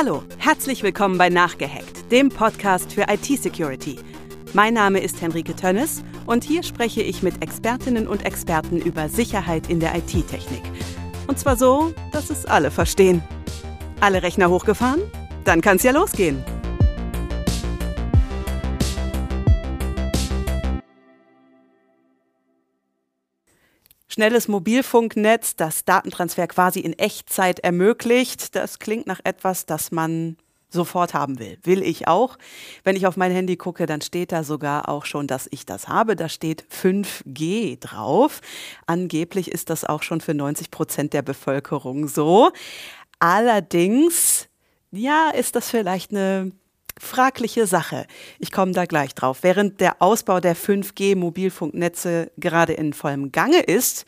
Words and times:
Hallo, 0.00 0.22
herzlich 0.38 0.84
willkommen 0.84 1.18
bei 1.18 1.28
Nachgehackt, 1.28 2.12
dem 2.12 2.28
Podcast 2.28 2.92
für 2.92 3.06
IT-Security. 3.08 3.98
Mein 4.52 4.74
Name 4.74 5.00
ist 5.00 5.20
Henrike 5.20 5.56
Tönnes 5.56 6.04
und 6.24 6.44
hier 6.44 6.62
spreche 6.62 7.02
ich 7.02 7.24
mit 7.24 7.42
Expertinnen 7.42 8.06
und 8.06 8.24
Experten 8.24 8.76
über 8.80 9.08
Sicherheit 9.08 9.68
in 9.68 9.80
der 9.80 9.96
IT-Technik. 9.96 10.62
Und 11.26 11.40
zwar 11.40 11.56
so, 11.56 11.92
dass 12.12 12.30
es 12.30 12.46
alle 12.46 12.70
verstehen. 12.70 13.24
Alle 13.98 14.22
Rechner 14.22 14.50
hochgefahren? 14.50 15.00
Dann 15.42 15.62
kann's 15.62 15.82
ja 15.82 15.90
losgehen. 15.90 16.44
Schnelles 24.18 24.48
Mobilfunknetz, 24.48 25.54
das 25.54 25.84
Datentransfer 25.84 26.48
quasi 26.48 26.80
in 26.80 26.92
Echtzeit 26.92 27.60
ermöglicht. 27.60 28.56
Das 28.56 28.80
klingt 28.80 29.06
nach 29.06 29.20
etwas, 29.22 29.64
das 29.64 29.92
man 29.92 30.36
sofort 30.70 31.14
haben 31.14 31.38
will. 31.38 31.56
Will 31.62 31.84
ich 31.84 32.08
auch. 32.08 32.36
Wenn 32.82 32.96
ich 32.96 33.06
auf 33.06 33.16
mein 33.16 33.30
Handy 33.30 33.56
gucke, 33.56 33.86
dann 33.86 34.00
steht 34.00 34.32
da 34.32 34.42
sogar 34.42 34.88
auch 34.88 35.04
schon, 35.04 35.28
dass 35.28 35.46
ich 35.52 35.66
das 35.66 35.86
habe. 35.86 36.16
Da 36.16 36.28
steht 36.28 36.64
5G 36.68 37.78
drauf. 37.78 38.40
Angeblich 38.86 39.52
ist 39.52 39.70
das 39.70 39.84
auch 39.84 40.02
schon 40.02 40.20
für 40.20 40.34
90 40.34 40.72
Prozent 40.72 41.12
der 41.12 41.22
Bevölkerung 41.22 42.08
so. 42.08 42.50
Allerdings, 43.20 44.48
ja, 44.90 45.30
ist 45.30 45.54
das 45.54 45.70
vielleicht 45.70 46.10
eine 46.10 46.50
fragliche 47.00 47.66
Sache. 47.66 48.06
Ich 48.38 48.52
komme 48.52 48.72
da 48.72 48.84
gleich 48.84 49.14
drauf. 49.14 49.38
Während 49.42 49.80
der 49.80 50.02
Ausbau 50.02 50.40
der 50.40 50.56
5G-Mobilfunknetze 50.56 52.30
gerade 52.36 52.72
in 52.72 52.92
vollem 52.92 53.32
Gange 53.32 53.60
ist 53.60 54.04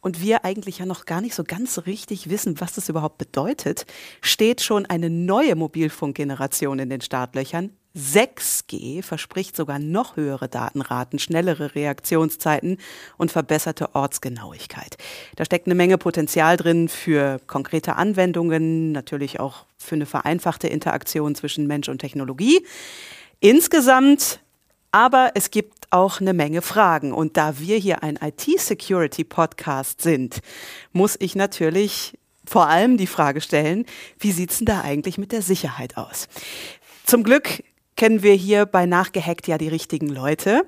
und 0.00 0.20
wir 0.20 0.44
eigentlich 0.44 0.78
ja 0.78 0.86
noch 0.86 1.06
gar 1.06 1.20
nicht 1.20 1.34
so 1.34 1.44
ganz 1.44 1.86
richtig 1.86 2.28
wissen, 2.28 2.60
was 2.60 2.74
das 2.74 2.88
überhaupt 2.88 3.18
bedeutet, 3.18 3.86
steht 4.20 4.60
schon 4.60 4.86
eine 4.86 5.08
neue 5.08 5.56
Mobilfunkgeneration 5.56 6.78
in 6.78 6.90
den 6.90 7.00
Startlöchern. 7.00 7.70
6G 7.96 9.02
verspricht 9.02 9.54
sogar 9.54 9.78
noch 9.78 10.16
höhere 10.16 10.48
Datenraten, 10.48 11.18
schnellere 11.18 11.74
Reaktionszeiten 11.74 12.78
und 13.16 13.30
verbesserte 13.30 13.94
Ortsgenauigkeit. 13.94 14.96
Da 15.36 15.44
steckt 15.44 15.66
eine 15.66 15.76
Menge 15.76 15.96
Potenzial 15.96 16.56
drin 16.56 16.88
für 16.88 17.40
konkrete 17.46 17.96
Anwendungen, 17.96 18.92
natürlich 18.92 19.38
auch 19.38 19.66
für 19.78 19.94
eine 19.94 20.06
vereinfachte 20.06 20.66
Interaktion 20.66 21.34
zwischen 21.34 21.66
Mensch 21.66 21.88
und 21.88 21.98
Technologie. 21.98 22.66
Insgesamt 23.40 24.40
aber 24.94 25.32
es 25.34 25.50
gibt 25.50 25.88
auch 25.90 26.20
eine 26.20 26.32
Menge 26.32 26.62
Fragen. 26.62 27.12
Und 27.12 27.36
da 27.36 27.58
wir 27.58 27.76
hier 27.78 28.04
ein 28.04 28.16
IT-Security-Podcast 28.22 30.00
sind, 30.00 30.38
muss 30.92 31.16
ich 31.18 31.34
natürlich 31.34 32.16
vor 32.46 32.68
allem 32.68 32.96
die 32.96 33.08
Frage 33.08 33.40
stellen, 33.40 33.86
wie 34.20 34.30
sieht's 34.30 34.58
denn 34.58 34.66
da 34.66 34.82
eigentlich 34.82 35.18
mit 35.18 35.32
der 35.32 35.42
Sicherheit 35.42 35.96
aus? 35.96 36.28
Zum 37.04 37.24
Glück 37.24 37.64
kennen 37.96 38.22
wir 38.22 38.34
hier 38.34 38.66
bei 38.66 38.86
Nachgehackt 38.86 39.46
ja 39.46 39.58
die 39.58 39.68
richtigen 39.68 40.08
Leute, 40.08 40.62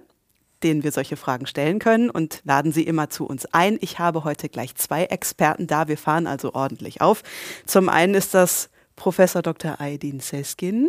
denen 0.62 0.84
wir 0.84 0.92
solche 0.92 1.16
Fragen 1.16 1.46
stellen 1.46 1.78
können 1.78 2.10
und 2.10 2.40
laden 2.44 2.72
sie 2.72 2.84
immer 2.84 3.10
zu 3.10 3.26
uns 3.26 3.46
ein. 3.46 3.78
Ich 3.80 3.98
habe 3.98 4.24
heute 4.24 4.48
gleich 4.48 4.74
zwei 4.74 5.04
Experten 5.04 5.66
da. 5.66 5.88
Wir 5.88 5.98
fahren 5.98 6.26
also 6.26 6.54
ordentlich 6.54 7.00
auf. 7.00 7.22
Zum 7.66 7.88
einen 7.88 8.14
ist 8.14 8.34
das 8.34 8.70
Professor 8.96 9.42
Dr. 9.42 9.80
Aydin 9.80 10.20
Seskin. 10.20 10.88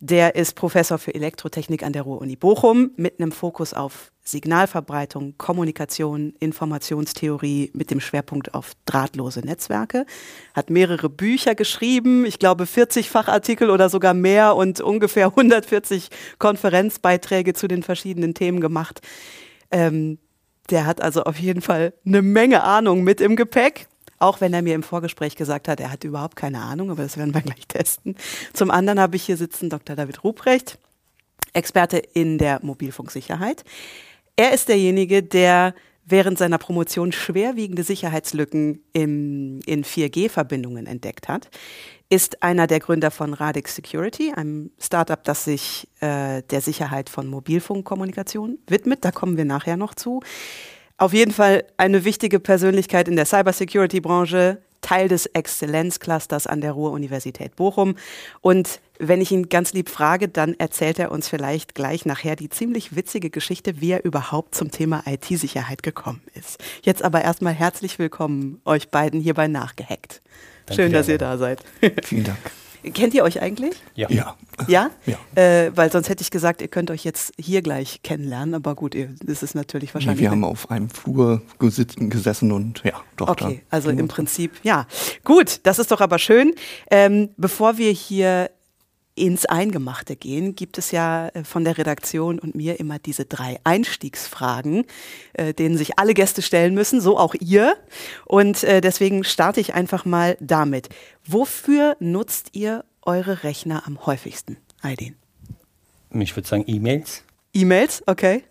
Der 0.00 0.36
ist 0.36 0.54
Professor 0.54 0.98
für 0.98 1.14
Elektrotechnik 1.14 1.82
an 1.82 1.92
der 1.92 2.02
Ruhr-Uni 2.02 2.36
Bochum 2.36 2.92
mit 2.96 3.20
einem 3.20 3.32
Fokus 3.32 3.74
auf 3.74 4.12
Signalverbreitung, 4.24 5.34
Kommunikation, 5.36 6.34
Informationstheorie 6.38 7.72
mit 7.74 7.90
dem 7.90 8.00
Schwerpunkt 8.00 8.54
auf 8.54 8.72
drahtlose 8.86 9.40
Netzwerke. 9.40 10.06
Hat 10.54 10.70
mehrere 10.70 11.10
Bücher 11.10 11.56
geschrieben, 11.56 12.24
ich 12.24 12.38
glaube 12.38 12.66
40 12.66 13.10
Fachartikel 13.10 13.68
oder 13.68 13.88
sogar 13.88 14.14
mehr 14.14 14.54
und 14.54 14.80
ungefähr 14.80 15.26
140 15.26 16.08
Konferenzbeiträge 16.38 17.52
zu 17.54 17.66
den 17.66 17.82
verschiedenen 17.82 18.34
Themen 18.34 18.60
gemacht. 18.60 19.00
Ähm, 19.72 20.18
der 20.70 20.86
hat 20.86 21.00
also 21.00 21.24
auf 21.24 21.38
jeden 21.38 21.60
Fall 21.60 21.92
eine 22.06 22.22
Menge 22.22 22.62
Ahnung 22.62 23.02
mit 23.02 23.20
im 23.20 23.34
Gepäck. 23.34 23.88
Auch 24.22 24.40
wenn 24.40 24.54
er 24.54 24.62
mir 24.62 24.76
im 24.76 24.84
Vorgespräch 24.84 25.34
gesagt 25.34 25.66
hat, 25.66 25.80
er 25.80 25.90
hat 25.90 26.04
überhaupt 26.04 26.36
keine 26.36 26.62
Ahnung, 26.62 26.92
aber 26.92 27.02
das 27.02 27.16
werden 27.16 27.34
wir 27.34 27.40
gleich 27.40 27.66
testen. 27.66 28.14
Zum 28.52 28.70
anderen 28.70 29.00
habe 29.00 29.16
ich 29.16 29.24
hier 29.24 29.36
sitzen 29.36 29.68
Dr. 29.68 29.96
David 29.96 30.22
Ruprecht, 30.22 30.78
Experte 31.54 31.98
in 31.98 32.38
der 32.38 32.60
Mobilfunksicherheit. 32.62 33.64
Er 34.36 34.52
ist 34.52 34.68
derjenige, 34.68 35.24
der 35.24 35.74
während 36.04 36.38
seiner 36.38 36.58
Promotion 36.58 37.10
schwerwiegende 37.10 37.82
Sicherheitslücken 37.82 38.84
im, 38.92 39.58
in 39.66 39.84
4G-Verbindungen 39.84 40.86
entdeckt 40.86 41.26
hat, 41.26 41.50
ist 42.08 42.44
einer 42.44 42.68
der 42.68 42.78
Gründer 42.78 43.10
von 43.10 43.34
Radix 43.34 43.74
Security, 43.74 44.32
einem 44.36 44.70
Startup, 44.78 45.22
das 45.24 45.44
sich 45.44 45.88
äh, 45.98 46.42
der 46.42 46.60
Sicherheit 46.60 47.08
von 47.08 47.26
Mobilfunkkommunikation 47.26 48.58
widmet. 48.68 49.04
Da 49.04 49.10
kommen 49.10 49.36
wir 49.36 49.46
nachher 49.46 49.76
noch 49.76 49.94
zu 49.94 50.20
auf 51.02 51.12
jeden 51.12 51.32
Fall 51.32 51.64
eine 51.78 52.04
wichtige 52.04 52.38
Persönlichkeit 52.38 53.08
in 53.08 53.16
der 53.16 53.26
Cybersecurity-Branche, 53.26 54.58
Teil 54.82 55.08
des 55.08 55.26
Exzellenzclusters 55.26 56.46
an 56.46 56.60
der 56.60 56.72
Ruhr-Universität 56.72 57.56
Bochum. 57.56 57.96
Und 58.40 58.80
wenn 59.00 59.20
ich 59.20 59.32
ihn 59.32 59.48
ganz 59.48 59.72
lieb 59.72 59.88
frage, 59.88 60.28
dann 60.28 60.54
erzählt 60.54 61.00
er 61.00 61.10
uns 61.10 61.28
vielleicht 61.28 61.74
gleich 61.74 62.06
nachher 62.06 62.36
die 62.36 62.48
ziemlich 62.48 62.94
witzige 62.94 63.30
Geschichte, 63.30 63.80
wie 63.80 63.90
er 63.90 64.04
überhaupt 64.04 64.54
zum 64.54 64.70
Thema 64.70 65.02
IT-Sicherheit 65.06 65.82
gekommen 65.82 66.22
ist. 66.34 66.62
Jetzt 66.82 67.02
aber 67.02 67.22
erstmal 67.22 67.52
herzlich 67.52 67.98
willkommen 67.98 68.60
euch 68.64 68.88
beiden 68.88 69.20
hierbei 69.20 69.48
nachgehackt. 69.48 70.22
Danke 70.66 70.82
Schön, 70.84 70.92
dass 70.92 71.08
ihr 71.08 71.18
da 71.18 71.36
seid. 71.36 71.64
Vielen 72.04 72.24
Dank. 72.24 72.38
Kennt 72.94 73.14
ihr 73.14 73.22
euch 73.22 73.40
eigentlich? 73.40 73.74
Ja. 73.94 74.10
Ja? 74.10 74.36
Ja. 74.66 74.90
ja. 75.06 75.18
Äh, 75.40 75.70
weil 75.74 75.90
sonst 75.92 76.08
hätte 76.08 76.22
ich 76.22 76.30
gesagt, 76.30 76.60
ihr 76.62 76.68
könnt 76.68 76.90
euch 76.90 77.04
jetzt 77.04 77.32
hier 77.38 77.62
gleich 77.62 78.02
kennenlernen, 78.02 78.54
aber 78.54 78.74
gut, 78.74 78.94
ihr, 78.94 79.14
das 79.24 79.42
ist 79.42 79.54
natürlich 79.54 79.94
wahrscheinlich. 79.94 80.18
Nee, 80.18 80.22
wir 80.22 80.30
haben 80.30 80.44
auf 80.44 80.70
einem 80.70 80.90
Flur 80.90 81.42
gesessen 81.58 82.52
und 82.52 82.82
ja, 82.84 83.00
doch. 83.16 83.28
Okay, 83.28 83.62
da. 83.70 83.76
also 83.76 83.90
im 83.90 84.08
Prinzip, 84.08 84.52
ja. 84.62 84.86
Gut, 85.24 85.60
das 85.62 85.78
ist 85.78 85.90
doch 85.90 86.00
aber 86.00 86.18
schön. 86.18 86.54
Ähm, 86.90 87.30
bevor 87.36 87.78
wir 87.78 87.92
hier 87.92 88.50
ins 89.14 89.44
Eingemachte 89.46 90.16
gehen, 90.16 90.54
gibt 90.54 90.78
es 90.78 90.90
ja 90.90 91.28
äh, 91.28 91.44
von 91.44 91.64
der 91.64 91.78
Redaktion 91.78 92.38
und 92.38 92.54
mir 92.54 92.80
immer 92.80 92.98
diese 92.98 93.24
drei 93.24 93.58
Einstiegsfragen, 93.64 94.84
äh, 95.34 95.52
denen 95.52 95.76
sich 95.76 95.98
alle 95.98 96.14
Gäste 96.14 96.42
stellen 96.42 96.74
müssen, 96.74 97.00
so 97.00 97.18
auch 97.18 97.34
ihr. 97.34 97.76
Und 98.24 98.64
äh, 98.64 98.80
deswegen 98.80 99.24
starte 99.24 99.60
ich 99.60 99.74
einfach 99.74 100.04
mal 100.04 100.36
damit. 100.40 100.88
Wofür 101.26 101.96
nutzt 102.00 102.50
ihr 102.52 102.84
eure 103.02 103.42
Rechner 103.42 103.86
am 103.86 104.06
häufigsten, 104.06 104.56
Aidin? 104.80 105.16
Ich 106.10 106.36
würde 106.36 106.48
sagen 106.48 106.64
E-Mails. 106.66 107.24
E-Mails, 107.54 108.02
okay. 108.06 108.44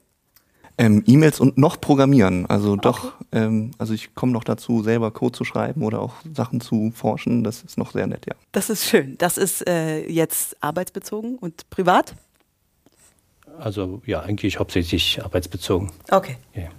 Ähm, 0.77 1.03
E-Mails 1.05 1.39
und 1.39 1.57
noch 1.57 1.79
Programmieren. 1.79 2.45
Also 2.47 2.73
okay. 2.73 2.81
doch, 2.83 3.13
ähm, 3.31 3.71
also 3.77 3.93
ich 3.93 4.15
komme 4.15 4.31
noch 4.31 4.43
dazu, 4.43 4.83
selber 4.83 5.11
Code 5.11 5.37
zu 5.37 5.43
schreiben 5.43 5.83
oder 5.83 5.99
auch 6.01 6.15
Sachen 6.33 6.61
zu 6.61 6.91
forschen. 6.95 7.43
Das 7.43 7.63
ist 7.63 7.77
noch 7.77 7.91
sehr 7.91 8.07
nett, 8.07 8.25
ja. 8.25 8.35
Das 8.51 8.69
ist 8.69 8.85
schön. 8.85 9.17
Das 9.17 9.37
ist 9.37 9.67
äh, 9.67 10.07
jetzt 10.09 10.61
arbeitsbezogen 10.61 11.37
und 11.37 11.69
privat? 11.69 12.15
Also 13.59 14.01
ja, 14.05 14.21
eigentlich 14.21 14.59
hauptsächlich 14.59 15.23
arbeitsbezogen. 15.23 15.91
Okay. 16.09 16.37
Yeah. 16.55 16.69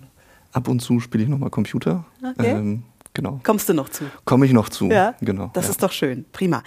Ab 0.52 0.68
und 0.68 0.80
zu 0.80 1.00
spiele 1.00 1.24
ich 1.24 1.28
nochmal 1.28 1.50
Computer. 1.50 2.04
Okay. 2.22 2.50
Ähm, 2.50 2.82
genau. 3.14 3.40
Kommst 3.42 3.68
du 3.68 3.74
noch 3.74 3.88
zu? 3.88 4.04
Komme 4.24 4.46
ich 4.46 4.52
noch 4.52 4.68
zu. 4.68 4.88
Ja, 4.88 5.14
genau. 5.20 5.50
Das 5.54 5.66
ja. 5.66 5.70
ist 5.70 5.82
doch 5.82 5.92
schön. 5.92 6.24
Prima. 6.32 6.62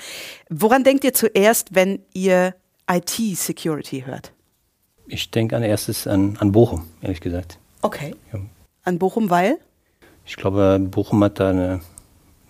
Woran 0.50 0.84
denkt 0.84 1.04
ihr 1.04 1.14
zuerst, 1.14 1.76
wenn 1.76 2.00
ihr 2.14 2.56
IT-Security 2.90 4.04
hört? 4.06 4.35
Ich 5.08 5.32
denke 5.32 5.56
an 5.56 5.64
erstes 5.64 6.08
an, 6.08 6.38
an 6.40 6.52
Bochum, 6.52 6.86
ehrlich 7.02 7.22
gesagt. 7.22 7.60
Okay. 7.82 8.16
Ja. 8.34 8.40
An 8.84 9.00
Bochum, 9.00 9.30
weil? 9.30 9.60
Ich 10.26 10.36
glaube, 10.36 10.80
Bochum 10.80 11.24
hat 11.24 11.40
da 11.40 11.52
eine, 11.52 11.82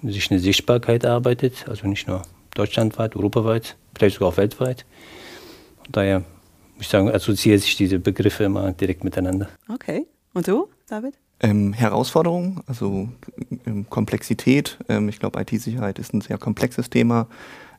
sich 0.01 0.31
eine 0.31 0.39
Sichtbarkeit 0.39 1.03
erarbeitet, 1.03 1.65
also 1.67 1.87
nicht 1.87 2.07
nur 2.07 2.21
deutschlandweit, 2.53 3.15
europaweit, 3.15 3.75
vielleicht 3.97 4.15
sogar 4.15 4.29
auch 4.29 4.37
weltweit. 4.37 4.85
Und 5.85 5.95
daher 5.95 6.19
muss 6.19 6.85
ich 6.85 6.87
sagen, 6.87 7.09
assoziiere 7.09 7.59
sich 7.59 7.75
diese 7.75 7.99
Begriffe 7.99 8.45
immer 8.45 8.71
direkt 8.71 9.03
miteinander. 9.03 9.49
Okay. 9.71 10.07
Und 10.33 10.47
du, 10.47 10.69
David? 10.87 11.15
Ähm, 11.41 11.73
Herausforderungen, 11.73 12.61
also 12.67 13.09
ähm, 13.65 13.89
Komplexität. 13.89 14.77
Ähm, 14.87 15.09
ich 15.09 15.19
glaube, 15.19 15.41
IT-Sicherheit 15.41 15.99
ist 15.99 16.13
ein 16.13 16.21
sehr 16.21 16.37
komplexes 16.37 16.89
Thema 16.89 17.27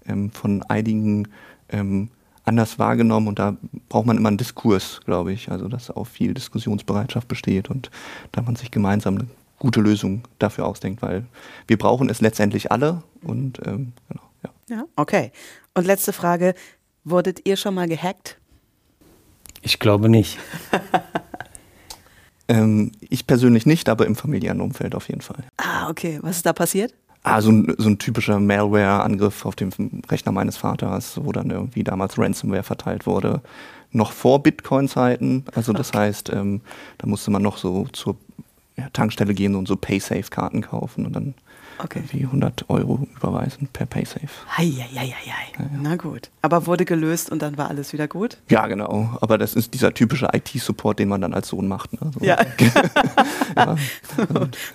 ähm, 0.06 0.30
von 0.30 0.62
einigen 0.64 1.28
ähm, 1.70 2.10
anders 2.46 2.78
wahrgenommen 2.78 3.28
und 3.28 3.38
da 3.38 3.56
braucht 3.88 4.06
man 4.06 4.16
immer 4.16 4.28
einen 4.28 4.38
Diskurs, 4.38 5.00
glaube 5.04 5.32
ich, 5.32 5.50
also 5.50 5.68
dass 5.68 5.90
auch 5.90 6.06
viel 6.06 6.32
Diskussionsbereitschaft 6.32 7.28
besteht 7.28 7.68
und 7.68 7.90
da 8.32 8.40
man 8.42 8.56
sich 8.56 8.70
gemeinsam 8.70 9.18
eine 9.18 9.26
gute 9.58 9.80
Lösung 9.80 10.22
dafür 10.38 10.66
ausdenkt, 10.66 11.02
weil 11.02 11.26
wir 11.66 11.76
brauchen 11.76 12.08
es 12.08 12.20
letztendlich 12.20 12.70
alle 12.70 13.02
und 13.22 13.60
ähm, 13.66 13.92
genau, 14.08 14.22
ja. 14.44 14.50
Ja, 14.68 14.84
okay. 14.96 15.32
Und 15.74 15.86
letzte 15.86 16.12
Frage, 16.12 16.54
wurdet 17.04 17.40
ihr 17.44 17.56
schon 17.56 17.74
mal 17.74 17.88
gehackt? 17.88 18.38
Ich 19.62 19.78
glaube 19.78 20.08
nicht. 20.08 20.38
ähm, 22.48 22.92
ich 23.00 23.26
persönlich 23.26 23.66
nicht, 23.66 23.88
aber 23.88 24.06
im 24.06 24.14
familiären 24.14 24.60
Umfeld 24.60 24.94
auf 24.94 25.08
jeden 25.08 25.20
Fall. 25.20 25.44
Ah, 25.56 25.88
okay. 25.88 26.18
Was 26.22 26.36
ist 26.36 26.46
da 26.46 26.52
passiert? 26.52 26.94
Ah, 27.28 27.40
so 27.40 27.50
ein, 27.50 27.74
so 27.76 27.88
ein 27.88 27.98
typischer 27.98 28.38
Malware-Angriff 28.38 29.46
auf 29.46 29.56
dem 29.56 29.70
Rechner 30.08 30.30
meines 30.30 30.58
Vaters, 30.58 31.18
wo 31.20 31.32
dann 31.32 31.50
irgendwie 31.50 31.82
damals 31.82 32.16
Ransomware 32.16 32.62
verteilt 32.62 33.04
wurde. 33.04 33.40
Noch 33.90 34.12
vor 34.12 34.44
Bitcoin-Zeiten. 34.44 35.44
Also 35.52 35.72
das 35.72 35.88
okay. 35.88 35.98
heißt, 35.98 36.30
ähm, 36.30 36.60
da 36.98 37.08
musste 37.08 37.32
man 37.32 37.42
noch 37.42 37.56
so 37.56 37.88
zur 37.92 38.16
ja, 38.76 38.88
Tankstelle 38.92 39.34
gehen 39.34 39.56
und 39.56 39.66
so 39.66 39.74
Paysafe-Karten 39.74 40.60
kaufen 40.60 41.04
und 41.04 41.16
dann 41.16 41.34
Okay. 41.82 42.02
Wie 42.10 42.24
100 42.24 42.68
Euro 42.68 43.06
überweisen 43.16 43.68
per 43.72 43.86
PaySafe. 43.86 44.28
Heieieiei. 44.56 45.14
Ja, 45.26 45.34
ja. 45.58 45.70
Na 45.80 45.96
gut. 45.96 46.30
Aber 46.42 46.66
wurde 46.66 46.84
gelöst 46.84 47.30
und 47.30 47.42
dann 47.42 47.58
war 47.58 47.68
alles 47.68 47.92
wieder 47.92 48.08
gut? 48.08 48.38
Ja, 48.48 48.66
genau. 48.66 49.16
Aber 49.20 49.38
das 49.38 49.54
ist 49.54 49.74
dieser 49.74 49.92
typische 49.92 50.28
IT-Support, 50.32 50.98
den 50.98 51.08
man 51.08 51.20
dann 51.20 51.34
als 51.34 51.48
Sohn 51.48 51.68
macht. 51.68 51.92
Ne? 51.92 52.10
So. 52.18 52.24
Ja. 52.24 52.38
ja. 53.56 53.76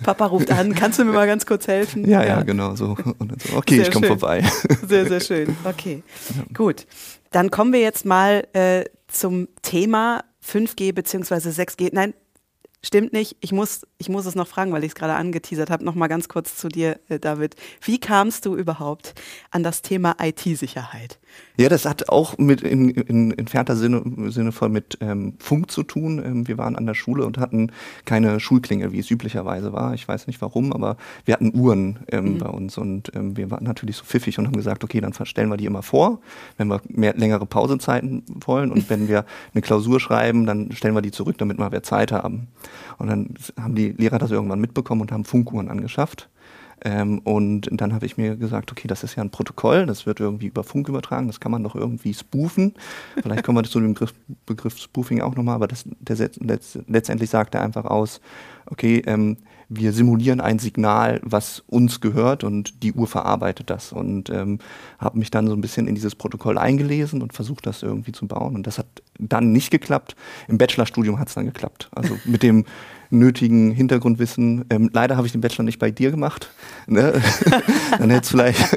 Papa 0.02 0.26
ruft 0.26 0.50
an, 0.50 0.74
kannst 0.74 0.98
du 0.98 1.04
mir 1.04 1.12
mal 1.12 1.26
ganz 1.26 1.46
kurz 1.46 1.66
helfen? 1.66 2.08
Ja, 2.08 2.24
ja, 2.24 2.42
genau. 2.42 2.74
So. 2.76 2.96
so 2.96 3.14
okay, 3.56 3.76
sehr 3.76 3.86
ich 3.86 3.90
komme 3.92 4.06
vorbei. 4.06 4.44
Sehr, 4.86 5.06
sehr 5.06 5.20
schön. 5.20 5.56
Okay. 5.64 6.02
Gut. 6.52 6.86
Dann 7.30 7.50
kommen 7.50 7.72
wir 7.72 7.80
jetzt 7.80 8.04
mal 8.04 8.46
äh, 8.52 8.84
zum 9.08 9.48
Thema 9.62 10.24
5G 10.46 10.92
bzw. 10.92 11.34
6G. 11.34 11.90
Nein, 11.92 12.14
Stimmt 12.84 13.12
nicht. 13.12 13.36
Ich 13.40 13.52
muss, 13.52 13.86
ich 13.98 14.08
muss 14.08 14.26
es 14.26 14.34
noch 14.34 14.48
fragen, 14.48 14.72
weil 14.72 14.82
ich 14.82 14.90
es 14.90 14.94
gerade 14.96 15.14
angeteasert 15.14 15.70
habe. 15.70 15.84
Noch 15.84 15.94
mal 15.94 16.08
ganz 16.08 16.28
kurz 16.28 16.56
zu 16.56 16.68
dir, 16.68 16.98
äh, 17.08 17.20
David. 17.20 17.54
Wie 17.80 18.00
kamst 18.00 18.44
du 18.44 18.56
überhaupt 18.56 19.14
an 19.52 19.62
das 19.62 19.82
Thema 19.82 20.16
IT-Sicherheit? 20.20 21.20
Ja, 21.56 21.68
das 21.68 21.84
hat 21.84 22.08
auch 22.08 22.38
mit 22.38 22.62
in, 22.62 22.90
in 22.90 23.38
entfernter 23.38 23.76
Sinne, 23.76 24.02
Sinne 24.30 24.50
voll 24.50 24.68
mit 24.68 24.98
ähm, 25.00 25.34
Funk 25.38 25.70
zu 25.70 25.84
tun. 25.84 26.20
Ähm, 26.24 26.48
wir 26.48 26.58
waren 26.58 26.74
an 26.74 26.86
der 26.86 26.94
Schule 26.94 27.24
und 27.24 27.38
hatten 27.38 27.70
keine 28.04 28.40
Schulklingel, 28.40 28.90
wie 28.92 28.98
es 28.98 29.10
üblicherweise 29.10 29.72
war. 29.72 29.94
Ich 29.94 30.08
weiß 30.08 30.26
nicht 30.26 30.42
warum, 30.42 30.72
aber 30.72 30.96
wir 31.24 31.34
hatten 31.34 31.54
Uhren 31.54 32.00
ähm, 32.10 32.34
mhm. 32.34 32.38
bei 32.38 32.48
uns 32.48 32.78
und 32.78 33.14
ähm, 33.14 33.36
wir 33.36 33.50
waren 33.52 33.64
natürlich 33.64 33.96
so 33.96 34.04
pfiffig 34.04 34.38
und 34.38 34.46
haben 34.46 34.56
gesagt, 34.56 34.82
okay, 34.82 35.00
dann 35.00 35.12
stellen 35.12 35.50
wir 35.50 35.56
die 35.56 35.66
immer 35.66 35.82
vor, 35.82 36.20
wenn 36.56 36.66
wir 36.66 36.80
mehr 36.88 37.14
längere 37.14 37.46
Pausezeiten 37.46 38.24
wollen 38.44 38.72
und 38.72 38.90
wenn 38.90 39.06
wir 39.06 39.24
eine 39.54 39.62
Klausur 39.62 40.00
schreiben, 40.00 40.46
dann 40.46 40.72
stellen 40.72 40.94
wir 40.94 41.02
die 41.02 41.12
zurück, 41.12 41.38
damit 41.38 41.58
wir 41.58 41.70
mehr 41.70 41.82
Zeit 41.84 42.10
haben. 42.10 42.48
Und 42.98 43.08
dann 43.08 43.34
haben 43.60 43.74
die 43.74 43.90
Lehrer 43.90 44.18
das 44.18 44.30
irgendwann 44.30 44.60
mitbekommen 44.60 45.00
und 45.02 45.12
haben 45.12 45.24
Funkuhren 45.24 45.68
angeschafft. 45.68 46.28
Ähm, 46.84 47.20
und 47.20 47.68
dann 47.70 47.94
habe 47.94 48.06
ich 48.06 48.16
mir 48.16 48.36
gesagt, 48.36 48.72
okay, 48.72 48.88
das 48.88 49.04
ist 49.04 49.14
ja 49.14 49.22
ein 49.22 49.30
Protokoll, 49.30 49.86
das 49.86 50.04
wird 50.04 50.18
irgendwie 50.18 50.46
über 50.46 50.64
Funk 50.64 50.88
übertragen, 50.88 51.28
das 51.28 51.38
kann 51.38 51.52
man 51.52 51.62
doch 51.62 51.76
irgendwie 51.76 52.12
spoofen. 52.12 52.74
Vielleicht 53.22 53.44
kommen 53.44 53.58
wir 53.58 53.62
zu 53.70 53.78
dem 53.78 53.94
Begriff, 53.94 54.14
Begriff 54.46 54.78
Spoofing 54.78 55.20
auch 55.20 55.36
nochmal, 55.36 55.54
aber 55.54 55.68
das, 55.68 55.84
der 56.00 56.16
letzt, 56.40 56.80
letztendlich 56.88 57.30
sagt 57.30 57.54
er 57.54 57.62
einfach 57.62 57.84
aus, 57.84 58.20
okay, 58.66 59.02
ähm, 59.06 59.36
wir 59.74 59.92
simulieren 59.92 60.40
ein 60.40 60.58
Signal, 60.58 61.20
was 61.22 61.62
uns 61.66 62.00
gehört 62.00 62.44
und 62.44 62.82
die 62.82 62.92
Uhr 62.92 63.06
verarbeitet 63.06 63.70
das. 63.70 63.92
Und 63.92 64.30
ähm, 64.30 64.58
habe 64.98 65.18
mich 65.18 65.30
dann 65.30 65.46
so 65.46 65.54
ein 65.54 65.60
bisschen 65.60 65.88
in 65.88 65.94
dieses 65.94 66.14
Protokoll 66.14 66.58
eingelesen 66.58 67.22
und 67.22 67.32
versucht, 67.32 67.66
das 67.66 67.82
irgendwie 67.82 68.12
zu 68.12 68.26
bauen. 68.26 68.54
Und 68.54 68.66
das 68.66 68.78
hat 68.78 68.86
dann 69.18 69.52
nicht 69.52 69.70
geklappt. 69.70 70.16
Im 70.48 70.58
Bachelorstudium 70.58 71.18
hat 71.18 71.28
es 71.28 71.34
dann 71.34 71.46
geklappt. 71.46 71.88
Also 71.94 72.18
mit 72.24 72.42
dem 72.42 72.64
nötigen 73.10 73.70
Hintergrundwissen. 73.70 74.64
Ähm, 74.70 74.90
leider 74.92 75.16
habe 75.16 75.26
ich 75.26 75.32
den 75.32 75.40
Bachelor 75.40 75.64
nicht 75.64 75.78
bei 75.78 75.90
dir 75.90 76.10
gemacht. 76.10 76.50
Ne? 76.86 77.20
dann 77.98 78.10
hätte 78.10 78.22
es 78.22 78.28
vielleicht. 78.28 78.76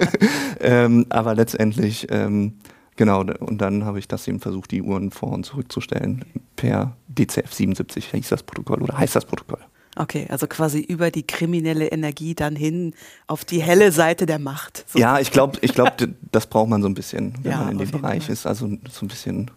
ähm, 0.60 1.06
aber 1.10 1.36
letztendlich, 1.36 2.08
ähm, 2.12 2.54
genau, 2.96 3.22
und 3.22 3.60
dann 3.60 3.86
habe 3.86 4.00
ich 4.00 4.08
das 4.08 4.28
eben 4.28 4.40
versucht, 4.40 4.72
die 4.72 4.82
Uhren 4.82 5.12
vor 5.12 5.32
und 5.32 5.46
zurückzustellen. 5.46 6.26
Per 6.56 6.96
DCF 7.08 7.54
77 7.54 8.12
hieß 8.12 8.30
das 8.30 8.44
Protokoll 8.44 8.82
oder 8.82 8.98
heißt 8.98 9.16
das 9.16 9.26
Protokoll. 9.26 9.60
Okay, 9.96 10.28
also 10.30 10.48
quasi 10.48 10.80
über 10.80 11.10
die 11.10 11.26
kriminelle 11.26 11.88
Energie 11.88 12.36
dann 12.36 12.56
hin 12.56 12.94
auf 13.28 13.46
die 13.46 13.62
helle 13.62 13.92
Seite 13.92 14.26
der 14.26 14.40
Macht. 14.40 14.84
So. 14.88 15.00
Ja, 15.00 15.20
ich 15.20 15.32
glaube, 15.32 15.58
ich 15.62 15.74
glaub, 15.74 15.94
das 16.32 16.48
braucht 16.48 16.70
man 16.70 16.82
so 16.82 16.90
ein 16.90 16.94
bisschen, 16.94 17.34
wenn 17.42 17.52
ja, 17.52 17.58
man 17.60 17.72
in 17.74 17.78
dem 17.78 17.92
Bereich 17.92 18.26
Fall. 18.26 18.34
ist. 18.34 18.46
Also 18.46 18.68
so 18.90 19.06
ein 19.06 19.08
bisschen 19.08 19.52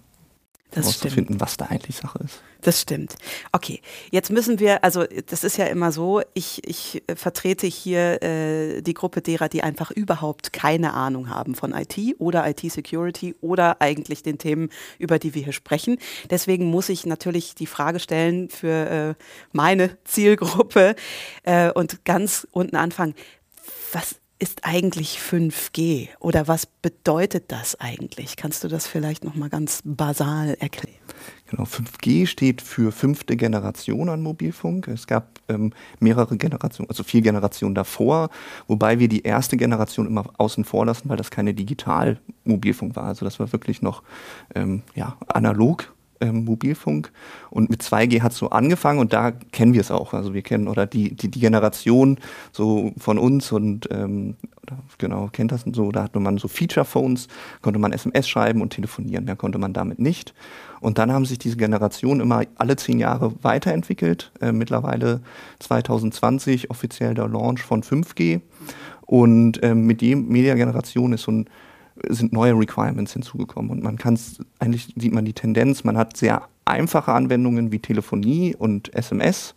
herauszufinden, 0.72 1.40
was 1.40 1.56
da 1.56 1.66
eigentlich 1.66 1.96
Sache 1.96 2.20
ist. 2.24 2.42
Das 2.60 2.80
stimmt. 2.80 3.14
Okay, 3.52 3.80
jetzt 4.10 4.30
müssen 4.30 4.58
wir, 4.58 4.82
also 4.82 5.04
das 5.26 5.44
ist 5.44 5.56
ja 5.56 5.66
immer 5.66 5.92
so, 5.92 6.22
ich, 6.34 6.66
ich 6.68 7.02
vertrete 7.14 7.66
hier 7.66 8.22
äh, 8.22 8.82
die 8.82 8.94
Gruppe 8.94 9.22
derer, 9.22 9.48
die 9.48 9.62
einfach 9.62 9.90
überhaupt 9.90 10.52
keine 10.52 10.92
Ahnung 10.92 11.30
haben 11.30 11.54
von 11.54 11.72
IT 11.72 11.96
oder 12.18 12.48
IT-Security 12.48 13.36
oder 13.40 13.80
eigentlich 13.80 14.22
den 14.22 14.38
Themen, 14.38 14.70
über 14.98 15.18
die 15.18 15.34
wir 15.34 15.44
hier 15.44 15.52
sprechen. 15.52 15.98
Deswegen 16.30 16.66
muss 16.66 16.88
ich 16.88 17.06
natürlich 17.06 17.54
die 17.54 17.66
Frage 17.66 18.00
stellen 18.00 18.50
für 18.50 19.16
äh, 19.18 19.24
meine 19.52 19.96
Zielgruppe 20.04 20.96
äh, 21.44 21.70
und 21.70 22.04
ganz 22.04 22.46
unten 22.50 22.76
anfangen. 22.76 23.14
Was 23.92 24.16
ist 24.38 24.64
eigentlich 24.64 25.18
5G 25.18 26.08
oder 26.20 26.46
was 26.46 26.66
bedeutet 26.66 27.50
das 27.50 27.80
eigentlich? 27.80 28.36
Kannst 28.36 28.62
du 28.62 28.68
das 28.68 28.86
vielleicht 28.86 29.24
noch 29.24 29.34
mal 29.34 29.48
ganz 29.48 29.82
basal 29.84 30.56
erklären? 30.60 30.96
Genau, 31.50 31.64
5G 31.64 32.26
steht 32.26 32.62
für 32.62 32.92
fünfte 32.92 33.36
Generation 33.36 34.08
an 34.08 34.22
Mobilfunk. 34.22 34.86
Es 34.88 35.06
gab 35.06 35.40
ähm, 35.48 35.72
mehrere 35.98 36.36
Generationen, 36.36 36.88
also 36.88 37.02
vier 37.02 37.22
Generationen 37.22 37.74
davor, 37.74 38.30
wobei 38.66 38.98
wir 38.98 39.08
die 39.08 39.22
erste 39.22 39.56
Generation 39.56 40.06
immer 40.06 40.24
außen 40.36 40.64
vor 40.64 40.86
lassen, 40.86 41.08
weil 41.08 41.16
das 41.16 41.30
keine 41.30 41.54
Digital-Mobilfunk 41.54 42.94
war. 42.96 43.04
Also 43.04 43.24
das 43.24 43.40
war 43.40 43.50
wirklich 43.52 43.82
noch 43.82 44.02
ähm, 44.54 44.82
ja, 44.94 45.16
analog 45.26 45.92
ähm, 46.20 46.44
Mobilfunk. 46.44 47.12
Und 47.50 47.70
mit 47.70 47.82
2G 47.82 48.22
hat 48.22 48.32
es 48.32 48.38
so 48.38 48.50
angefangen 48.50 48.98
und 48.98 49.12
da 49.12 49.30
kennen 49.30 49.74
wir 49.74 49.80
es 49.80 49.90
auch. 49.90 50.14
Also 50.14 50.34
wir 50.34 50.42
kennen, 50.42 50.68
oder 50.68 50.86
die, 50.86 51.14
die, 51.14 51.30
die 51.30 51.40
Generation 51.40 52.18
so 52.52 52.92
von 52.98 53.18
uns 53.18 53.52
und 53.52 53.88
ähm, 53.90 54.36
genau, 54.98 55.28
kennt 55.32 55.52
das 55.52 55.64
so, 55.72 55.90
da 55.92 56.04
hatte 56.04 56.20
man 56.20 56.38
so 56.38 56.48
Feature-Phones, 56.48 57.28
konnte 57.62 57.78
man 57.78 57.92
SMS 57.92 58.28
schreiben 58.28 58.62
und 58.62 58.70
telefonieren, 58.70 59.24
mehr 59.24 59.36
konnte 59.36 59.58
man 59.58 59.72
damit 59.72 59.98
nicht. 59.98 60.34
Und 60.80 60.98
dann 60.98 61.12
haben 61.12 61.24
sich 61.24 61.38
diese 61.38 61.56
Generationen 61.56 62.20
immer 62.20 62.42
alle 62.56 62.76
zehn 62.76 62.98
Jahre 62.98 63.32
weiterentwickelt. 63.42 64.30
Äh, 64.40 64.52
mittlerweile 64.52 65.20
2020 65.58 66.70
offiziell 66.70 67.14
der 67.14 67.28
Launch 67.28 67.62
von 67.62 67.82
5G. 67.82 68.40
Und 69.02 69.62
äh, 69.62 69.74
mit 69.74 70.02
jedem 70.02 70.28
Media-Generation 70.28 71.14
ist 71.14 71.22
so 71.22 71.32
ein 71.32 71.48
sind 72.08 72.32
neue 72.32 72.58
Requirements 72.58 73.12
hinzugekommen. 73.12 73.70
Und 73.70 73.82
man 73.82 73.96
kann 73.96 74.14
es, 74.14 74.38
eigentlich 74.58 74.94
sieht 74.96 75.12
man 75.12 75.24
die 75.24 75.32
Tendenz, 75.32 75.84
man 75.84 75.96
hat 75.96 76.16
sehr 76.16 76.42
einfache 76.64 77.12
Anwendungen 77.12 77.72
wie 77.72 77.78
Telefonie 77.78 78.54
und 78.56 78.94
SMS, 78.94 79.54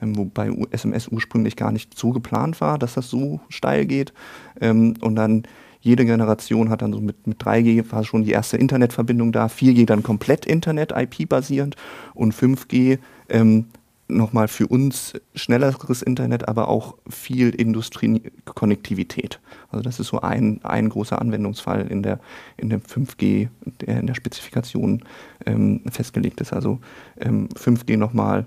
ähm, 0.00 0.16
wobei 0.16 0.50
SMS 0.70 1.08
ursprünglich 1.08 1.56
gar 1.56 1.72
nicht 1.72 1.98
so 1.98 2.10
geplant 2.10 2.60
war, 2.60 2.78
dass 2.78 2.94
das 2.94 3.10
so 3.10 3.40
steil 3.48 3.86
geht. 3.86 4.12
Ähm, 4.60 4.94
und 5.00 5.16
dann 5.16 5.44
jede 5.80 6.04
Generation 6.04 6.70
hat 6.70 6.82
dann 6.82 6.92
so 6.92 7.00
mit, 7.00 7.26
mit 7.26 7.42
3G 7.42 7.90
war 7.90 8.04
schon 8.04 8.22
die 8.22 8.30
erste 8.30 8.56
Internetverbindung 8.56 9.32
da, 9.32 9.46
4G 9.46 9.84
dann 9.84 10.04
komplett 10.04 10.46
Internet, 10.46 10.92
IP-basierend 10.92 11.74
und 12.14 12.34
5G 12.34 12.98
ähm, 13.28 13.66
nochmal 14.16 14.48
für 14.48 14.66
uns 14.66 15.14
schnelleres 15.34 16.02
Internet, 16.02 16.48
aber 16.48 16.68
auch 16.68 16.96
viel 17.08 17.50
Industriekonnektivität. 17.50 19.40
Also 19.70 19.82
das 19.82 20.00
ist 20.00 20.08
so 20.08 20.20
ein, 20.20 20.60
ein 20.64 20.88
großer 20.88 21.20
Anwendungsfall 21.20 21.86
in 21.88 22.02
der, 22.02 22.20
in 22.56 22.70
der 22.70 22.80
5G, 22.80 23.48
der 23.80 24.00
in 24.00 24.06
der 24.06 24.14
Spezifikation 24.14 25.04
ähm, 25.46 25.82
festgelegt 25.90 26.40
ist. 26.40 26.52
Also 26.52 26.80
ähm, 27.20 27.48
5G 27.48 27.96
nochmal 27.96 28.46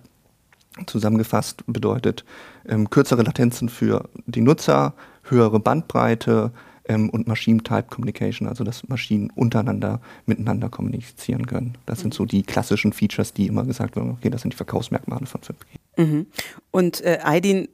zusammengefasst 0.87 1.63
bedeutet 1.67 2.25
ähm, 2.67 2.89
kürzere 2.89 3.23
Latenzen 3.23 3.69
für 3.69 4.09
die 4.25 4.41
Nutzer, 4.41 4.93
höhere 5.23 5.59
Bandbreite, 5.59 6.51
ähm, 6.87 7.09
und 7.09 7.27
Machine-Type 7.27 7.87
Communication, 7.89 8.47
also 8.47 8.63
dass 8.63 8.87
Maschinen 8.87 9.29
untereinander 9.31 10.01
miteinander 10.25 10.69
kommunizieren 10.69 11.45
können. 11.45 11.77
Das 11.85 11.99
sind 11.99 12.13
so 12.13 12.25
die 12.25 12.43
klassischen 12.43 12.93
Features, 12.93 13.33
die 13.33 13.47
immer 13.47 13.65
gesagt 13.65 13.95
werden, 13.95 14.11
okay, 14.11 14.29
das 14.29 14.41
sind 14.41 14.53
die 14.53 14.57
Verkaufsmerkmale 14.57 15.25
von 15.25 15.41
5G. 15.41 16.03
Mhm. 16.03 16.25
Und 16.71 17.01
äh, 17.03 17.19
Aidin, 17.23 17.69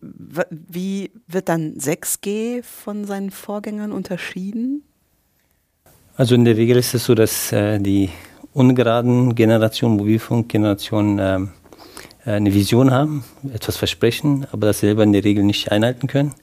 wie 0.49 1.11
wird 1.27 1.49
dann 1.49 1.75
6G 1.75 2.63
von 2.63 3.05
seinen 3.05 3.31
Vorgängern 3.31 3.91
unterschieden? 3.91 4.83
Also 6.15 6.35
in 6.35 6.45
der 6.45 6.57
Regel 6.57 6.77
ist 6.77 6.93
es 6.93 7.05
so, 7.05 7.15
dass 7.15 7.51
äh, 7.51 7.79
die 7.79 8.09
ungeraden 8.53 9.33
Generationen, 9.33 9.97
Mobilfunkgenerationen, 9.97 11.19
äh, 11.19 11.39
eine 12.25 12.53
Vision 12.53 12.91
haben, 12.91 13.23
etwas 13.51 13.77
versprechen, 13.77 14.45
aber 14.51 14.67
das 14.67 14.79
selber 14.81 15.03
in 15.03 15.13
der 15.13 15.23
Regel 15.23 15.43
nicht 15.43 15.71
einhalten 15.71 16.07
können. 16.07 16.33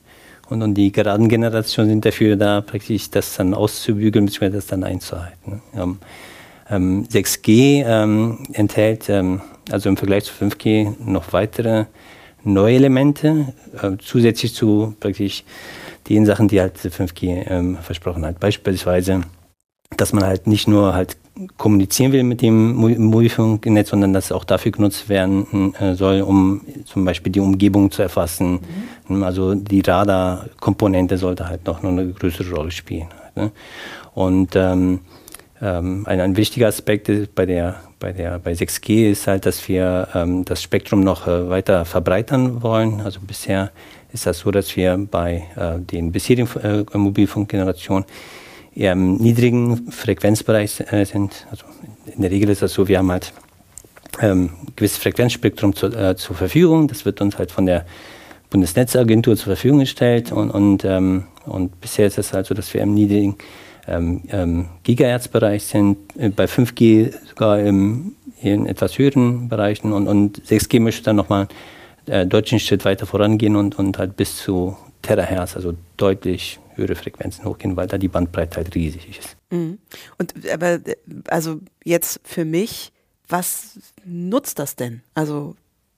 Und, 0.49 0.63
und 0.63 0.75
die 0.75 0.93
geraden 0.93 1.29
Generationen 1.29 1.91
sind 1.91 2.05
dafür 2.05 2.37
da, 2.37 2.61
praktisch 2.61 3.11
das 3.11 3.37
dann 3.37 3.55
auszubügeln, 3.55 4.27
bzw. 4.27 4.51
das 4.51 4.67
dann 4.67 4.85
einzuhalten. 4.85 5.63
Ähm, 5.75 5.99
ähm, 6.71 7.07
6G 7.11 7.85
ähm, 7.87 8.39
enthält 8.53 9.09
ähm, 9.09 9.41
also 9.71 9.89
im 9.89 9.97
Vergleich 9.97 10.25
zu 10.25 10.33
5G 10.33 10.95
noch 11.05 11.33
weitere 11.33 11.87
neue 12.45 12.77
Elemente, 12.77 13.53
äh, 13.81 13.93
zusätzlich 13.99 14.55
zu 14.55 14.95
praktisch 15.01 15.45
den 16.09 16.25
Sachen, 16.25 16.49
die 16.49 16.61
halt 16.61 16.79
5G 16.79 17.45
ähm, 17.49 17.79
versprochen 17.79 18.25
hat. 18.25 18.41
Beispielsweise, 18.41 19.23
dass 19.97 20.13
man 20.13 20.25
halt 20.25 20.47
nicht 20.47 20.69
nur 20.69 20.95
halt 20.95 21.17
kommunizieren 21.57 22.13
will 22.13 22.23
mit 22.25 22.43
dem 22.43 22.75
Mobilfunknetz, 22.75 23.91
sondern 23.91 24.13
dass 24.13 24.27
es 24.27 24.33
auch 24.33 24.45
dafür 24.45 24.73
genutzt 24.73 25.09
werden 25.09 25.75
äh, 25.75 25.95
soll, 25.95 26.23
um 26.23 26.63
zum 26.85 27.05
Beispiel 27.05 27.33
die 27.33 27.41
Umgebung 27.41 27.91
zu 27.91 28.03
erfassen. 28.03 28.61
Mhm. 29.09 29.23
Also 29.23 29.55
die 29.55 29.81
Radarkomponente 29.81 31.19
sollte 31.19 31.49
halt 31.49 31.67
noch 31.67 31.83
eine 31.83 32.09
größere 32.09 32.55
Rolle 32.55 32.71
spielen. 32.71 33.09
Ne? 33.37 33.53
Und 34.15 34.57
ähm, 34.57 35.01
ähm, 35.61 36.05
ein, 36.07 36.21
ein, 36.21 36.37
wichtiger 36.37 36.69
Aspekt 36.69 37.11
bei 37.35 37.47
der 37.47 37.81
bei 37.99 38.13
der 38.13 38.39
bei 38.39 38.53
6G 38.53 39.11
ist 39.11 39.27
halt, 39.27 39.45
dass 39.45 39.69
wir 39.69 40.09
ähm, 40.15 40.45
das 40.45 40.63
Spektrum 40.63 41.01
noch 41.01 41.27
äh, 41.27 41.49
weiter 41.49 41.85
verbreitern 41.85 42.63
wollen. 42.63 43.01
Also 43.01 43.21
bisher 43.21 43.73
ist 44.13 44.27
das 44.27 44.39
so, 44.39 44.51
dass 44.51 44.77
wir 44.77 44.97
bei 45.11 45.45
äh, 45.57 45.81
den 45.81 46.13
bisherigen 46.13 46.49
äh, 46.63 46.97
Mobilfunkgenerationen 46.97 48.05
eher 48.75 48.93
im 48.93 49.17
niedrigen 49.17 49.91
Frequenzbereich 49.91 50.81
äh, 50.93 51.05
sind. 51.05 51.47
Also 51.51 51.65
in 52.15 52.23
der 52.23 52.31
Regel 52.31 52.51
ist 52.51 52.63
das 52.63 52.73
so, 52.73 52.89
wir 52.89 52.99
haben 52.99 53.11
halt 53.11 53.33
ähm, 54.21 54.51
gewisses 54.77 54.99
Frequenzspektrum 54.99 55.75
zu, 55.75 55.87
äh, 55.87 56.17
zur 56.17 56.37
Verfügung. 56.37 56.89
Das 56.89 57.05
wird 57.05 57.21
uns 57.21 57.39
halt 57.39 57.53
von 57.53 57.67
der 57.67 57.87
Bundesnetzagentur 58.51 59.37
zur 59.37 59.47
Verfügung 59.47 59.81
gestellt 59.81 60.33
und, 60.33 60.51
und, 60.51 60.85
ähm, 60.85 61.25
und 61.45 61.81
bisher 61.81 62.07
ist 62.07 62.19
es 62.19 62.33
halt 62.33 62.47
so, 62.47 62.55
dass 62.55 62.73
wir 62.73 62.81
im 62.81 62.95
niedrigen 62.95 63.37
ähm, 63.87 64.23
ähm, 64.31 64.67
Gigahertz-Bereich 64.85 65.65
sind, 65.65 65.99
äh, 66.17 66.29
bei 66.29 66.45
5G 66.45 67.13
sogar 67.29 67.61
im, 67.61 68.15
in 68.41 68.67
etwas 68.67 68.99
höheren 68.99 69.49
Bereichen 69.49 69.93
und, 69.93 70.07
und 70.07 70.43
6G 70.43 70.81
möchte 70.81 71.05
dann 71.05 71.17
nochmal 71.17 71.49
äh, 72.07 72.27
deutlichen 72.27 72.61
Schritt 72.61 72.85
weiter 72.85 73.07
vorangehen 73.07 73.57
und, 73.57 73.79
und 73.79 73.99
halt 73.99 74.17
bis 74.17 74.37
zu 74.37 74.77
Terahertz, 75.03 75.57
also 75.57 75.75
deutlich 75.97 76.59
höhere 76.79 76.95
Frequenzen 76.95 77.45
hochgehen, 77.45 77.77
weil 77.77 77.87
da 77.87 77.99
die 77.99 78.09
Bandbreite 78.09 78.57
halt 78.57 78.75
riesig 78.75 79.19
ist. 79.19 79.37
Mhm. 79.51 79.79
Und 80.19 80.35
aber 80.51 80.81
also 81.29 81.61
jetzt 81.85 82.21
für 82.25 82.45
mich, 82.45 82.93
was 83.29 83.79
nutzt 84.05 84.59
das 84.59 84.77
denn? 84.77 85.03
Also 85.15 85.55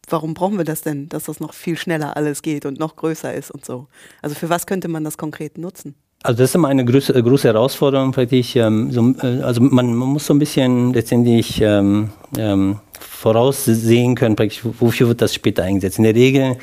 warum 0.08 0.34
brauchen 0.34 0.58
wir 0.58 0.64
das 0.64 0.82
denn, 0.82 1.08
dass 1.08 1.24
das 1.24 1.40
noch 1.40 1.54
viel 1.54 1.76
schneller 1.76 2.16
alles 2.16 2.42
geht 2.42 2.66
und 2.66 2.78
noch 2.78 2.96
größer 2.96 3.32
ist 3.32 3.50
und 3.50 3.64
so? 3.64 3.86
Also 4.22 4.34
für 4.34 4.48
was 4.48 4.66
könnte 4.66 4.88
man 4.88 5.04
das 5.04 5.16
konkret 5.16 5.58
nutzen? 5.58 5.94
Also 6.22 6.38
das 6.38 6.50
ist 6.50 6.54
immer 6.54 6.68
eine 6.68 6.84
große, 6.84 7.14
äh, 7.14 7.22
große 7.22 7.48
Herausforderung, 7.48 8.12
praktisch. 8.12 8.54
Ähm, 8.56 8.90
so, 8.90 9.14
äh, 9.22 9.40
also 9.42 9.62
man, 9.62 9.94
man, 9.94 10.08
muss 10.08 10.26
so 10.26 10.34
ein 10.34 10.38
bisschen 10.38 10.92
letztendlich 10.92 11.62
ähm, 11.62 12.10
ähm, 12.36 12.80
voraussehen 12.98 14.16
können, 14.16 14.36
praktisch, 14.36 14.60
wofür 14.62 15.08
wird 15.08 15.22
das 15.22 15.34
später 15.34 15.62
eingesetzt. 15.62 15.96
In 15.96 16.04
der 16.04 16.14
Regel 16.14 16.42
äh, 16.42 16.56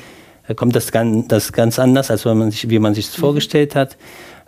kommt 0.54 0.74
das 0.76 0.92
ganz, 0.92 1.28
das 1.28 1.52
ganz 1.52 1.78
anders, 1.78 2.10
als 2.10 2.24
man 2.24 2.50
sich, 2.50 2.68
wie 2.70 2.78
man 2.78 2.94
sich 2.94 3.06
das 3.06 3.18
mhm. 3.18 3.22
vorgestellt 3.22 3.74
hat. 3.74 3.96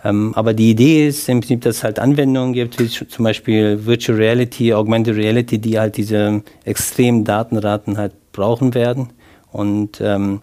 Ähm, 0.02 0.33
aber 0.35 0.54
die 0.54 0.71
Idee 0.71 1.09
ist 1.09 1.28
im 1.28 1.40
Prinzip, 1.40 1.61
dass 1.62 1.76
es 1.76 1.85
halt 1.85 1.99
Anwendungen 1.99 2.54
gibt, 2.54 2.78
wie 2.78 2.88
zum 2.88 3.25
Beispiel 3.25 3.85
Virtual 3.85 4.16
Reality, 4.16 4.73
Augmented 4.73 5.16
Reality, 5.16 5.59
die 5.59 5.78
halt 5.78 5.97
diese 5.97 6.42
extremen 6.64 7.25
Datenraten 7.25 7.99
halt 7.99 8.12
brauchen 8.33 8.75
werden. 8.75 9.11
Und 9.52 10.00
ähm, 10.00 10.40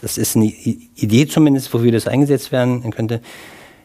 das 0.00 0.18
ist 0.18 0.36
eine 0.36 0.46
Idee 0.46 1.26
zumindest, 1.26 1.72
wofür 1.72 1.90
das 1.90 2.06
eingesetzt 2.06 2.52
werden 2.52 2.88
könnte. 2.90 3.20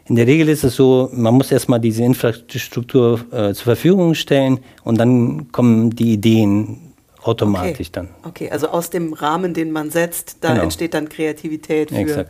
In 0.05 0.15
der 0.15 0.27
Regel 0.27 0.49
ist 0.49 0.63
es 0.63 0.75
so, 0.75 1.09
man 1.13 1.33
muss 1.33 1.51
erstmal 1.51 1.79
diese 1.79 2.03
Infrastruktur 2.03 3.21
äh, 3.31 3.53
zur 3.53 3.63
Verfügung 3.63 4.13
stellen 4.13 4.59
und 4.83 4.99
dann 4.99 5.51
kommen 5.51 5.91
die 5.91 6.13
Ideen 6.13 6.90
automatisch 7.23 7.89
okay. 7.89 7.89
dann. 7.91 8.09
Okay, 8.23 8.49
also 8.49 8.69
aus 8.69 8.89
dem 8.89 9.13
Rahmen, 9.13 9.53
den 9.53 9.71
man 9.71 9.89
setzt, 9.89 10.37
da 10.41 10.49
genau. 10.49 10.63
entsteht 10.63 10.93
dann 10.93 11.09
Kreativität 11.09 11.89
für, 11.89 12.27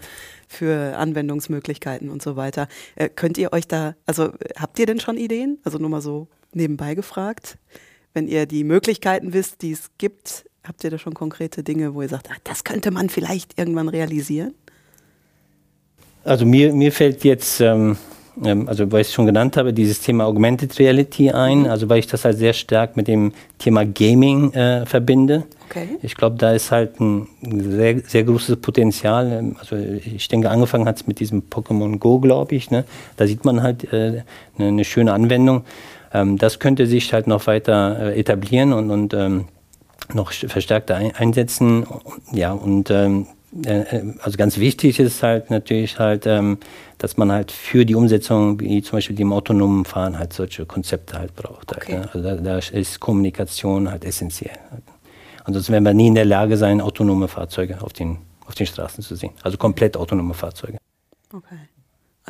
für 0.48 0.98
Anwendungsmöglichkeiten 0.98 2.10
und 2.10 2.22
so 2.22 2.36
weiter. 2.36 2.68
Äh, 2.96 3.10
könnt 3.10 3.38
ihr 3.38 3.54
euch 3.54 3.68
da, 3.68 3.96
also 4.06 4.32
habt 4.58 4.80
ihr 4.80 4.86
denn 4.86 5.00
schon 5.00 5.18
Ideen? 5.18 5.60
Also 5.64 5.78
nur 5.78 5.90
mal 5.90 6.02
so 6.02 6.28
nebenbei 6.54 6.96
gefragt. 6.96 7.58
Wenn 8.14 8.28
ihr 8.28 8.46
die 8.46 8.64
Möglichkeiten 8.64 9.34
wisst, 9.34 9.62
die 9.62 9.72
es 9.72 9.90
gibt, 9.98 10.46
habt 10.64 10.84
ihr 10.84 10.90
da 10.90 10.98
schon 10.98 11.14
konkrete 11.14 11.64
Dinge, 11.64 11.94
wo 11.94 12.02
ihr 12.02 12.10
sagt, 12.10 12.30
ach, 12.32 12.40
das 12.44 12.64
könnte 12.64 12.92
man 12.92 13.10
vielleicht 13.10 13.58
irgendwann 13.58 13.90
realisieren? 13.90 14.54
Also 16.24 16.46
mir, 16.46 16.74
mir 16.74 16.92
fällt 16.92 17.24
jetzt, 17.24 17.62
ähm, 17.62 17.98
ähm, 18.44 18.68
also 18.68 18.92
weil 18.92 19.02
ich 19.02 19.08
es 19.08 19.14
schon 19.14 19.26
genannt 19.26 19.58
habe, 19.58 19.74
dieses 19.74 20.02
Thema 20.02 20.26
Augmented 20.26 20.78
Reality 20.80 21.32
ein, 21.32 21.62
mhm. 21.62 21.66
also 21.68 21.90
weil 21.90 22.00
ich 22.00 22.08
das 22.08 22.26
halt 22.26 22.38
sehr 22.38 22.54
stark 22.54 22.96
mit 22.96 23.08
dem 23.08 23.34
Thema 23.58 23.86
Gaming 23.86 24.54
äh, 24.54 24.86
verbinde. 24.86 25.44
Okay. 25.70 25.88
Ich 26.02 26.16
glaube, 26.16 26.36
da 26.38 26.52
ist 26.52 26.72
halt 26.72 27.00
ein 27.00 27.28
sehr, 27.42 28.00
sehr 28.00 28.24
großes 28.24 28.58
Potenzial. 28.58 29.32
Ähm, 29.32 29.56
also 29.60 29.76
ich 29.76 30.28
denke, 30.28 30.50
angefangen 30.50 30.86
hat 30.86 30.98
es 30.98 31.08
mit 31.08 31.20
diesem 31.20 31.44
Pokémon 31.50 31.98
Go, 31.98 32.20
glaube 32.20 32.56
ich. 32.56 32.72
Ne? 32.72 32.86
Da 33.18 33.28
sieht 33.28 33.46
man 33.46 33.64
halt 33.64 33.92
äh, 33.94 34.24
eine, 34.58 34.68
eine, 34.68 34.84
schöne 34.84 35.14
Anwendung. 35.14 35.64
Ähm, 36.14 36.38
das 36.38 36.60
könnte 36.60 36.88
sich 36.88 37.14
halt 37.14 37.28
noch 37.28 37.48
weiter 37.48 38.14
äh, 38.14 38.20
etablieren 38.20 38.74
und, 38.74 38.92
und 38.92 39.14
ähm, 39.14 39.46
noch 40.14 40.34
verstärkter 40.34 40.96
ein, 40.96 41.16
einsetzen. 41.16 41.86
Ja, 42.34 42.52
und 42.52 42.92
ähm, 42.92 43.22
äh, 43.22 43.24
äh, 43.24 43.41
also 43.54 44.38
ganz 44.38 44.58
wichtig 44.58 45.00
ist 45.00 45.24
halt 45.24 45.50
natürlich 45.50 46.00
halt, 46.00 46.26
ähm, 46.26 46.58
dass 46.98 47.18
man 47.18 47.32
halt 47.32 47.52
für 47.52 47.86
die 47.86 47.96
Umsetzung, 47.96 48.60
wie 48.62 48.82
zum 48.82 48.98
Beispiel 48.98 49.16
dem 49.16 49.34
autonomen 49.34 49.84
Fahren, 49.84 50.18
halt 50.18 50.32
solche 50.32 50.66
Konzepte 50.66 51.18
halt 51.18 51.36
braucht. 51.36 51.72
Halt, 51.72 51.84
okay. 51.84 51.98
Halt? 51.98 52.16
Also 52.16 52.22
da, 52.22 52.36
da, 52.36 52.58
ist 52.58 53.00
Kommunikation 53.00 53.92
halt 53.92 54.06
essentiell. 54.06 54.58
Ansonsten 55.44 55.74
werden 55.74 55.84
wir 55.84 55.94
nie 55.94 56.08
in 56.08 56.16
der 56.16 56.26
Lage 56.26 56.56
sein, 56.56 56.80
autonome 56.80 57.28
Fahrzeuge 57.28 57.82
auf 57.82 57.92
den, 57.92 58.20
auf 58.46 58.56
den 58.56 58.68
Straßen 58.68 59.04
zu 59.04 59.16
sehen. 59.16 59.34
Also 59.42 59.58
komplett 59.58 59.98
autonome 59.98 60.34
Fahrzeuge. 60.34 60.78
Okay. 61.34 61.56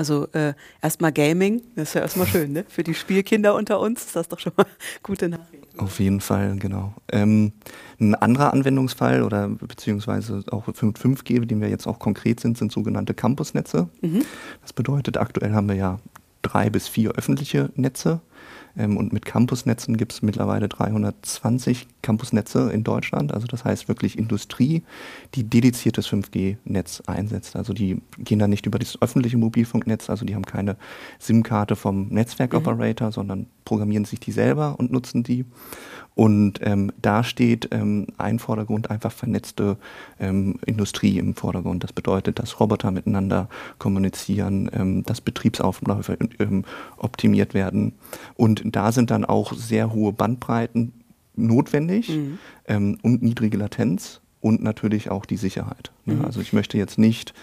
Also 0.01 0.27
äh, 0.31 0.55
erstmal 0.81 1.11
Gaming, 1.11 1.61
das 1.75 1.89
ist 1.89 1.93
ja 1.93 2.01
erstmal 2.01 2.25
schön, 2.25 2.53
ne? 2.53 2.65
Für 2.67 2.81
die 2.81 2.95
Spielkinder 2.95 3.53
unter 3.53 3.79
uns 3.79 4.03
ist 4.03 4.15
das 4.15 4.27
doch 4.27 4.39
schon 4.39 4.51
mal 4.57 4.65
gute 5.03 5.29
Nachricht. 5.29 5.63
Auf 5.77 5.99
jeden 5.99 6.21
Fall, 6.21 6.55
genau. 6.55 6.95
Ähm, 7.11 7.51
ein 7.99 8.15
anderer 8.15 8.51
Anwendungsfall 8.51 9.21
oder 9.21 9.47
beziehungsweise 9.47 10.43
auch 10.49 10.65
für 10.65 10.71
5G, 10.71 11.45
den 11.45 11.61
wir 11.61 11.69
jetzt 11.69 11.85
auch 11.85 11.99
konkret 11.99 12.39
sind, 12.39 12.57
sind 12.57 12.71
sogenannte 12.71 13.13
Campusnetze. 13.13 13.89
Mhm. 14.01 14.23
Das 14.63 14.73
bedeutet, 14.73 15.17
aktuell 15.17 15.53
haben 15.53 15.69
wir 15.69 15.75
ja 15.75 15.99
drei 16.41 16.71
bis 16.71 16.87
vier 16.87 17.11
öffentliche 17.11 17.69
Netze 17.75 18.21
und 18.75 19.13
mit 19.13 19.25
Campusnetzen 19.25 19.97
gibt 19.97 20.13
es 20.13 20.21
mittlerweile 20.21 20.69
320 20.69 21.87
Campusnetze 22.01 22.71
in 22.71 22.83
Deutschland. 22.83 23.33
Also 23.33 23.47
das 23.47 23.65
heißt 23.65 23.87
wirklich 23.87 24.17
Industrie, 24.17 24.83
die 25.35 25.43
dediziertes 25.43 26.07
5G-Netz 26.09 27.03
einsetzt. 27.07 27.55
Also 27.55 27.73
die 27.73 28.01
gehen 28.17 28.39
dann 28.39 28.49
nicht 28.49 28.65
über 28.65 28.79
das 28.79 29.01
öffentliche 29.01 29.37
Mobilfunknetz, 29.37 30.09
also 30.09 30.25
die 30.25 30.35
haben 30.35 30.45
keine 30.45 30.77
SIM-Karte 31.19 31.75
vom 31.75 32.07
Netzwerkoperator, 32.09 33.07
mhm. 33.07 33.13
sondern 33.13 33.45
programmieren 33.65 34.05
sich 34.05 34.19
die 34.19 34.31
selber 34.31 34.75
und 34.79 34.91
nutzen 34.91 35.23
die. 35.23 35.45
Und 36.13 36.59
ähm, 36.61 36.91
da 37.01 37.23
steht 37.23 37.69
ähm, 37.71 38.07
ein 38.17 38.37
Vordergrund 38.37 38.91
einfach 38.91 39.13
vernetzte 39.13 39.77
ähm, 40.19 40.59
Industrie 40.65 41.17
im 41.17 41.35
Vordergrund. 41.35 41.83
Das 41.83 41.93
bedeutet, 41.93 42.37
dass 42.39 42.59
Roboter 42.59 42.91
miteinander 42.91 43.47
kommunizieren, 43.79 44.69
ähm, 44.73 45.03
dass 45.03 45.21
Betriebsaufläufe 45.21 46.17
ähm, 46.39 46.65
optimiert 46.97 47.53
werden. 47.53 47.93
Und 48.35 48.60
da 48.65 48.91
sind 48.91 49.11
dann 49.11 49.25
auch 49.25 49.53
sehr 49.53 49.93
hohe 49.93 50.13
Bandbreiten 50.13 50.93
notwendig 51.35 52.09
mhm. 52.09 52.39
ähm, 52.67 52.97
und 53.01 53.23
niedrige 53.23 53.57
Latenz 53.57 54.21
und 54.41 54.61
natürlich 54.61 55.09
auch 55.09 55.25
die 55.25 55.37
Sicherheit. 55.37 55.91
Ne? 56.05 56.15
Mhm. 56.15 56.25
Also 56.25 56.41
ich 56.41 56.53
möchte 56.53 56.77
jetzt 56.77 56.97
nicht 56.97 57.33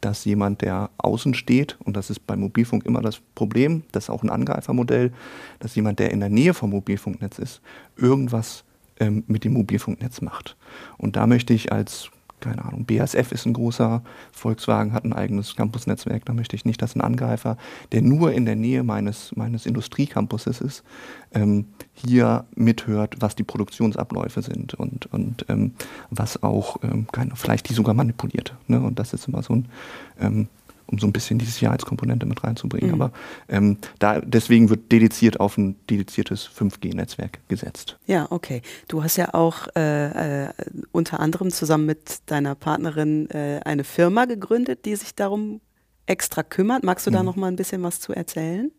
dass 0.00 0.24
jemand, 0.24 0.62
der 0.62 0.90
außen 0.98 1.34
steht, 1.34 1.76
und 1.84 1.96
das 1.96 2.10
ist 2.10 2.26
beim 2.26 2.40
Mobilfunk 2.40 2.86
immer 2.86 3.02
das 3.02 3.20
Problem, 3.34 3.82
das 3.92 4.04
ist 4.04 4.10
auch 4.10 4.22
ein 4.22 4.30
Angreifermodell, 4.30 5.12
dass 5.58 5.74
jemand, 5.74 5.98
der 5.98 6.12
in 6.12 6.20
der 6.20 6.28
Nähe 6.28 6.54
vom 6.54 6.70
Mobilfunknetz 6.70 7.38
ist, 7.38 7.60
irgendwas 7.96 8.64
ähm, 9.00 9.24
mit 9.26 9.44
dem 9.44 9.54
Mobilfunknetz 9.54 10.20
macht. 10.20 10.56
Und 10.98 11.16
da 11.16 11.26
möchte 11.26 11.52
ich 11.52 11.72
als 11.72 12.10
keine 12.40 12.64
Ahnung, 12.64 12.84
BASF 12.84 13.32
ist 13.32 13.46
ein 13.46 13.52
großer, 13.52 14.02
Volkswagen 14.32 14.92
hat 14.92 15.04
ein 15.04 15.12
eigenes 15.12 15.56
Campusnetzwerk, 15.56 16.24
da 16.24 16.32
möchte 16.32 16.56
ich 16.56 16.64
nicht, 16.64 16.80
dass 16.82 16.94
ein 16.94 17.00
Angreifer, 17.00 17.56
der 17.92 18.02
nur 18.02 18.32
in 18.32 18.44
der 18.44 18.56
Nähe 18.56 18.82
meines, 18.82 19.34
meines 19.36 19.66
Industriecampuses 19.66 20.60
ist, 20.60 20.84
ähm, 21.32 21.66
hier 21.92 22.44
mithört, 22.54 23.16
was 23.20 23.34
die 23.34 23.44
Produktionsabläufe 23.44 24.42
sind 24.42 24.74
und, 24.74 25.06
und 25.06 25.46
ähm, 25.48 25.74
was 26.10 26.42
auch, 26.42 26.76
ähm, 26.82 27.06
keine, 27.12 27.36
vielleicht 27.36 27.68
die 27.68 27.74
sogar 27.74 27.94
manipuliert. 27.94 28.54
Ne? 28.66 28.80
Und 28.80 28.98
das 28.98 29.12
ist 29.12 29.28
immer 29.28 29.42
so 29.42 29.54
ein 29.54 29.68
ähm, 30.20 30.48
um 30.90 30.98
so 30.98 31.06
ein 31.06 31.12
bisschen 31.12 31.38
die 31.38 31.44
Sicherheitskomponente 31.44 32.26
mit 32.26 32.42
reinzubringen. 32.42 32.88
Mhm. 32.88 33.02
Aber 33.02 33.12
ähm, 33.48 33.78
da, 33.98 34.20
deswegen 34.20 34.70
wird 34.70 34.90
dediziert 34.90 35.38
auf 35.40 35.56
ein 35.58 35.76
dediziertes 35.88 36.48
5G-Netzwerk 36.48 37.38
gesetzt. 37.48 37.98
Ja, 38.06 38.26
okay. 38.30 38.62
Du 38.88 39.02
hast 39.02 39.16
ja 39.16 39.34
auch 39.34 39.68
äh, 39.76 40.46
äh, 40.46 40.52
unter 40.92 41.20
anderem 41.20 41.50
zusammen 41.50 41.86
mit 41.86 42.18
deiner 42.26 42.54
Partnerin 42.54 43.30
äh, 43.30 43.60
eine 43.64 43.84
Firma 43.84 44.24
gegründet, 44.24 44.84
die 44.84 44.96
sich 44.96 45.14
darum 45.14 45.60
extra 46.06 46.42
kümmert. 46.42 46.84
Magst 46.84 47.06
du 47.06 47.10
da 47.10 47.20
mhm. 47.20 47.26
noch 47.26 47.36
mal 47.36 47.48
ein 47.48 47.56
bisschen 47.56 47.82
was 47.82 48.00
zu 48.00 48.12
erzählen? 48.12 48.72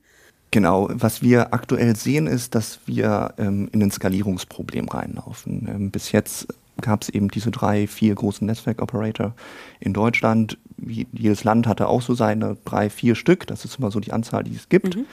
Genau, 0.51 0.89
was 0.92 1.22
wir 1.22 1.54
aktuell 1.54 1.96
sehen, 1.96 2.25
ist, 2.25 2.56
dass 2.56 2.80
wir 2.88 3.36
ähm, 3.38 3.70
in 3.72 3.84
ein 3.84 3.92
Skalierungsproblem 3.92 4.88
reinlaufen. 4.88 5.68
Ähm, 5.70 5.92
bis 5.92 6.12
jetzt 6.12 6.48
gab 6.81 7.03
es 7.03 7.09
eben 7.09 7.29
diese 7.29 7.51
drei, 7.51 7.88
vier 7.88 8.15
großen 8.15 8.45
Netzwerkoperator 8.45 9.33
in 9.79 9.93
Deutschland. 9.93 10.57
Jedes 10.77 11.43
Land 11.43 11.67
hatte 11.67 11.88
auch 11.88 12.01
so 12.01 12.13
seine 12.13 12.57
drei, 12.65 12.89
vier 12.89 13.15
Stück. 13.15 13.48
Das 13.48 13.65
ist 13.65 13.79
immer 13.79 13.91
so 13.91 14.00
die 14.00 14.13
Anzahl, 14.13 14.43
die 14.43 14.55
es 14.55 14.69
gibt. 14.69 14.95
Mhm. 14.95 15.05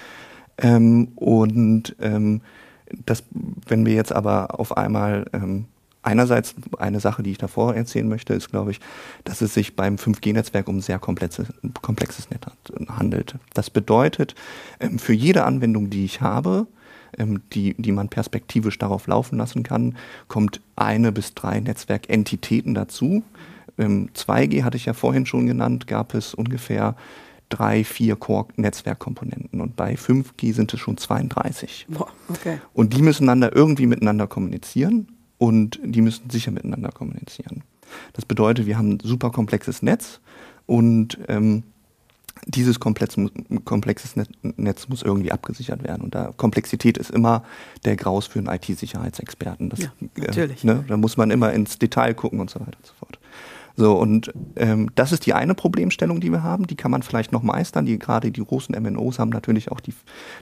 Ähm, 0.58 1.08
und 1.16 1.96
ähm, 2.00 2.40
das, 3.04 3.24
wenn 3.66 3.84
wir 3.84 3.94
jetzt 3.94 4.12
aber 4.12 4.58
auf 4.58 4.76
einmal 4.76 5.26
ähm, 5.32 5.66
einerseits 6.06 6.54
eine 6.78 7.00
Sache, 7.00 7.22
die 7.22 7.32
ich 7.32 7.38
davor 7.38 7.74
erzählen 7.74 8.08
möchte, 8.08 8.32
ist, 8.32 8.50
glaube 8.50 8.70
ich, 8.70 8.80
dass 9.24 9.40
es 9.40 9.54
sich 9.54 9.74
beim 9.74 9.96
5G-Netzwerk 9.96 10.68
um 10.68 10.78
ein 10.78 10.80
sehr 10.80 11.00
komplexes, 11.00 11.48
komplexes 11.82 12.30
Netz 12.30 12.46
handelt. 12.88 13.34
Das 13.54 13.70
bedeutet, 13.70 14.34
ähm, 14.80 14.98
für 14.98 15.12
jede 15.12 15.44
Anwendung, 15.44 15.90
die 15.90 16.04
ich 16.04 16.20
habe, 16.20 16.68
ähm, 17.18 17.42
die, 17.52 17.74
die 17.78 17.92
man 17.92 18.08
perspektivisch 18.08 18.78
darauf 18.78 19.06
laufen 19.06 19.38
lassen 19.38 19.62
kann, 19.62 19.96
kommt 20.28 20.60
eine 20.76 21.12
bis 21.12 21.34
drei 21.34 21.60
Netzwerkentitäten 21.60 22.74
dazu. 22.74 23.22
2G 23.78 24.62
hatte 24.62 24.78
ich 24.78 24.86
ja 24.86 24.94
vorhin 24.94 25.26
schon 25.26 25.46
genannt, 25.46 25.86
gab 25.86 26.14
es 26.14 26.32
ungefähr 26.32 26.96
drei, 27.48 27.84
vier 27.84 28.16
Core-Netzwerkkomponenten 28.16 29.60
und 29.60 29.76
bei 29.76 29.94
5G 29.94 30.52
sind 30.52 30.72
es 30.74 30.80
schon 30.80 30.96
32. 30.96 31.86
Boah, 31.88 32.08
okay. 32.28 32.58
Und 32.72 32.94
die 32.94 33.02
müssen 33.02 33.26
dann 33.26 33.40
da 33.40 33.50
irgendwie 33.52 33.86
miteinander 33.86 34.26
kommunizieren 34.26 35.08
und 35.38 35.78
die 35.84 36.00
müssen 36.00 36.30
sicher 36.30 36.50
miteinander 36.50 36.90
kommunizieren. 36.90 37.62
Das 38.14 38.24
bedeutet, 38.24 38.66
wir 38.66 38.78
haben 38.78 38.92
ein 38.92 39.00
super 39.00 39.30
komplexes 39.30 39.82
Netz 39.82 40.20
und 40.66 41.18
ähm, 41.28 41.62
dieses 42.46 42.78
komplex, 42.78 43.16
komplexes 43.64 44.14
Netz 44.42 44.88
muss 44.88 45.02
irgendwie 45.02 45.32
abgesichert 45.32 45.82
werden. 45.82 46.02
Und 46.02 46.14
da 46.14 46.32
Komplexität 46.36 46.96
ist 46.96 47.10
immer 47.10 47.44
der 47.84 47.96
Graus 47.96 48.26
für 48.26 48.38
einen 48.38 48.48
IT-Sicherheitsexperten. 48.48 49.72
Ja, 49.76 49.88
natürlich. 50.14 50.62
Äh, 50.62 50.66
ne, 50.66 50.84
da 50.86 50.96
muss 50.96 51.16
man 51.16 51.30
immer 51.30 51.52
ins 51.52 51.78
Detail 51.78 52.14
gucken 52.14 52.40
und 52.40 52.48
so 52.48 52.60
weiter 52.60 52.78
und 52.78 52.86
so 52.86 52.92
fort. 52.94 53.18
So, 53.76 53.98
und 53.98 54.32
ähm, 54.56 54.90
das 54.94 55.12
ist 55.12 55.26
die 55.26 55.34
eine 55.34 55.54
Problemstellung, 55.54 56.20
die 56.20 56.32
wir 56.32 56.42
haben. 56.42 56.66
Die 56.66 56.76
kann 56.76 56.90
man 56.90 57.02
vielleicht 57.02 57.32
noch 57.32 57.42
meistern. 57.42 57.84
Die, 57.84 57.98
gerade 57.98 58.30
die 58.30 58.42
großen 58.42 58.74
MNOs 58.80 59.18
haben 59.18 59.28
natürlich 59.28 59.70
auch 59.70 59.80
die, 59.80 59.92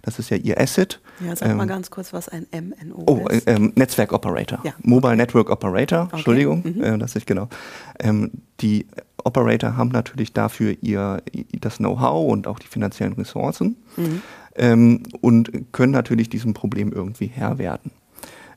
das 0.03 0.21
ist 0.21 0.31
ja 0.31 0.37
ihr 0.37 0.61
Asset. 0.61 1.01
Ja, 1.19 1.35
sag 1.35 1.49
ähm, 1.49 1.57
mal 1.57 1.67
ganz 1.67 1.91
kurz, 1.91 2.13
was 2.13 2.29
ein 2.29 2.47
MNO 2.53 3.05
oh, 3.07 3.27
ist. 3.29 3.49
Oh, 3.49 3.51
ähm, 3.51 3.73
Netzwerk 3.75 4.13
Operator. 4.13 4.61
Ja. 4.65 4.73
Mobile 4.83 5.17
Network 5.17 5.51
Operator, 5.51 6.03
okay. 6.03 6.17
Entschuldigung, 6.17 6.63
mhm. 6.65 6.85
äh, 6.85 6.99
das 6.99 7.17
ist 7.17 7.27
genau. 7.27 7.49
Ähm, 7.99 8.31
die 8.61 8.87
Operator 9.25 9.77
haben 9.77 9.89
natürlich 9.89 10.33
dafür 10.33 10.77
ihr, 10.81 11.23
das 11.61 11.79
Know-how 11.79 12.31
und 12.31 12.47
auch 12.47 12.61
die 12.61 12.69
finanziellen 12.69 13.15
Ressourcen 13.15 13.77
mhm. 13.97 14.23
ähm, 14.55 15.03
und 15.21 15.73
können 15.73 15.93
natürlich 15.93 16.29
diesem 16.29 16.55
Problem 16.55 16.93
irgendwie 16.93 17.27
Herr 17.27 17.59
werden. 17.59 17.91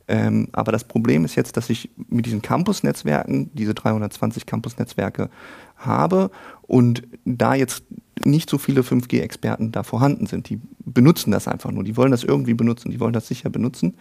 Ähm, 0.07 0.47
aber 0.53 0.71
das 0.71 0.85
Problem 0.85 1.25
ist 1.25 1.35
jetzt, 1.35 1.57
dass 1.57 1.69
ich 1.69 1.89
mit 2.09 2.25
diesen 2.25 2.41
Campus-Netzwerken, 2.41 3.51
diese 3.53 3.73
320 3.73 4.45
Campus-Netzwerke 4.45 5.29
habe 5.75 6.31
und 6.61 7.03
da 7.25 7.55
jetzt 7.55 7.83
nicht 8.23 8.49
so 8.49 8.57
viele 8.57 8.81
5G-Experten 8.81 9.71
da 9.71 9.83
vorhanden 9.83 10.25
sind. 10.25 10.49
Die 10.49 10.59
benutzen 10.85 11.31
das 11.31 11.47
einfach 11.47 11.71
nur. 11.71 11.83
Die 11.83 11.97
wollen 11.97 12.11
das 12.11 12.23
irgendwie 12.23 12.53
benutzen. 12.53 12.89
Die 12.91 12.99
wollen 12.99 13.13
das 13.13 13.27
sicher 13.27 13.49
benutzen. 13.49 13.95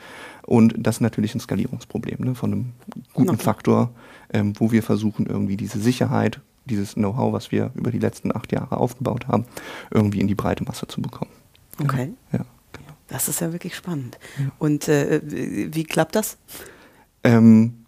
Und 0.46 0.75
das 0.78 0.96
ist 0.96 1.00
natürlich 1.00 1.34
ein 1.34 1.40
Skalierungsproblem 1.40 2.20
ne, 2.20 2.34
von 2.34 2.52
einem 2.52 2.72
guten 3.12 3.30
okay. 3.30 3.42
Faktor, 3.42 3.90
ähm, 4.32 4.54
wo 4.58 4.72
wir 4.72 4.82
versuchen, 4.82 5.26
irgendwie 5.26 5.56
diese 5.56 5.78
Sicherheit, 5.78 6.40
dieses 6.64 6.94
Know-how, 6.94 7.32
was 7.32 7.52
wir 7.52 7.70
über 7.75 7.90
die 7.90 7.98
letzten 7.98 8.34
acht 8.34 8.52
Jahre 8.52 8.78
aufgebaut 8.78 9.28
haben, 9.28 9.44
irgendwie 9.90 10.20
in 10.20 10.28
die 10.28 10.34
breite 10.34 10.64
Masse 10.64 10.86
zu 10.86 11.02
bekommen. 11.02 11.30
Okay. 11.80 12.12
Ja. 12.32 12.44
Das 13.08 13.28
ist 13.28 13.40
ja 13.40 13.52
wirklich 13.52 13.75
spannend. 13.75 14.18
Ja. 14.38 14.52
Und 14.58 14.88
äh, 14.88 15.20
wie 15.25 15.84
klappt 15.84 16.16
das? 16.16 16.38
Ähm, 17.22 17.84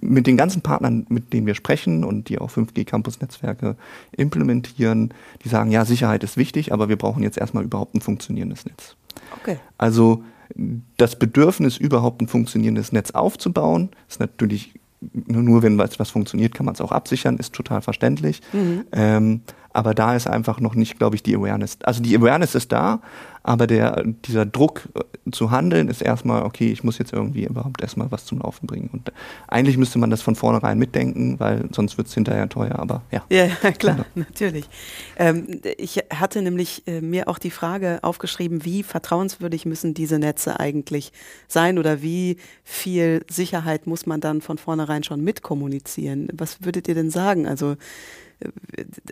mit 0.00 0.26
den 0.26 0.36
ganzen 0.36 0.62
Partnern, 0.62 1.06
mit 1.08 1.32
denen 1.32 1.46
wir 1.46 1.54
sprechen 1.54 2.04
und 2.04 2.28
die 2.28 2.38
auch 2.38 2.50
5G-Campus-Netzwerke 2.50 3.76
implementieren, 4.12 5.12
die 5.44 5.48
sagen, 5.48 5.70
ja, 5.70 5.84
Sicherheit 5.84 6.24
ist 6.24 6.36
wichtig, 6.36 6.72
aber 6.72 6.88
wir 6.88 6.96
brauchen 6.96 7.22
jetzt 7.22 7.38
erstmal 7.38 7.64
überhaupt 7.64 7.94
ein 7.94 8.00
funktionierendes 8.00 8.64
Netz. 8.64 8.96
Okay. 9.40 9.58
Also 9.78 10.24
das 10.96 11.18
Bedürfnis, 11.18 11.76
überhaupt 11.76 12.20
ein 12.20 12.28
funktionierendes 12.28 12.92
Netz 12.92 13.12
aufzubauen, 13.12 13.90
ist 14.08 14.20
natürlich 14.20 14.74
nur 15.26 15.62
wenn 15.62 15.78
was, 15.78 15.98
was 15.98 16.10
funktioniert, 16.10 16.54
kann 16.54 16.66
man 16.66 16.74
es 16.74 16.80
auch 16.80 16.92
absichern, 16.92 17.36
ist 17.38 17.52
total 17.52 17.82
verständlich. 17.82 18.40
Mhm. 18.52 18.84
Ähm, 18.92 19.40
aber 19.72 19.94
da 19.94 20.14
ist 20.14 20.26
einfach 20.26 20.60
noch 20.60 20.74
nicht, 20.74 20.98
glaube 20.98 21.16
ich, 21.16 21.22
die 21.22 21.36
Awareness. 21.36 21.78
Also 21.82 22.02
die 22.02 22.16
Awareness 22.16 22.54
ist 22.54 22.72
da, 22.72 23.00
aber 23.42 23.66
der, 23.66 24.04
dieser 24.04 24.46
Druck 24.46 24.88
äh, 24.94 25.30
zu 25.30 25.50
handeln 25.50 25.88
ist 25.88 26.00
erstmal, 26.00 26.42
okay, 26.42 26.70
ich 26.70 26.84
muss 26.84 26.98
jetzt 26.98 27.12
irgendwie 27.12 27.44
überhaupt 27.44 27.82
erstmal 27.82 28.10
was 28.10 28.24
zum 28.24 28.38
Laufen 28.38 28.66
bringen. 28.66 28.90
Und 28.92 29.12
eigentlich 29.48 29.76
müsste 29.76 29.98
man 29.98 30.10
das 30.10 30.22
von 30.22 30.36
vornherein 30.36 30.78
mitdenken, 30.78 31.40
weil 31.40 31.68
sonst 31.72 31.98
wird 31.98 32.08
es 32.08 32.14
hinterher 32.14 32.48
teuer, 32.48 32.78
aber 32.78 33.02
ja. 33.10 33.24
Ja, 33.30 33.46
ja 33.46 33.72
klar, 33.72 33.98
ja. 33.98 34.04
natürlich. 34.14 34.68
Ähm, 35.16 35.60
ich 35.76 35.98
hatte 36.12 36.42
nämlich 36.42 36.86
äh, 36.86 37.00
mir 37.00 37.28
auch 37.28 37.38
die 37.38 37.50
Frage 37.50 37.98
aufgeschrieben, 38.02 38.64
wie 38.64 38.82
vertrauenswürdig 38.82 39.66
müssen 39.66 39.94
diese 39.94 40.18
Netze 40.18 40.60
eigentlich 40.60 41.12
sein 41.48 41.78
oder 41.78 42.02
wie 42.02 42.36
viel 42.62 43.24
Sicherheit 43.28 43.86
muss 43.86 44.06
man 44.06 44.20
dann 44.20 44.40
von 44.40 44.58
vornherein 44.58 45.02
schon 45.02 45.22
mitkommunizieren? 45.22 46.28
Was 46.32 46.64
würdet 46.64 46.88
ihr 46.88 46.94
denn 46.94 47.10
sagen? 47.10 47.46
Also 47.46 47.76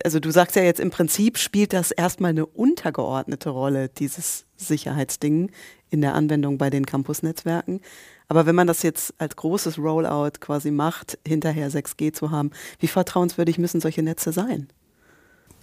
also 0.05 0.21
du 0.21 0.31
sagst 0.31 0.57
ja 0.57 0.63
jetzt 0.63 0.81
im 0.81 0.91
Prinzip 0.91 1.39
spielt 1.39 1.73
das 1.73 1.91
erstmal 1.91 2.31
eine 2.31 2.47
untergeordnete 2.47 3.51
Rolle, 3.51 3.89
dieses 3.89 4.47
Sicherheitsding 4.57 5.51
in 5.91 6.01
der 6.01 6.15
Anwendung 6.15 6.59
bei 6.59 6.71
den 6.71 6.87
Campus-Netzwerken. 6.87 7.81
Aber 8.29 8.47
wenn 8.47 8.55
man 8.55 8.67
das 8.67 8.83
jetzt 8.83 9.15
als 9.19 9.35
großes 9.35 9.79
Rollout 9.79 10.39
quasi 10.41 10.71
macht, 10.71 11.19
hinterher 11.27 11.71
6G 11.71 12.13
zu 12.13 12.31
haben, 12.31 12.51
wie 12.79 12.87
vertrauenswürdig 12.87 13.59
müssen 13.59 13.81
solche 13.81 14.03
Netze 14.03 14.33
sein? 14.33 14.69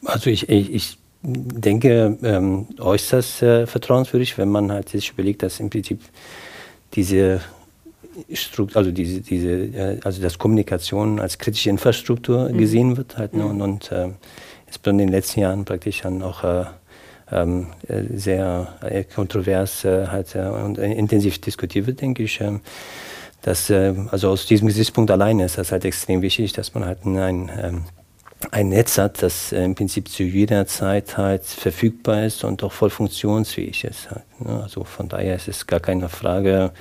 Also 0.03 0.29
ich, 0.29 0.49
ich, 0.49 0.73
ich 0.73 0.97
denke 1.23 2.17
ähm, 2.23 2.67
äußerst 2.77 3.41
äh, 3.41 3.67
vertrauenswürdig, 3.67 4.37
wenn 4.37 4.49
man 4.49 4.71
halt 4.71 4.89
sich 4.89 5.11
überlegt, 5.11 5.43
dass 5.43 5.59
im 5.59 5.69
Prinzip 5.69 6.01
diese 6.93 7.41
also 8.73 8.91
diese, 8.91 9.21
diese, 9.21 9.49
äh, 9.49 9.99
also 10.03 10.21
dass 10.21 10.37
Kommunikation 10.37 11.19
als 11.19 11.37
kritische 11.37 11.69
Infrastruktur 11.69 12.49
mhm. 12.49 12.57
gesehen 12.57 12.97
wird 12.97 13.17
halt, 13.17 13.33
ne? 13.33 13.43
Mhm. 13.43 13.49
und, 13.49 13.61
und 13.61 13.91
äh, 13.91 14.09
ist 14.69 14.85
in 14.85 14.97
den 14.97 15.09
letzten 15.09 15.41
Jahren 15.41 15.65
praktisch 15.65 16.01
dann 16.01 16.21
auch 16.21 16.43
äh, 16.43 16.65
ähm, 17.31 17.67
äh, 17.87 18.03
sehr 18.13 18.75
äh, 18.81 19.03
kontrovers 19.03 19.83
äh, 19.85 20.07
halt, 20.07 20.35
und 20.35 20.77
intensiv 20.77 21.39
diskutiert 21.39 21.87
wird, 21.87 22.01
denke 22.01 22.23
ich. 22.23 22.41
Ähm, 22.41 22.61
dass, 23.43 23.71
also 23.71 24.31
aus 24.31 24.45
diesem 24.45 24.67
Gesichtspunkt 24.67 25.09
alleine 25.09 25.45
ist 25.45 25.57
das 25.57 25.71
halt 25.71 25.85
extrem 25.85 26.21
wichtig, 26.21 26.51
dass 26.53 26.73
man 26.73 26.83
halt 26.83 27.05
ein, 27.05 27.49
ähm, 27.57 27.83
ein 28.51 28.69
Netz 28.69 28.97
hat, 28.97 29.21
das 29.23 29.53
im 29.53 29.73
Prinzip 29.73 30.09
zu 30.09 30.23
jeder 30.23 30.67
Zeit 30.67 31.17
halt 31.17 31.45
verfügbar 31.45 32.25
ist 32.25 32.43
und 32.43 32.61
auch 32.63 32.73
voll 32.73 32.89
funktionsfähig 32.89 33.85
ist. 33.85 34.11
Halt, 34.11 34.25
ne? 34.39 34.63
Also 34.63 34.83
von 34.83 35.07
daher 35.07 35.35
ist 35.35 35.47
es 35.47 35.65
gar 35.65 35.79
keine 35.79 36.09
Frage, 36.09 36.71
äh, 36.73 36.77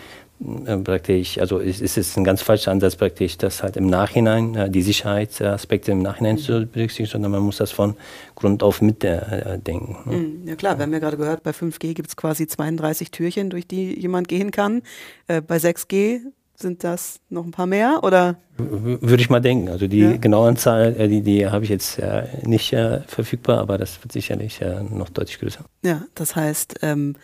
praktisch, 0.84 1.38
also 1.38 1.60
es 1.60 1.80
ist 1.80 2.16
ein 2.16 2.24
ganz 2.24 2.42
falscher 2.42 2.70
Ansatz 2.70 2.96
praktisch, 2.96 3.38
das 3.38 3.62
halt 3.62 3.76
im 3.76 3.86
Nachhinein, 3.86 4.54
äh, 4.54 4.70
die 4.70 4.82
Sicherheitsaspekte 4.82 5.92
im 5.92 6.02
Nachhinein 6.02 6.36
zu 6.36 6.66
berücksichtigen, 6.66 7.08
sondern 7.08 7.32
man 7.32 7.42
muss 7.42 7.56
das 7.56 7.70
von 7.70 7.96
Grund 8.34 8.62
auf 8.62 8.82
mitdenken. 8.82 9.96
Äh, 10.06 10.10
ne? 10.10 10.32
Ja 10.44 10.56
klar, 10.56 10.78
wir 10.78 10.82
haben 10.82 10.92
ja 10.92 10.98
gerade 10.98 11.16
gehört, 11.16 11.42
bei 11.42 11.52
5G 11.52 11.94
gibt 11.94 12.08
es 12.08 12.16
quasi 12.16 12.46
32 12.46 13.10
Türchen, 13.10 13.48
durch 13.48 13.66
die 13.66 13.98
jemand 13.98 14.28
gehen 14.28 14.50
kann. 14.50 14.82
Äh, 15.26 15.40
bei 15.40 15.56
6G 15.56 16.20
sind 16.54 16.84
das 16.84 17.20
noch 17.28 17.44
ein 17.44 17.50
paar 17.50 17.66
mehr 17.66 18.00
oder? 18.02 18.36
Würde 18.56 19.22
ich 19.22 19.28
mal 19.28 19.40
denken. 19.40 19.68
Also 19.68 19.86
die 19.86 20.00
ja. 20.00 20.16
genaue 20.16 20.48
Anzahl, 20.48 20.92
die, 21.08 21.20
die 21.20 21.46
habe 21.46 21.64
ich 21.64 21.70
jetzt 21.70 22.00
nicht 22.44 22.74
verfügbar, 23.06 23.58
aber 23.58 23.76
das 23.76 24.02
wird 24.02 24.12
sicherlich 24.12 24.62
noch 24.90 25.10
deutlich 25.10 25.38
größer. 25.38 25.66
Ja, 25.84 26.06
das 26.14 26.34
heißt, 26.34 26.76
ähm, 26.80 27.16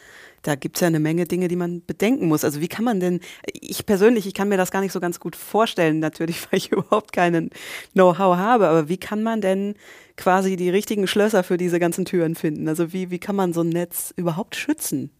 da 0.42 0.56
gibt 0.56 0.76
es 0.76 0.80
ja 0.80 0.88
eine 0.88 1.00
Menge 1.00 1.24
Dinge, 1.26 1.48
die 1.48 1.56
man 1.56 1.82
bedenken 1.84 2.26
muss. 2.26 2.44
Also 2.44 2.60
wie 2.60 2.68
kann 2.68 2.84
man 2.84 3.00
denn, 3.00 3.20
ich 3.52 3.86
persönlich, 3.86 4.26
ich 4.26 4.34
kann 4.34 4.48
mir 4.48 4.56
das 4.56 4.70
gar 4.70 4.80
nicht 4.80 4.92
so 4.92 5.00
ganz 5.00 5.20
gut 5.20 5.36
vorstellen, 5.36 6.00
natürlich, 6.00 6.42
weil 6.50 6.58
ich 6.58 6.72
überhaupt 6.72 7.12
keinen 7.12 7.50
Know-how 7.92 8.36
habe, 8.36 8.68
aber 8.68 8.88
wie 8.88 8.98
kann 8.98 9.22
man 9.22 9.40
denn 9.40 9.74
quasi 10.16 10.56
die 10.56 10.70
richtigen 10.70 11.06
Schlösser 11.06 11.42
für 11.42 11.56
diese 11.56 11.78
ganzen 11.78 12.04
Türen 12.04 12.34
finden? 12.34 12.68
Also 12.68 12.92
wie, 12.92 13.10
wie 13.10 13.18
kann 13.18 13.36
man 13.36 13.52
so 13.52 13.62
ein 13.62 13.68
Netz 13.68 14.12
überhaupt 14.16 14.56
schützen? 14.56 15.10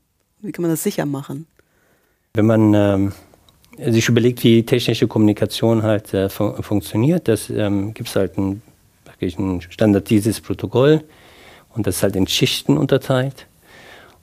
Wie 0.41 0.53
kann 0.53 0.63
man 0.63 0.71
das 0.71 0.83
sicher 0.83 1.07
machen? 1.07 1.47
Wenn 2.35 2.47
man 2.47 2.75
ähm, 2.75 3.13
sich 3.79 4.09
überlegt, 4.09 4.43
wie 4.43 4.65
technische 4.65 5.07
Kommunikation 5.07 5.83
halt 5.83 6.13
äh, 6.15 6.29
fun 6.29 6.63
funktioniert, 6.63 7.29
das 7.29 7.49
ähm, 7.49 7.95
gibt 7.95 8.09
es 8.09 8.17
halt 8.17 8.37
ein, 8.39 8.63
ein 9.21 9.61
standardisiertes 9.61 10.41
Protokoll 10.41 11.05
und 11.75 11.87
das 11.87 11.97
ist 11.97 12.03
halt 12.03 12.17
in 12.17 12.27
Schichten 12.27 12.77
unterteilt. 12.77 13.47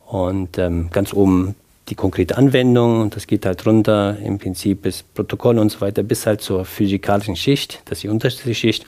Und 0.09 0.57
ähm, 0.57 0.89
ganz 0.91 1.13
oben 1.13 1.55
die 1.89 1.95
konkrete 1.95 2.37
Anwendung 2.37 3.01
und 3.01 3.15
das 3.15 3.27
geht 3.27 3.45
halt 3.45 3.65
runter 3.65 4.17
im 4.23 4.39
Prinzip 4.39 4.83
bis 4.83 5.03
Protokoll 5.03 5.57
und 5.59 5.71
so 5.71 5.81
weiter 5.81 6.03
bis 6.03 6.25
halt 6.25 6.41
zur 6.41 6.65
physikalischen 6.65 7.35
Schicht, 7.35 7.81
das 7.85 7.99
ist 7.99 8.03
die 8.03 8.09
unterste 8.09 8.53
Schicht, 8.53 8.85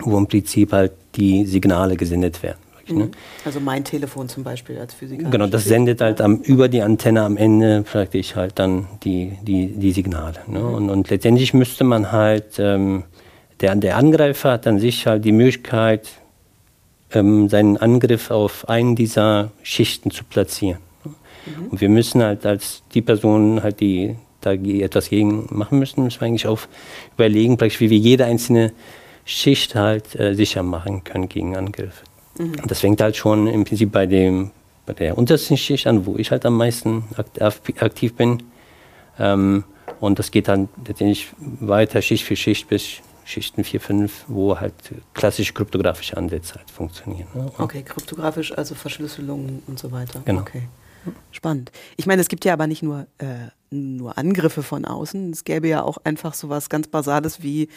wo 0.00 0.16
im 0.18 0.26
Prinzip 0.26 0.72
halt 0.72 0.92
die 1.16 1.44
Signale 1.44 1.96
gesendet 1.96 2.42
werden. 2.42 2.58
Ne? 2.88 3.04
Mhm. 3.04 3.10
Also 3.44 3.60
mein 3.60 3.84
Telefon 3.84 4.28
zum 4.28 4.42
Beispiel 4.42 4.78
als 4.78 4.94
Physiker. 4.94 5.30
Genau, 5.30 5.46
das 5.46 5.64
sendet 5.64 6.00
halt 6.00 6.20
am, 6.20 6.36
über 6.38 6.68
die 6.68 6.82
Antenne 6.82 7.22
am 7.22 7.36
Ende 7.36 7.82
praktisch 7.82 8.34
halt 8.34 8.58
dann 8.58 8.86
die, 9.04 9.36
die, 9.42 9.68
die 9.68 9.92
Signale. 9.92 10.40
Ne? 10.46 10.58
Mhm. 10.58 10.74
Und, 10.74 10.90
und 10.90 11.10
letztendlich 11.10 11.54
müsste 11.54 11.84
man 11.84 12.10
halt, 12.10 12.58
ähm, 12.58 13.04
der, 13.60 13.76
der 13.76 13.96
Angreifer 13.96 14.52
hat 14.52 14.66
an 14.66 14.78
sich 14.78 15.06
halt 15.06 15.24
die 15.24 15.32
Möglichkeit, 15.32 16.08
ähm, 17.12 17.48
seinen 17.48 17.76
Angriff 17.76 18.30
auf 18.30 18.68
einen 18.68 18.96
dieser 18.96 19.50
Schichten 19.62 20.10
zu 20.10 20.24
platzieren. 20.24 20.78
Mhm. 21.04 21.66
Und 21.68 21.80
wir 21.80 21.88
müssen 21.88 22.22
halt 22.22 22.46
als 22.46 22.82
die 22.94 23.02
Personen 23.02 23.62
halt, 23.62 23.80
die 23.80 24.16
da 24.40 24.52
etwas 24.52 25.10
gegen 25.10 25.46
machen 25.50 25.78
müssen, 25.78 26.04
müssen 26.04 26.20
wir 26.20 26.26
eigentlich 26.26 26.46
auch 26.46 26.60
überlegen, 27.16 27.60
wie 27.60 27.90
wir 27.90 27.98
jede 27.98 28.24
einzelne 28.24 28.72
Schicht 29.24 29.74
halt 29.74 30.18
äh, 30.18 30.34
sicher 30.34 30.62
machen 30.62 31.04
können 31.04 31.28
gegen 31.28 31.56
Angriffe. 31.56 32.04
Mhm. 32.38 32.56
Das 32.66 32.80
fängt 32.80 33.00
halt 33.00 33.16
schon 33.16 33.46
im 33.46 33.64
Prinzip 33.64 33.92
bei, 33.92 34.06
dem, 34.06 34.50
bei 34.86 34.94
der 34.94 35.18
untersten 35.18 35.56
Schicht 35.56 35.86
an, 35.86 36.06
wo 36.06 36.16
ich 36.16 36.30
halt 36.30 36.46
am 36.46 36.56
meisten 36.56 37.04
aktiv 37.78 38.14
bin. 38.14 38.42
Ähm, 39.18 39.64
und 40.00 40.18
das 40.18 40.30
geht 40.30 40.48
dann 40.48 40.68
letztendlich 40.86 41.28
weiter 41.38 42.00
Schicht 42.00 42.24
für 42.24 42.36
Schicht 42.36 42.68
bis 42.68 43.00
Schichten 43.24 43.64
4, 43.64 43.80
5, 43.80 44.24
wo 44.28 44.58
halt 44.58 44.74
klassische 45.14 45.52
kryptografische 45.52 46.16
Ansätze 46.16 46.56
halt 46.56 46.70
funktionieren. 46.70 47.28
Ne? 47.34 47.50
Okay, 47.58 47.82
kryptografisch, 47.82 48.56
also 48.56 48.74
Verschlüsselung 48.74 49.62
und 49.66 49.78
so 49.78 49.92
weiter. 49.92 50.22
Genau. 50.24 50.40
Okay. 50.40 50.62
Spannend. 51.30 51.72
Ich 51.96 52.06
meine, 52.06 52.20
es 52.20 52.28
gibt 52.28 52.44
ja 52.44 52.52
aber 52.52 52.66
nicht 52.66 52.82
nur, 52.82 53.06
äh, 53.18 53.48
nur 53.70 54.18
Angriffe 54.18 54.62
von 54.62 54.84
außen. 54.84 55.30
Es 55.30 55.44
gäbe 55.44 55.68
ja 55.68 55.82
auch 55.82 55.98
einfach 56.04 56.34
so 56.34 56.48
was 56.48 56.68
ganz 56.68 56.88
Basales 56.88 57.42
wie 57.42 57.68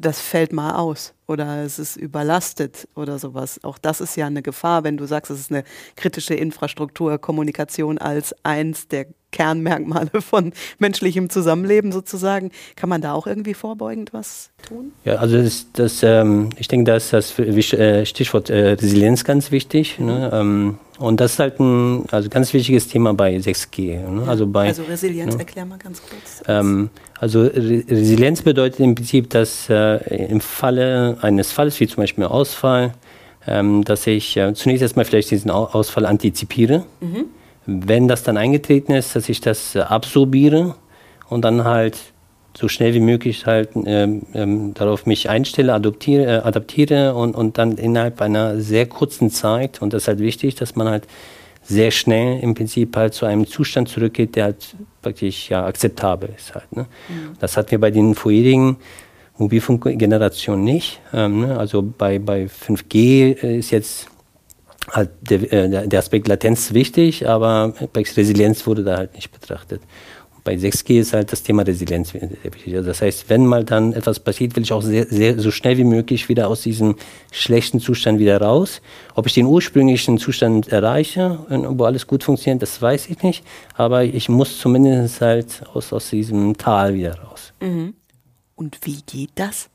das 0.00 0.20
fällt 0.20 0.52
mal 0.52 0.76
aus 0.76 1.14
oder 1.26 1.62
es 1.62 1.78
ist 1.78 1.96
überlastet 1.96 2.88
oder 2.94 3.18
sowas. 3.18 3.62
Auch 3.62 3.78
das 3.78 4.00
ist 4.00 4.16
ja 4.16 4.26
eine 4.26 4.42
Gefahr, 4.42 4.82
wenn 4.82 4.96
du 4.96 5.06
sagst, 5.06 5.30
es 5.30 5.40
ist 5.40 5.52
eine 5.52 5.64
kritische 5.96 6.34
Infrastruktur, 6.34 7.18
Kommunikation 7.18 7.98
als 7.98 8.34
eins 8.44 8.88
der 8.88 9.06
Kernmerkmale 9.34 10.20
von 10.20 10.52
menschlichem 10.78 11.28
Zusammenleben 11.28 11.90
sozusagen. 11.90 12.52
Kann 12.76 12.88
man 12.88 13.02
da 13.02 13.12
auch 13.12 13.26
irgendwie 13.26 13.54
vorbeugend 13.54 14.12
was 14.12 14.50
tun? 14.66 14.92
Ja, 15.04 15.16
also 15.16 15.36
das, 15.36 15.66
das 15.72 16.02
ähm, 16.04 16.50
ich 16.56 16.68
denke, 16.68 16.84
da 16.84 16.96
ist 16.96 17.12
das 17.12 17.36
äh, 17.38 18.06
Stichwort 18.06 18.48
äh, 18.48 18.70
Resilienz 18.72 19.24
ganz 19.24 19.50
wichtig. 19.50 19.98
Ne? 19.98 20.30
Ähm, 20.32 20.78
und 21.00 21.20
das 21.20 21.32
ist 21.32 21.38
halt 21.40 21.58
ein 21.58 22.04
also 22.12 22.28
ganz 22.28 22.54
wichtiges 22.54 22.86
Thema 22.86 23.12
bei 23.12 23.36
6G. 23.36 24.08
Ne? 24.08 24.28
Also, 24.28 24.46
bei, 24.46 24.68
also 24.68 24.84
Resilienz, 24.84 25.34
ne? 25.34 25.40
erklär 25.40 25.64
mal 25.64 25.78
ganz 25.78 26.00
kurz. 26.00 26.44
Ähm, 26.46 26.90
also 27.18 27.40
Re 27.40 27.82
Resilienz 27.88 28.42
bedeutet 28.42 28.78
im 28.78 28.94
Prinzip, 28.94 29.30
dass 29.30 29.68
äh, 29.68 29.96
im 30.28 30.40
Falle 30.40 31.18
eines 31.22 31.50
Falles, 31.50 31.80
wie 31.80 31.88
zum 31.88 31.96
Beispiel 32.04 32.24
Ausfall, 32.24 32.94
ähm, 33.48 33.82
dass 33.82 34.06
ich 34.06 34.36
äh, 34.36 34.54
zunächst 34.54 34.82
erstmal 34.82 35.04
vielleicht 35.04 35.32
diesen 35.32 35.50
Ausfall 35.50 36.06
antizipiere. 36.06 36.84
Mhm 37.00 37.24
wenn 37.66 38.08
das 38.08 38.22
dann 38.22 38.36
eingetreten 38.36 38.92
ist, 38.92 39.16
dass 39.16 39.28
ich 39.28 39.40
das 39.40 39.74
äh, 39.74 39.80
absorbiere 39.80 40.74
und 41.28 41.42
dann 41.42 41.64
halt 41.64 41.98
so 42.56 42.68
schnell 42.68 42.94
wie 42.94 43.00
möglich 43.00 43.46
halt 43.46 43.70
ähm, 43.84 44.22
ähm, 44.32 44.74
darauf 44.74 45.06
mich 45.06 45.28
einstelle, 45.28 45.74
adoptiere, 45.74 46.24
äh, 46.24 46.38
adaptiere 46.38 47.14
und, 47.14 47.34
und 47.34 47.58
dann 47.58 47.72
innerhalb 47.72 48.20
einer 48.20 48.60
sehr 48.60 48.86
kurzen 48.86 49.30
Zeit, 49.30 49.82
und 49.82 49.92
das 49.92 50.02
ist 50.02 50.08
halt 50.08 50.20
wichtig, 50.20 50.54
dass 50.54 50.76
man 50.76 50.88
halt 50.88 51.06
sehr 51.64 51.90
schnell 51.90 52.40
im 52.40 52.54
Prinzip 52.54 52.96
halt 52.96 53.14
zu 53.14 53.26
einem 53.26 53.46
Zustand 53.46 53.88
zurückgeht, 53.88 54.36
der 54.36 54.44
halt 54.44 54.76
praktisch 55.02 55.50
ja 55.50 55.64
akzeptabel 55.66 56.30
ist 56.36 56.54
halt. 56.54 56.70
Ne? 56.76 56.86
Mhm. 57.08 57.36
Das 57.40 57.56
hatten 57.56 57.70
wir 57.72 57.80
bei 57.80 57.90
den 57.90 58.14
vorherigen 58.14 58.76
Mobilfunkgenerationen 59.38 60.64
nicht. 60.64 61.00
Ähm, 61.12 61.40
ne? 61.40 61.58
Also 61.58 61.82
bei, 61.82 62.18
bei 62.18 62.44
5G 62.44 63.32
ist 63.32 63.70
jetzt 63.70 64.08
halt 64.90 65.10
der, 65.20 65.52
äh, 65.52 65.88
der 65.88 65.98
Aspekt 65.98 66.28
Latenz 66.28 66.72
wichtig, 66.72 67.28
aber 67.28 67.74
bei 67.92 68.02
Resilienz 68.02 68.66
wurde 68.66 68.84
da 68.84 68.96
halt 68.96 69.14
nicht 69.14 69.32
betrachtet. 69.32 69.80
Und 70.34 70.44
bei 70.44 70.54
6G 70.54 71.00
ist 71.00 71.12
halt 71.12 71.32
das 71.32 71.42
Thema 71.42 71.62
Resilienz 71.62 72.12
wichtig. 72.14 72.74
Also 72.74 72.88
das 72.88 73.00
heißt, 73.00 73.30
wenn 73.30 73.46
mal 73.46 73.64
dann 73.64 73.92
etwas 73.92 74.20
passiert, 74.20 74.56
will 74.56 74.62
ich 74.62 74.72
auch 74.72 74.82
sehr, 74.82 75.06
sehr, 75.06 75.38
so 75.38 75.50
schnell 75.50 75.78
wie 75.78 75.84
möglich 75.84 76.28
wieder 76.28 76.48
aus 76.48 76.62
diesem 76.62 76.96
schlechten 77.30 77.80
Zustand 77.80 78.18
wieder 78.18 78.40
raus. 78.40 78.82
Ob 79.14 79.26
ich 79.26 79.34
den 79.34 79.46
ursprünglichen 79.46 80.18
Zustand 80.18 80.68
erreiche, 80.68 81.38
wo 81.48 81.84
alles 81.84 82.06
gut 82.06 82.24
funktioniert, 82.24 82.62
das 82.62 82.80
weiß 82.80 83.08
ich 83.08 83.22
nicht. 83.22 83.44
Aber 83.74 84.04
ich 84.04 84.28
muss 84.28 84.58
zumindest 84.58 85.20
halt 85.20 85.62
aus, 85.72 85.92
aus 85.92 86.10
diesem 86.10 86.56
Tal 86.56 86.94
wieder 86.94 87.18
raus. 87.18 87.52
Mhm. 87.60 87.94
Und 88.56 88.78
wie 88.84 89.00
geht 89.06 89.30
das? 89.36 89.68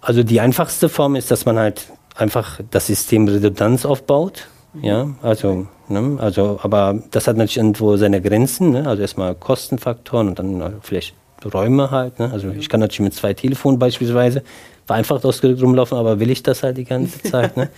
Also 0.00 0.22
die 0.22 0.40
einfachste 0.40 0.88
Form 0.88 1.16
ist, 1.16 1.30
dass 1.30 1.46
man 1.46 1.58
halt 1.58 1.88
einfach 2.14 2.60
das 2.70 2.86
System 2.86 3.28
Redundanz 3.28 3.84
aufbaut. 3.84 4.48
Ja, 4.82 5.08
also, 5.22 5.66
ne, 5.88 6.16
also, 6.18 6.58
aber 6.62 6.98
das 7.10 7.28
hat 7.28 7.36
natürlich 7.36 7.58
irgendwo 7.58 7.96
seine 7.96 8.20
Grenzen. 8.20 8.70
Ne? 8.70 8.86
Also 8.86 9.02
erstmal 9.02 9.34
Kostenfaktoren 9.34 10.28
und 10.28 10.38
dann 10.38 10.74
vielleicht 10.82 11.14
Räume 11.52 11.90
halt. 11.90 12.18
Ne? 12.18 12.30
Also 12.32 12.50
ich 12.50 12.68
kann 12.68 12.80
natürlich 12.80 13.00
mit 13.00 13.14
zwei 13.14 13.34
Telefonen 13.34 13.78
beispielsweise 13.78 14.42
vereinfacht 14.86 15.24
ausgedrückt 15.24 15.62
rumlaufen, 15.62 15.96
aber 15.98 16.20
will 16.20 16.30
ich 16.30 16.42
das 16.42 16.62
halt 16.62 16.76
die 16.76 16.84
ganze 16.84 17.22
Zeit? 17.30 17.56
Ne? 17.56 17.68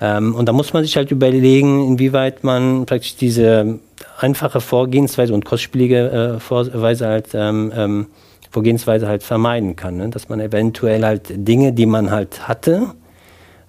ähm, 0.00 0.34
und 0.34 0.46
da 0.46 0.52
muss 0.52 0.72
man 0.72 0.82
sich 0.82 0.96
halt 0.96 1.10
überlegen, 1.10 1.86
inwieweit 1.86 2.44
man 2.44 2.86
praktisch 2.86 3.16
diese 3.16 3.78
einfache 4.18 4.60
Vorgehensweise 4.60 5.32
und 5.34 5.44
kostspielige 5.44 6.10
äh, 6.36 6.40
Vorweise 6.40 7.06
halt 7.06 7.28
ähm, 7.34 7.72
ähm, 7.74 8.06
Vorgehensweise 8.50 9.06
halt 9.06 9.22
vermeiden 9.22 9.76
kann. 9.76 9.96
Ne? 9.96 10.08
Dass 10.10 10.28
man 10.28 10.40
eventuell 10.40 11.04
halt 11.04 11.22
Dinge, 11.30 11.72
die 11.72 11.86
man 11.86 12.10
halt 12.10 12.48
hatte, 12.48 12.88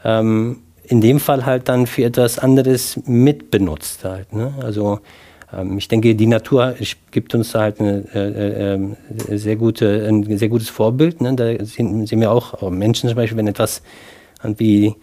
ähm, 0.03 0.57
in 0.83 1.01
dem 1.01 1.19
Fall 1.19 1.45
halt 1.45 1.69
dann 1.69 1.87
für 1.87 2.03
etwas 2.03 2.39
anderes 2.39 2.99
mitbenutzt 3.05 4.03
halt. 4.03 4.33
Ne? 4.33 4.53
Also 4.61 4.99
ähm, 5.53 5.77
ich 5.77 5.87
denke, 5.87 6.15
die 6.15 6.27
Natur 6.27 6.75
gibt 7.11 7.33
uns 7.35 7.53
halt 7.55 7.79
eine, 7.79 8.03
äh, 8.13 8.73
äh, 8.75 9.37
sehr 9.37 9.55
gute, 9.55 10.05
ein 10.07 10.37
sehr 10.37 10.49
gutes 10.49 10.69
Vorbild. 10.69 11.21
Ne? 11.21 11.35
Da 11.35 11.63
sehen, 11.63 12.05
sehen, 12.05 12.19
wir 12.19 12.31
auch 12.31 12.69
Menschen 12.69 13.09
zum 13.09 13.15
Beispiel, 13.15 13.37
wenn 13.37 13.47
etwas 13.47 13.81
irgendwie 14.43 14.95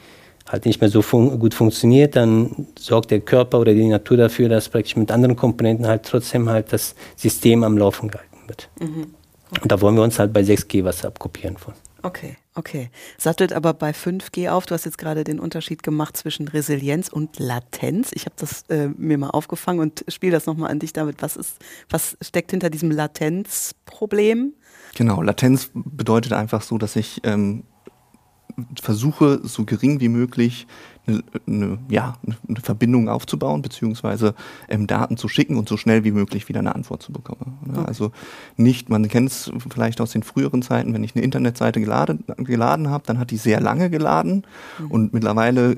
halt 0.46 0.66
nicht 0.66 0.80
mehr 0.80 0.90
so 0.90 1.02
fun 1.02 1.38
gut 1.38 1.54
funktioniert, 1.54 2.16
dann 2.16 2.66
sorgt 2.78 3.10
der 3.10 3.20
Körper 3.20 3.60
oder 3.60 3.74
die 3.74 3.86
Natur 3.86 4.16
dafür, 4.16 4.48
dass 4.48 4.68
praktisch 4.68 4.96
mit 4.96 5.10
anderen 5.10 5.36
Komponenten 5.36 5.86
halt 5.86 6.04
trotzdem 6.04 6.48
halt 6.48 6.72
das 6.72 6.94
System 7.16 7.62
am 7.62 7.76
Laufen 7.76 8.08
gehalten 8.08 8.38
wird. 8.46 8.68
Mhm. 8.80 9.06
Okay. 9.50 9.60
Und 9.62 9.72
da 9.72 9.80
wollen 9.80 9.96
wir 9.96 10.02
uns 10.02 10.18
halt 10.18 10.32
bei 10.32 10.40
6G 10.40 10.84
was 10.84 11.04
abkopieren 11.04 11.56
von. 11.56 11.74
Okay, 12.02 12.36
okay. 12.54 12.90
Sattelt 13.16 13.52
aber 13.52 13.74
bei 13.74 13.90
5G 13.90 14.50
auf. 14.50 14.66
Du 14.66 14.74
hast 14.74 14.84
jetzt 14.84 14.98
gerade 14.98 15.24
den 15.24 15.40
Unterschied 15.40 15.82
gemacht 15.82 16.16
zwischen 16.16 16.46
Resilienz 16.46 17.08
und 17.08 17.38
Latenz. 17.40 18.10
Ich 18.12 18.24
habe 18.24 18.36
das 18.38 18.62
äh, 18.68 18.88
mir 18.88 19.18
mal 19.18 19.30
aufgefangen 19.30 19.80
und 19.80 20.04
spiele 20.08 20.32
das 20.32 20.46
nochmal 20.46 20.70
an 20.70 20.78
dich 20.78 20.92
damit. 20.92 21.22
Was, 21.22 21.36
ist, 21.36 21.56
was 21.90 22.16
steckt 22.20 22.52
hinter 22.52 22.70
diesem 22.70 22.92
Latenzproblem? 22.92 24.54
Genau, 24.94 25.22
Latenz 25.22 25.70
bedeutet 25.74 26.32
einfach 26.34 26.62
so, 26.62 26.78
dass 26.78 26.94
ich 26.94 27.20
ähm, 27.24 27.64
versuche, 28.80 29.40
so 29.42 29.64
gering 29.64 30.00
wie 30.00 30.08
möglich 30.08 30.66
eine, 31.46 31.78
ja, 31.88 32.16
eine 32.48 32.60
Verbindung 32.60 33.08
aufzubauen, 33.08 33.62
beziehungsweise 33.62 34.34
ähm, 34.68 34.86
Daten 34.86 35.16
zu 35.16 35.28
schicken 35.28 35.56
und 35.56 35.68
so 35.68 35.76
schnell 35.76 36.04
wie 36.04 36.10
möglich 36.10 36.48
wieder 36.48 36.60
eine 36.60 36.74
Antwort 36.74 37.02
zu 37.02 37.12
bekommen. 37.12 37.58
Ne? 37.64 37.78
Okay. 37.78 37.88
Also 37.88 38.12
nicht, 38.56 38.88
man 38.88 39.08
kennt 39.08 39.30
es 39.30 39.50
vielleicht 39.70 40.00
aus 40.00 40.12
den 40.12 40.22
früheren 40.22 40.62
Zeiten, 40.62 40.94
wenn 40.94 41.04
ich 41.04 41.14
eine 41.14 41.24
Internetseite 41.24 41.80
geladen, 41.80 42.24
geladen 42.38 42.90
habe, 42.90 43.04
dann 43.06 43.18
hat 43.18 43.30
die 43.30 43.36
sehr 43.36 43.60
lange 43.60 43.90
geladen 43.90 44.46
mhm. 44.78 44.90
und 44.90 45.14
mittlerweile 45.14 45.76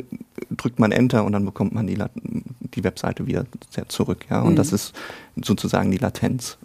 drückt 0.50 0.78
man 0.78 0.92
Enter 0.92 1.24
und 1.24 1.32
dann 1.32 1.44
bekommt 1.44 1.74
man 1.74 1.86
die, 1.86 1.98
die 2.74 2.84
Webseite 2.84 3.26
wieder 3.26 3.44
zurück. 3.88 4.26
Ja? 4.30 4.42
Und 4.42 4.52
mhm. 4.52 4.56
das 4.56 4.72
ist 4.72 4.94
sozusagen 5.36 5.90
die 5.90 5.98
Latenz 5.98 6.58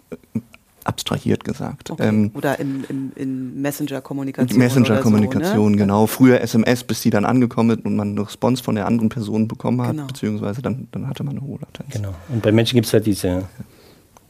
abstrahiert 0.86 1.44
gesagt. 1.44 1.90
Okay. 1.90 2.08
Ähm, 2.08 2.30
oder 2.34 2.58
in, 2.58 2.84
in, 2.88 3.12
in 3.16 3.62
Messenger-Kommunikation. 3.62 4.58
Messenger-Kommunikation, 4.58 5.54
so, 5.56 5.68
ne? 5.68 5.76
genau. 5.76 6.06
Früher 6.06 6.40
SMS, 6.40 6.84
bis 6.84 7.02
die 7.02 7.10
dann 7.10 7.24
angekommen 7.24 7.78
ist 7.78 7.84
und 7.84 7.96
man 7.96 8.10
eine 8.10 8.26
Response 8.26 8.62
von 8.62 8.74
der 8.74 8.86
anderen 8.86 9.08
Person 9.08 9.48
bekommen 9.48 9.82
hat, 9.82 9.92
genau. 9.92 10.06
beziehungsweise 10.06 10.62
dann, 10.62 10.88
dann 10.92 11.08
hatte 11.08 11.24
man 11.24 11.36
eine 11.36 11.46
hohe 11.46 11.58
Latenz. 11.60 11.92
Genau. 11.92 12.14
Und 12.28 12.42
bei 12.42 12.52
Menschen 12.52 12.76
gibt 12.76 12.86
es 12.86 12.92
halt 12.92 13.06
diese, 13.06 13.44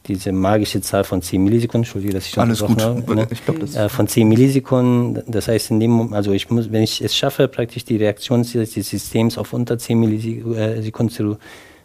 diese 0.07 0.31
magische 0.31 0.81
Zahl 0.81 1.03
von 1.03 1.21
10 1.21 1.43
Millisekunden, 1.43 1.83
Entschuldige, 1.83 2.13
dass 2.13 2.25
ich 2.25 2.31
schon 2.31 2.43
Alles 2.43 2.59
gut. 2.61 2.81
Habe, 2.81 3.15
ne? 3.15 3.27
ich 3.29 3.43
glaub, 3.43 3.59
das 3.59 3.75
äh, 3.75 3.89
von 3.89 4.07
10 4.07 4.27
Millisekunden, 4.27 5.23
das 5.27 5.47
heißt, 5.47 5.71
in 5.71 5.79
dem 5.79 5.91
Moment, 5.91 6.15
also 6.15 6.31
ich 6.31 6.49
muss, 6.49 6.71
wenn 6.71 6.83
ich 6.83 7.01
es 7.01 7.15
schaffe, 7.15 7.47
praktisch 7.47 7.85
die 7.85 7.97
Reaktion 7.97 8.43
des 8.43 8.73
Systems 8.73 9.37
auf 9.37 9.53
unter 9.53 9.77
10 9.77 9.99
Millisekunden 9.99 11.15
zu 11.15 11.37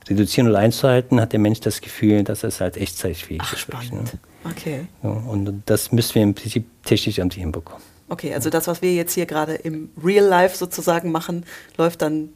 reduzieren 0.09 0.49
oder 0.49 0.59
einzuhalten, 0.59 1.21
hat 1.21 1.33
der 1.33 1.41
Mensch 1.41 1.61
das 1.61 1.81
Gefühl, 1.81 2.25
dass 2.25 2.45
es 2.45 2.61
halt 2.61 2.77
echtzeitfähig 2.77 3.41
Ach, 3.43 3.53
ist. 3.53 3.61
Spannend. 3.61 3.93
Ne? 3.93 4.21
Okay. 4.45 4.87
Ja, 5.03 5.11
und 5.11 5.63
das 5.67 5.93
müssen 5.93 6.15
wir 6.15 6.23
im 6.23 6.35
Prinzip 6.35 6.67
technisch 6.85 7.19
irgendwie 7.19 7.41
hinbekommen. 7.41 7.83
Okay, 8.09 8.35
also 8.35 8.51
das, 8.51 8.67
was 8.67 8.83
wir 8.83 8.95
jetzt 8.95 9.15
hier 9.15 9.27
gerade 9.27 9.55
im 9.55 9.91
Real 10.03 10.27
Life 10.27 10.57
sozusagen 10.57 11.11
machen, 11.11 11.45
läuft 11.79 12.03
dann 12.03 12.31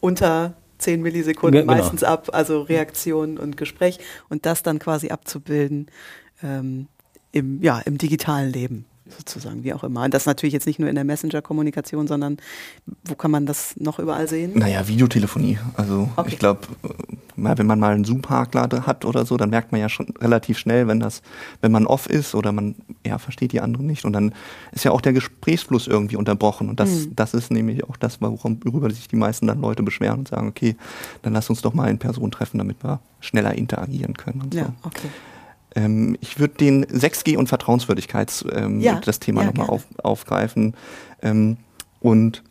unter 0.00 0.54
10 0.78 1.00
Millisekunden 1.00 1.60
genau. 1.62 1.74
meistens 1.74 2.02
ab, 2.02 2.30
also 2.32 2.62
Reaktion 2.62 3.38
und 3.38 3.56
Gespräch 3.56 3.98
und 4.28 4.46
das 4.46 4.62
dann 4.62 4.78
quasi 4.78 5.10
abzubilden 5.10 5.86
ähm, 6.42 6.88
im, 7.32 7.62
ja, 7.62 7.78
im 7.80 7.98
digitalen 7.98 8.52
Leben 8.52 8.86
sozusagen, 9.08 9.64
wie 9.64 9.72
auch 9.72 9.84
immer. 9.84 10.04
Und 10.04 10.14
das 10.14 10.26
natürlich 10.26 10.52
jetzt 10.52 10.66
nicht 10.66 10.78
nur 10.78 10.88
in 10.88 10.94
der 10.94 11.04
Messenger-Kommunikation, 11.04 12.06
sondern 12.06 12.38
wo 13.04 13.14
kann 13.14 13.30
man 13.30 13.46
das 13.46 13.74
noch 13.78 13.98
überall 13.98 14.28
sehen? 14.28 14.52
Naja, 14.54 14.86
Videotelefonie. 14.88 15.58
Also 15.76 16.08
okay. 16.16 16.30
ich 16.32 16.38
glaube, 16.38 16.60
mal, 17.36 17.56
wenn 17.58 17.66
man 17.66 17.78
mal 17.78 17.94
einen 17.94 18.04
Zoom-Hakler 18.04 18.68
hat 18.86 19.04
oder 19.04 19.24
so, 19.24 19.36
dann 19.36 19.50
merkt 19.50 19.72
man 19.72 19.80
ja 19.80 19.88
schon 19.88 20.08
relativ 20.20 20.58
schnell, 20.58 20.88
wenn 20.88 21.00
das, 21.00 21.22
wenn 21.60 21.72
man 21.72 21.86
off 21.86 22.08
ist 22.08 22.34
oder 22.34 22.52
man 22.52 22.74
ja 23.06 23.18
versteht 23.18 23.52
die 23.52 23.60
anderen 23.60 23.86
nicht 23.86 24.04
und 24.04 24.12
dann 24.12 24.34
ist 24.72 24.84
ja 24.84 24.90
auch 24.90 25.00
der 25.00 25.12
Gesprächsfluss 25.12 25.86
irgendwie 25.86 26.16
unterbrochen 26.16 26.68
und 26.68 26.80
das, 26.80 27.06
mhm. 27.06 27.16
das 27.16 27.34
ist 27.34 27.50
nämlich 27.50 27.84
auch 27.84 27.96
das, 27.96 28.20
worüber 28.20 28.90
sich 28.90 29.08
die 29.08 29.16
meisten 29.16 29.46
dann 29.46 29.60
Leute 29.60 29.82
beschweren 29.82 30.20
und 30.20 30.28
sagen, 30.28 30.48
okay, 30.48 30.76
dann 31.22 31.32
lass 31.32 31.50
uns 31.50 31.62
doch 31.62 31.74
mal 31.74 31.88
in 31.90 31.98
Person 31.98 32.30
treffen, 32.30 32.58
damit 32.58 32.82
wir 32.82 33.00
schneller 33.20 33.54
interagieren 33.54 34.14
können. 34.14 34.42
Und 34.42 34.54
ja, 34.54 34.64
so. 34.64 34.72
okay. 34.84 35.08
Ähm, 35.76 36.16
ich 36.20 36.40
würde 36.40 36.54
den 36.54 36.84
6G 36.86 37.36
und 37.36 37.48
Vertrauenswürdigkeits 37.48 38.44
ähm, 38.52 38.80
ja, 38.80 38.98
das 39.04 39.20
Thema 39.20 39.42
ja, 39.42 39.46
nochmal 39.48 39.68
auf, 39.68 39.84
aufgreifen. 40.02 40.74
Ähm, 41.22 41.58
und 42.00 42.42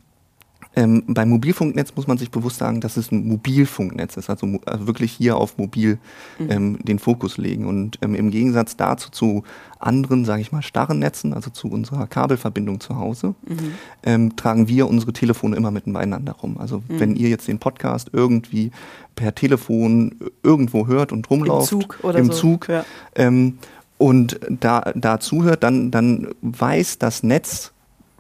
ähm, 0.76 1.04
beim 1.08 1.30
Mobilfunknetz 1.30 1.94
muss 1.96 2.08
man 2.08 2.18
sich 2.18 2.32
bewusst 2.32 2.58
sagen, 2.58 2.82
dass 2.82 2.98
es 2.98 3.12
ein 3.12 3.26
Mobilfunknetz 3.28 4.18
ist, 4.18 4.30
also, 4.30 4.60
also 4.66 4.88
wirklich 4.88 5.14
hier 5.14 5.38
auf 5.38 5.58
mobil 5.58 6.00
mhm. 6.38 6.52
ähm, 6.52 6.80
den 6.84 7.00
Fokus 7.00 7.38
legen. 7.38 7.66
Und 7.66 7.98
ähm, 8.02 8.14
im 8.14 8.30
Gegensatz 8.30 8.76
dazu 8.76 9.10
zu 9.10 9.44
anderen, 9.80 10.26
sage 10.26 10.42
ich 10.42 10.52
mal, 10.52 10.62
starren 10.62 11.00
Netzen, 11.00 11.34
also 11.34 11.50
zu 11.50 11.70
unserer 11.70 12.08
Kabelverbindung 12.08 12.80
zu 12.80 12.98
Hause, 12.98 13.36
mhm. 13.48 13.72
ähm, 14.04 14.36
tragen 14.36 14.68
wir 14.68 14.88
unsere 14.88 15.14
Telefone 15.14 15.56
immer 15.56 15.72
miteinander 15.72 16.34
rum. 16.34 16.58
Also 16.60 16.80
mhm. 16.80 17.00
wenn 17.00 17.16
ihr 17.16 17.30
jetzt 17.30 17.48
den 17.48 17.60
Podcast 17.60 18.10
irgendwie 18.12 18.72
per 19.16 19.34
Telefon 19.34 20.16
irgendwo 20.44 20.88
hört 20.88 21.14
und 21.14 21.30
rumlauft, 21.30 21.72
im 21.72 21.82
Zug, 21.82 22.00
oder 22.04 22.20
im 22.20 22.28
so. 22.28 22.34
Zug 22.34 22.68
ja. 22.68 22.86
ähm, 23.16 23.60
und 23.98 24.40
da, 24.50 24.92
da 24.94 25.22
zuhört, 25.22 25.64
dann, 25.64 25.90
dann 25.90 26.28
weiß 26.42 27.00
das 27.00 27.24
Netz 27.24 27.72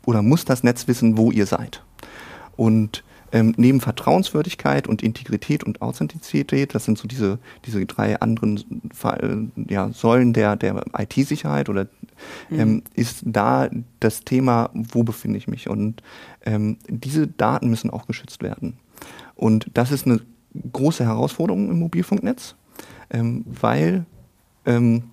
oder 0.05 0.21
muss 0.21 0.45
das 0.45 0.63
Netz 0.63 0.87
wissen, 0.87 1.17
wo 1.17 1.31
ihr 1.31 1.45
seid. 1.45 1.81
Und 2.55 3.03
ähm, 3.31 3.53
neben 3.57 3.81
Vertrauenswürdigkeit 3.81 4.87
und 4.87 5.03
Integrität 5.03 5.63
und 5.63 5.81
Authentizität, 5.81 6.73
das 6.73 6.85
sind 6.85 6.97
so 6.97 7.07
diese, 7.07 7.39
diese 7.65 7.85
drei 7.85 8.19
anderen 8.21 8.91
äh, 9.03 9.73
ja, 9.73 9.89
Säulen 9.91 10.31
der, 10.31 10.55
der 10.55 10.85
IT-Sicherheit 10.97 11.67
oder 11.67 11.87
mhm. 12.49 12.59
ähm, 12.59 12.83
ist 12.93 13.23
da 13.25 13.69
das 13.99 14.21
Thema, 14.21 14.69
wo 14.73 15.03
befinde 15.03 15.37
ich 15.37 15.47
mich? 15.47 15.69
Und 15.69 16.01
ähm, 16.45 16.77
diese 16.87 17.27
Daten 17.27 17.69
müssen 17.69 17.89
auch 17.89 18.07
geschützt 18.07 18.41
werden. 18.41 18.77
Und 19.35 19.69
das 19.73 19.91
ist 19.91 20.05
eine 20.05 20.21
große 20.71 21.03
Herausforderung 21.03 21.69
im 21.69 21.79
Mobilfunknetz, 21.79 22.55
ähm, 23.09 23.43
weil, 23.45 24.05
ähm, 24.65 25.03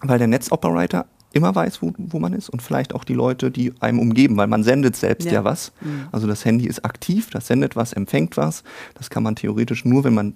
weil 0.00 0.18
der 0.18 0.26
Netzoperator 0.26 1.06
immer 1.32 1.54
weiß, 1.54 1.82
wo, 1.82 1.92
wo 1.96 2.18
man 2.18 2.32
ist 2.32 2.48
und 2.48 2.62
vielleicht 2.62 2.94
auch 2.94 3.04
die 3.04 3.14
Leute, 3.14 3.50
die 3.50 3.72
einem 3.80 3.98
umgeben, 3.98 4.36
weil 4.36 4.48
man 4.48 4.64
sendet 4.64 4.96
selbst 4.96 5.26
ja, 5.26 5.34
ja 5.34 5.44
was. 5.44 5.72
Mhm. 5.80 6.08
Also 6.12 6.26
das 6.26 6.44
Handy 6.44 6.66
ist 6.66 6.84
aktiv, 6.84 7.30
das 7.30 7.46
sendet 7.46 7.76
was, 7.76 7.92
empfängt 7.92 8.36
was. 8.36 8.64
Das 8.94 9.10
kann 9.10 9.22
man 9.22 9.36
theoretisch 9.36 9.84
nur, 9.84 10.04
wenn 10.04 10.14
man 10.14 10.34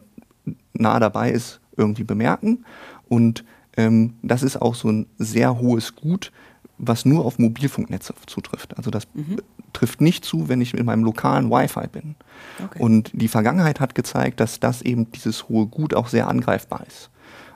nah 0.72 1.00
dabei 1.00 1.30
ist, 1.30 1.61
irgendwie 1.76 2.04
bemerken. 2.04 2.64
Und 3.09 3.44
ähm, 3.76 4.14
das 4.22 4.42
ist 4.42 4.61
auch 4.61 4.74
so 4.74 4.90
ein 4.90 5.07
sehr 5.18 5.59
hohes 5.59 5.96
Gut, 5.96 6.30
was 6.78 7.04
nur 7.04 7.24
auf 7.24 7.38
Mobilfunknetze 7.38 8.14
zutrifft. 8.26 8.76
Also 8.76 8.90
das 8.90 9.07
mhm. 9.14 9.38
trifft 9.72 10.00
nicht 10.00 10.24
zu, 10.24 10.48
wenn 10.48 10.61
ich 10.61 10.74
in 10.74 10.87
meinem 10.87 11.04
lokalen 11.04 11.50
Wi-Fi 11.50 11.88
bin. 11.88 12.14
Okay. 12.62 12.78
Und 12.80 13.11
die 13.12 13.28
Vergangenheit 13.28 13.80
hat 13.80 13.94
gezeigt, 13.94 14.40
dass 14.40 14.61
das 14.61 14.83
eben 14.83 15.11
dieses 15.12 15.48
hohe 15.48 15.66
Gut 15.66 15.94
auch 15.94 16.09
sehr 16.09 16.28
angreifbar 16.28 16.85
ist. 16.87 17.11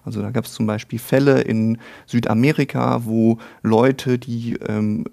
Also 0.09 0.23
da 0.23 0.31
gab 0.31 0.47
es 0.47 0.55
zum 0.55 0.67
Beispiel 0.67 0.99
Fälle 0.99 1.43
in 1.43 1.77
Südamerika, 2.07 3.05
wo 3.05 3.37
Leute, 3.63 4.19
die 4.19 4.55
ähm, 4.67 5.05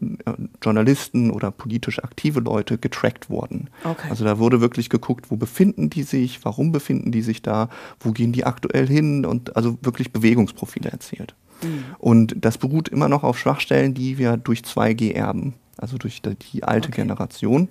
Journalisten 0.63 1.31
oder 1.31 1.51
politisch 1.51 2.01
aktive 2.01 2.39
Leute 2.39 2.77
getrackt 2.77 3.29
wurden. 3.29 3.69
Okay. 3.84 4.08
Also 4.10 4.23
da 4.23 4.39
wurde 4.39 4.62
wirklich 4.62 4.89
geguckt, 4.89 5.31
wo 5.31 5.36
befinden 5.36 5.89
die 5.89 6.03
sich, 6.03 6.45
warum 6.45 6.71
befinden 6.71 7.12
die 7.12 7.21
sich 7.21 7.41
da, 7.41 7.67
wo 7.99 8.13
gehen 8.13 8.31
die 8.31 8.45
aktuell 8.45 8.88
hin 8.88 9.25
und 9.25 9.58
also 9.58 9.77
wirklich 9.81 10.13
Bewegungsprofile 10.13 10.89
erzählt. 10.89 11.36
Mhm. 11.62 11.84
Und 11.99 12.36
das 12.39 12.58
beruht 12.58 12.88
immer 12.88 13.10
noch 13.10 13.25
auf 13.25 13.38
Schwachstellen, 13.38 13.93
die 13.93 14.17
wir 14.17 14.38
durch 14.38 14.62
2G 14.62 15.12
erben 15.12 15.55
also 15.77 15.97
durch 15.97 16.21
die 16.21 16.63
alte 16.63 16.89
okay. 16.89 17.01
Generation. 17.01 17.69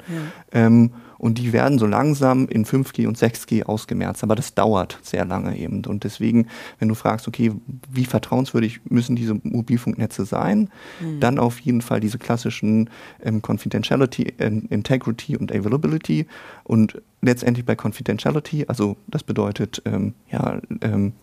Ja. 0.53 0.67
Ähm, 0.67 0.91
und 1.19 1.39
die 1.39 1.53
werden 1.53 1.79
so 1.79 1.87
langsam 1.87 2.49
in 2.49 2.67
5G 2.67 3.07
und 3.07 3.17
6G 3.17 3.65
ausgemerzt. 3.65 4.23
Aber 4.23 4.35
das 4.35 4.55
dauert 4.55 4.99
sehr 5.03 5.25
lange 5.25 5.57
eben. 5.57 5.85
Und 5.87 6.05
deswegen, 6.05 6.49
wenn 6.79 6.89
du 6.89 6.95
fragst, 6.95 7.27
okay, 7.29 7.53
wie 7.91 8.05
vertrauenswürdig 8.05 8.81
müssen 8.91 9.17
diese 9.17 9.35
Mobilfunknetze 9.43 10.27
sein, 10.27 10.71
mhm. 11.01 11.21
dann 11.21 11.39
auf 11.39 11.61
jeden 11.61 11.81
Fall 11.81 12.01
diese 12.01 12.19
klassischen 12.19 12.91
ähm, 13.23 13.41
Confidentiality, 13.41 14.35
äh, 14.39 14.47
Integrity 14.69 15.37
und 15.37 15.51
Availability. 15.51 16.27
Und 16.63 17.01
letztendlich 17.23 17.65
bei 17.65 17.75
Confidentiality, 17.75 18.67
also 18.69 18.97
das 19.07 19.23
bedeutet, 19.23 19.81
ähm, 19.87 20.15
ja, 20.31 20.61
ähm, 20.83 21.15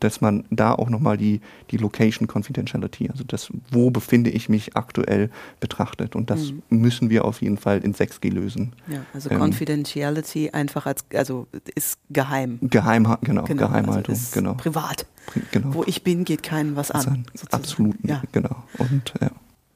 dass 0.00 0.20
man 0.20 0.44
da 0.50 0.74
auch 0.74 0.88
nochmal 0.90 1.16
die, 1.16 1.40
die 1.70 1.76
Location 1.76 2.28
Confidentiality, 2.28 3.10
also 3.10 3.24
das, 3.24 3.50
wo 3.70 3.90
befinde 3.90 4.30
ich 4.30 4.48
mich 4.48 4.76
aktuell 4.76 5.30
betrachtet. 5.60 6.16
Und 6.16 6.30
das 6.30 6.52
mhm. 6.52 6.62
müssen 6.68 7.10
wir 7.10 7.24
auf 7.24 7.42
jeden 7.42 7.56
Fall 7.56 7.78
in 7.78 7.94
6G 7.94 8.30
lösen. 8.30 8.72
Ja, 8.88 9.04
also 9.12 9.30
ähm, 9.30 9.38
Confidentiality 9.38 10.50
einfach 10.50 10.86
als, 10.86 11.04
also 11.14 11.46
ist 11.74 11.98
geheim. 12.10 12.58
Geheim, 12.62 13.04
genau, 13.22 13.44
genau 13.44 13.68
Geheimhaltung, 13.68 14.14
also 14.14 14.28
genau. 14.32 14.54
Privat. 14.54 15.06
Genau. 15.52 15.74
Wo 15.74 15.84
ich 15.84 16.02
bin, 16.02 16.24
geht 16.24 16.42
keinem 16.42 16.76
was 16.76 16.90
an. 16.90 17.24
Absolut, 17.50 17.96
ja. 18.02 18.22
genau. 18.32 18.64
Und, 18.78 19.14
ja. 19.20 19.30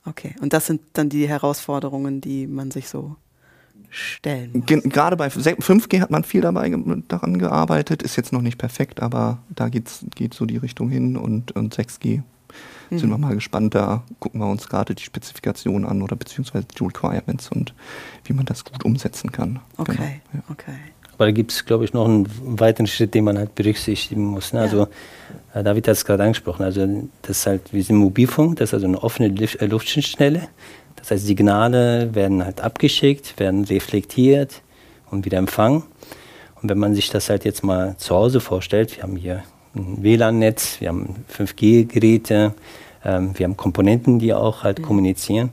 Okay, 0.06 0.34
und 0.40 0.52
das 0.52 0.66
sind 0.66 0.82
dann 0.92 1.08
die 1.08 1.28
Herausforderungen, 1.28 2.20
die 2.20 2.46
man 2.46 2.70
sich 2.70 2.88
so 2.88 3.16
stellen 3.94 4.50
muss. 4.52 4.66
Gerade 4.66 5.16
bei 5.16 5.28
5G 5.28 6.00
hat 6.00 6.10
man 6.10 6.24
viel 6.24 6.40
dabei 6.40 6.74
daran 7.08 7.38
gearbeitet, 7.38 8.02
ist 8.02 8.16
jetzt 8.16 8.32
noch 8.32 8.42
nicht 8.42 8.58
perfekt, 8.58 9.00
aber 9.00 9.38
da 9.48 9.68
geht's, 9.68 10.04
geht 10.14 10.34
so 10.34 10.44
die 10.46 10.56
Richtung 10.56 10.90
hin 10.90 11.16
und, 11.16 11.52
und 11.52 11.74
6G 11.74 12.22
mhm. 12.90 12.98
sind 12.98 13.10
wir 13.10 13.18
mal 13.18 13.34
gespannt. 13.34 13.74
Da 13.74 14.02
gucken 14.18 14.40
wir 14.40 14.46
uns 14.46 14.68
gerade 14.68 14.94
die 14.94 15.02
Spezifikationen 15.02 15.88
an 15.88 16.02
oder 16.02 16.16
beziehungsweise 16.16 16.66
die 16.78 16.84
Requirements 16.84 17.48
und 17.50 17.74
wie 18.24 18.32
man 18.32 18.46
das 18.46 18.64
gut 18.64 18.84
umsetzen 18.84 19.32
kann. 19.32 19.60
Okay, 19.76 19.94
genau, 19.96 20.08
ja. 20.34 20.42
okay. 20.50 20.74
Aber 21.14 21.26
da 21.26 21.30
gibt 21.30 21.52
es, 21.52 21.64
glaube 21.64 21.84
ich, 21.84 21.92
noch 21.92 22.06
einen 22.06 22.28
weiteren 22.58 22.88
Schritt, 22.88 23.14
den 23.14 23.24
man 23.24 23.38
halt 23.38 23.54
berücksichtigen 23.54 24.24
muss. 24.24 24.52
Ne? 24.52 24.60
Also, 24.60 24.88
ja. 25.54 25.60
äh, 25.60 25.62
David 25.62 25.86
hat 25.86 25.92
es 25.92 26.04
gerade 26.04 26.24
angesprochen. 26.24 26.64
Also, 26.64 27.08
das 27.22 27.38
ist 27.38 27.46
halt, 27.46 27.72
wir 27.72 27.84
sind 27.84 27.96
Mobilfunk, 27.96 28.56
das 28.56 28.70
ist 28.70 28.74
also 28.74 28.86
eine 28.86 29.00
offene 29.00 29.28
äh, 29.28 29.66
Luftschnittstelle. 29.66 30.48
Das 31.04 31.10
heißt, 31.10 31.26
Signale 31.26 32.14
werden 32.14 32.42
halt 32.42 32.62
abgeschickt, 32.62 33.38
werden 33.38 33.64
reflektiert 33.64 34.62
und 35.10 35.26
wieder 35.26 35.36
empfangen. 35.36 35.82
Und 36.62 36.70
wenn 36.70 36.78
man 36.78 36.94
sich 36.94 37.10
das 37.10 37.28
halt 37.28 37.44
jetzt 37.44 37.62
mal 37.62 37.94
zu 37.98 38.14
Hause 38.14 38.40
vorstellt, 38.40 38.96
wir 38.96 39.02
haben 39.02 39.16
hier 39.16 39.42
ein 39.74 40.02
WLAN-Netz, 40.02 40.80
wir 40.80 40.88
haben 40.88 41.16
5G-Geräte, 41.30 42.54
ähm, 43.04 43.32
wir 43.34 43.44
haben 43.44 43.54
Komponenten, 43.58 44.18
die 44.18 44.32
auch 44.32 44.62
halt 44.62 44.78
mhm. 44.78 44.84
kommunizieren. 44.84 45.50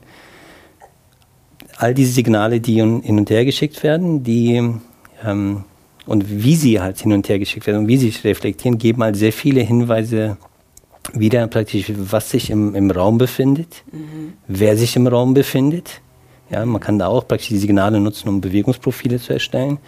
All 1.76 1.92
diese 1.92 2.12
Signale, 2.12 2.60
die 2.62 2.76
hin 2.76 3.02
und 3.18 3.28
her 3.28 3.44
geschickt 3.44 3.82
werden, 3.82 4.24
die 4.24 4.54
ähm, 5.22 5.64
und 6.06 6.30
wie 6.30 6.56
sie 6.56 6.80
halt 6.80 6.98
hin 6.98 7.12
und 7.12 7.28
her 7.28 7.38
geschickt 7.38 7.66
werden 7.66 7.80
und 7.80 7.88
wie 7.88 7.98
sie 7.98 8.06
sich 8.06 8.24
reflektieren, 8.24 8.78
geben 8.78 9.02
halt 9.02 9.16
sehr 9.16 9.34
viele 9.34 9.60
Hinweise 9.60 10.38
wieder 11.12 11.46
praktisch, 11.48 11.92
was 11.96 12.30
sich 12.30 12.50
im, 12.50 12.74
im 12.74 12.90
Raum 12.90 13.18
befindet, 13.18 13.82
mhm. 13.90 14.34
wer 14.46 14.76
sich 14.76 14.96
im 14.96 15.06
Raum 15.06 15.34
befindet. 15.34 16.00
Ja, 16.50 16.64
man 16.66 16.80
kann 16.80 16.98
da 16.98 17.06
auch 17.06 17.26
praktisch 17.26 17.48
die 17.48 17.58
Signale 17.58 17.98
nutzen, 17.98 18.28
um 18.28 18.40
Bewegungsprofile 18.40 19.18
zu 19.18 19.32
erstellen. 19.32 19.78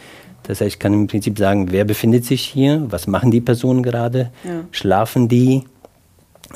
Das 0.45 0.61
heißt, 0.61 0.75
ich 0.75 0.79
kann 0.79 0.93
im 0.93 1.07
Prinzip 1.07 1.39
sagen, 1.39 1.71
wer 1.71 1.85
befindet 1.85 2.25
sich 2.25 2.43
hier, 2.43 2.85
was 2.89 3.07
machen 3.07 3.31
die 3.31 3.41
Personen 3.41 3.83
gerade, 3.83 4.31
ja. 4.45 4.65
schlafen 4.73 5.29
die, 5.29 5.65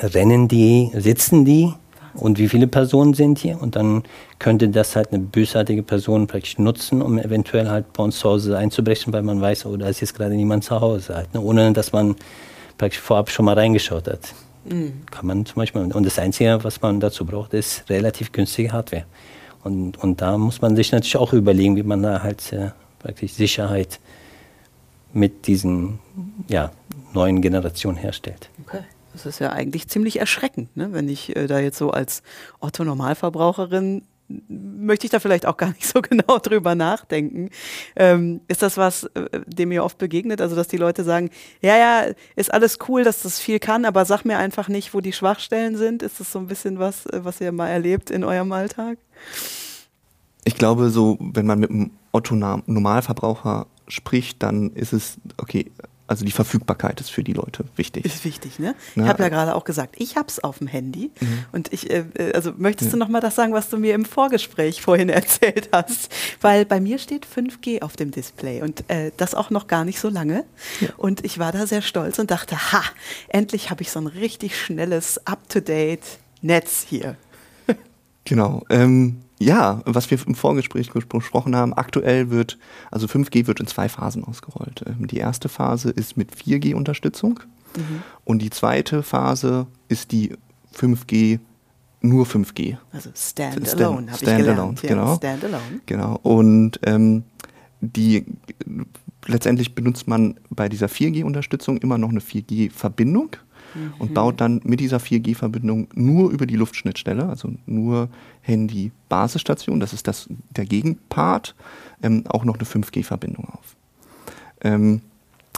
rennen 0.03 0.49
die, 0.49 0.91
sitzen 0.95 1.45
die 1.45 1.73
und 2.15 2.39
wie 2.39 2.49
viele 2.49 2.67
Personen 2.67 3.15
sind 3.15 3.39
hier. 3.39 3.61
Und 3.61 3.77
dann 3.77 4.03
könnte 4.39 4.69
das 4.69 4.95
halt 4.95 5.13
eine 5.13 5.21
bösartige 5.21 5.83
Person 5.83 6.27
praktisch 6.27 6.59
nutzen, 6.59 7.01
um 7.01 7.19
eventuell 7.19 7.69
halt 7.69 7.93
bei 7.93 8.03
uns 8.03 8.19
zu 8.19 8.29
Hause 8.29 8.59
einzubrechen, 8.59 9.13
weil 9.13 9.23
man 9.23 9.41
weiß, 9.41 9.67
oh, 9.67 9.77
da 9.77 9.89
ist 9.89 10.01
jetzt 10.01 10.15
gerade 10.15 10.35
niemand 10.35 10.65
zu 10.65 10.81
Hause, 10.81 11.15
halt, 11.15 11.33
ne? 11.33 11.41
ohne 11.41 11.73
dass 11.73 11.93
man 11.93 12.17
praktisch 12.77 13.01
vorab 13.01 13.31
schon 13.31 13.47
mal 13.47 13.55
reingeschaut 13.55 14.07
hat. 14.07 14.35
Mhm. 14.71 15.07
Kann 15.11 15.27
man 15.27 15.47
zum 15.47 15.57
Beispiel. 15.57 15.83
Und 15.83 16.05
das 16.05 16.19
Einzige, 16.19 16.63
was 16.63 16.81
man 16.81 17.01
dazu 17.01 17.25
braucht, 17.25 17.55
ist 17.55 17.89
relativ 17.89 18.33
günstige 18.33 18.73
Hardware. 18.73 19.05
Und, 19.65 19.99
und 19.99 20.21
da 20.21 20.39
muss 20.39 20.61
man 20.61 20.77
sich 20.77 20.93
natürlich 20.93 21.17
auch 21.17 21.33
überlegen, 21.33 21.77
wie 21.77 21.83
man 21.83 22.03
da 22.03 22.23
halt 22.23 22.53
äh, 22.53 22.71
praktisch 22.99 23.33
Sicherheit 23.33 24.01
mit 25.13 25.47
diesen 25.47 25.99
ja, 26.49 26.71
neuen 27.13 27.43
Generationen 27.43 27.97
herstellt. 27.97 28.51
Okay. 28.67 28.85
Das 29.13 29.27
ist 29.27 29.41
ja 29.41 29.51
eigentlich 29.51 29.89
ziemlich 29.89 30.21
erschreckend, 30.21 30.77
ne? 30.77 30.93
wenn 30.93 31.09
ich 31.09 31.35
äh, 31.35 31.47
da 31.47 31.59
jetzt 31.59 31.79
so 31.79 31.91
als 31.91 32.23
Otto-Normalverbraucherin 32.61 34.03
möchte 34.29 35.07
ich 35.07 35.11
da 35.11 35.21
vielleicht 35.21 35.47
auch 35.47 35.57
gar 35.57 35.69
nicht 35.75 35.87
so 35.87 36.01
genau 36.03 36.39
drüber 36.39 36.75
nachdenken. 36.75 37.51
Ähm, 37.97 38.41
ist 38.49 38.63
das 38.63 38.77
was, 38.77 39.05
äh, 39.05 39.41
dem 39.47 39.73
ihr 39.73 39.85
oft 39.85 39.99
begegnet? 39.99 40.41
Also, 40.41 40.57
dass 40.57 40.69
die 40.69 40.77
Leute 40.77 41.05
sagen, 41.05 41.31
ja, 41.61 41.77
ja, 41.77 42.13
ist 42.37 42.53
alles 42.53 42.79
cool, 42.89 43.05
dass 43.05 43.23
das 43.23 43.39
viel 43.39 43.59
kann, 43.59 43.85
aber 43.85 44.05
sag 44.05 44.25
mir 44.25 44.39
einfach 44.39 44.69
nicht, 44.69 44.95
wo 44.95 45.01
die 45.01 45.13
Schwachstellen 45.13 45.77
sind. 45.77 46.03
Ist 46.03 46.21
das 46.21 46.33
so 46.33 46.39
ein 46.39 46.47
bisschen 46.47 46.79
was, 46.79 47.07
äh, 47.07 47.25
was 47.25 47.41
ihr 47.41 47.53
mal 47.53 47.69
erlebt 47.69 48.11
in 48.11 48.25
eurem 48.25 48.53
Alltag? 48.53 48.99
Ich 50.45 50.57
glaube, 50.57 50.91
so, 50.91 51.19
wenn 51.21 51.47
man 51.47 51.59
mit 51.59 51.71
einem 51.71 51.91
Otto-Normalverbraucher 52.13 53.67
spricht, 53.87 54.43
dann 54.43 54.71
ist 54.71 54.93
es, 54.93 55.19
okay, 55.37 55.71
also 56.09 56.25
die 56.25 56.33
Verfügbarkeit 56.33 57.01
ist 57.01 57.11
für 57.11 57.23
die 57.23 57.35
Leute 57.35 57.65
wichtig. 57.77 58.07
Ist 58.07 58.25
wichtig, 58.25 58.59
ne? 58.59 58.75
Ich 58.97 59.03
habe 59.03 59.23
ja 59.23 59.29
gerade 59.29 59.55
auch 59.55 59.65
gesagt, 59.65 59.97
ich 59.99 60.17
habe 60.17 60.29
es 60.29 60.43
auf 60.43 60.59
dem 60.59 60.67
Handy. 60.67 61.11
Und 61.53 61.73
ich, 61.73 61.91
äh, 61.91 62.05
äh, 62.15 62.33
also 62.33 62.53
möchtest 62.57 62.93
du 62.93 62.97
noch 62.97 63.09
mal 63.09 63.21
das 63.21 63.35
sagen, 63.35 63.53
was 63.53 63.69
du 63.69 63.77
mir 63.77 63.95
im 63.95 64.07
Vorgespräch 64.07 64.81
vorhin 64.83 65.11
erzählt 65.11 65.69
hast? 65.71 66.11
Weil 66.41 66.65
bei 66.65 66.81
mir 66.81 66.99
steht 66.99 67.27
5G 67.27 67.83
auf 67.83 67.97
dem 67.97 68.11
Display 68.11 68.63
und 68.63 68.89
äh, 68.89 69.13
das 69.19 69.35
auch 69.35 69.51
noch 69.51 69.67
gar 69.67 69.85
nicht 69.85 70.01
so 70.01 70.09
lange. 70.09 70.45
Und 70.97 71.25
ich 71.25 71.39
war 71.39 71.53
da 71.53 71.67
sehr 71.67 71.83
stolz 71.83 72.19
und 72.19 72.31
dachte, 72.31 72.73
ha, 72.73 72.83
endlich 73.29 73.71
habe 73.71 73.83
ich 73.83 73.91
so 73.91 74.01
ein 74.01 74.07
richtig 74.07 74.59
schnelles, 74.59 75.27
up-to-date 75.27 76.19
Netz 76.41 76.87
hier. 76.89 77.17
Genau. 78.25 78.63
Ähm, 78.71 79.21
ja, 79.41 79.83
was 79.85 80.11
wir 80.11 80.19
im 80.27 80.35
Vorgespräch 80.35 80.91
ges- 80.91 81.07
besprochen 81.07 81.55
haben, 81.55 81.73
aktuell 81.75 82.31
wird, 82.31 82.59
also 82.91 83.07
5G 83.07 83.47
wird 83.47 83.61
in 83.61 83.67
zwei 83.67 83.89
Phasen 83.89 84.25
ausgerollt. 84.25 84.85
Ähm, 84.87 85.07
die 85.07 85.19
erste 85.19 85.49
Phase 85.49 85.91
ist 85.91 86.17
mit 86.17 86.33
4G-Unterstützung 86.35 87.41
und 88.25 88.41
die 88.43 88.51
zweite 88.51 89.03
Phase 89.05 89.67
ist 89.89 90.11
die 90.13 90.33
5G, 90.75 91.39
nur 92.01 92.27
5G. 92.27 92.77
Also 92.93 93.11
Stand- 93.15 93.55
Standalone, 93.55 94.07
habe 94.11 94.11
ich 94.13 94.17
Standalone, 94.29 94.75
gelernt. 94.75 94.83
Ja, 94.83 94.89
genau. 94.89 95.17
Standalone. 95.17 95.81
Genau. 95.87 96.19
Und 96.23 96.81
ähm, 96.85 97.23
die 97.81 98.25
letztendlich 99.27 99.75
benutzt 99.75 100.09
man 100.09 100.41
bei 100.51 100.69
dieser 100.69 100.87
4G-Unterstützung 100.87 101.77
immer 101.79 101.99
noch 101.99 102.09
eine 102.09 102.21
4G-Verbindung 102.21 103.31
und 103.99 104.15
baut 104.15 104.41
dann 104.41 104.61
mit 104.65 104.81
dieser 104.81 104.99
4G-Verbindung 104.99 105.89
nur 105.95 106.31
über 106.31 106.47
die 106.47 106.57
Luftschnittstelle, 106.57 107.29
also 107.29 107.53
nur 107.67 108.09
Handy-Basisstation, 108.43 109.81
das 109.81 109.93
ist 109.93 110.09
das, 110.09 110.29
der 110.51 110.65
Gegenpart, 110.65 111.55
ähm, 112.03 112.25
auch 112.29 112.45
noch 112.45 112.55
eine 112.55 112.65
5G-Verbindung 112.65 113.47
auf. 113.51 113.77
Ähm, 114.61 115.03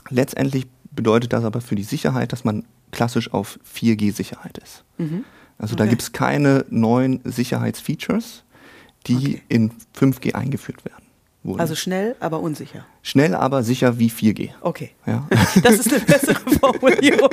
letztendlich 0.08 0.66
bedeutet 0.92 1.32
das 1.32 1.44
aber 1.44 1.60
für 1.60 1.74
die 1.76 1.82
Sicherheit, 1.82 2.32
dass 2.32 2.44
man 2.44 2.64
klassisch 2.90 3.32
auf 3.32 3.58
4G-Sicherheit 3.64 4.58
ist. 4.58 4.84
Also 5.58 5.76
da 5.76 5.84
Okay. 5.84 5.90
gibt 5.90 6.02
es 6.02 6.12
keine 6.12 6.64
neuen 6.70 7.20
Sicherheitsfeatures, 7.24 8.42
die 9.06 9.16
Okay. 9.16 9.42
in 9.48 9.70
5G 9.94 10.34
eingeführt 10.34 10.84
werden. 10.84 11.04
Wurden. 11.42 11.60
Also 11.60 11.74
schnell, 11.74 12.16
aber 12.20 12.40
unsicher. 12.40 12.84
Schnell, 13.02 13.34
aber 13.34 13.62
sicher 13.62 13.98
wie 13.98 14.10
4G. 14.10 14.50
Okay. 14.60 14.90
Ja. 15.06 15.26
Das 15.62 15.74
ist 15.74 15.92
eine 15.92 16.04
bessere 16.04 16.40
Formulierung. 16.60 17.30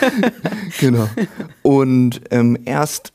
genau. 0.80 1.08
Und 1.62 2.20
ähm, 2.30 2.58
erst 2.66 3.14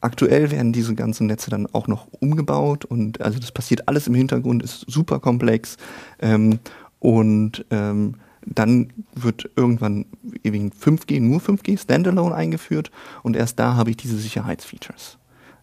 aktuell 0.00 0.50
werden 0.50 0.72
diese 0.72 0.94
ganzen 0.94 1.26
Netze 1.26 1.50
dann 1.50 1.66
auch 1.72 1.86
noch 1.86 2.08
umgebaut 2.20 2.84
und 2.84 3.20
also 3.20 3.38
das 3.38 3.52
passiert 3.52 3.88
alles 3.88 4.06
im 4.06 4.14
Hintergrund, 4.14 4.62
ist 4.62 4.84
super 4.88 5.20
komplex 5.20 5.76
ähm, 6.20 6.58
und 6.98 7.64
ähm, 7.70 8.16
dann 8.44 8.92
wird 9.14 9.50
irgendwann 9.56 10.06
wegen 10.42 10.70
5G 10.70 11.20
nur 11.20 11.40
5G 11.40 11.80
Standalone 11.80 12.34
eingeführt 12.34 12.90
und 13.22 13.36
erst 13.36 13.58
da 13.58 13.74
habe 13.74 13.90
ich 13.90 13.96
diese 13.96 14.16
Sicherheitsfeatures, 14.18 15.18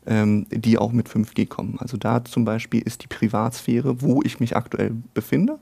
ähm, 0.08 0.46
die 0.50 0.78
auch 0.78 0.92
mit 0.92 1.08
5G 1.10 1.48
kommen. 1.48 1.78
Also 1.80 1.98
da 1.98 2.24
zum 2.24 2.46
Beispiel 2.46 2.82
ist 2.82 3.04
die 3.04 3.08
Privatsphäre, 3.08 4.02
wo 4.02 4.22
ich 4.24 4.40
mich 4.40 4.56
aktuell 4.56 4.92
befinde, 5.14 5.60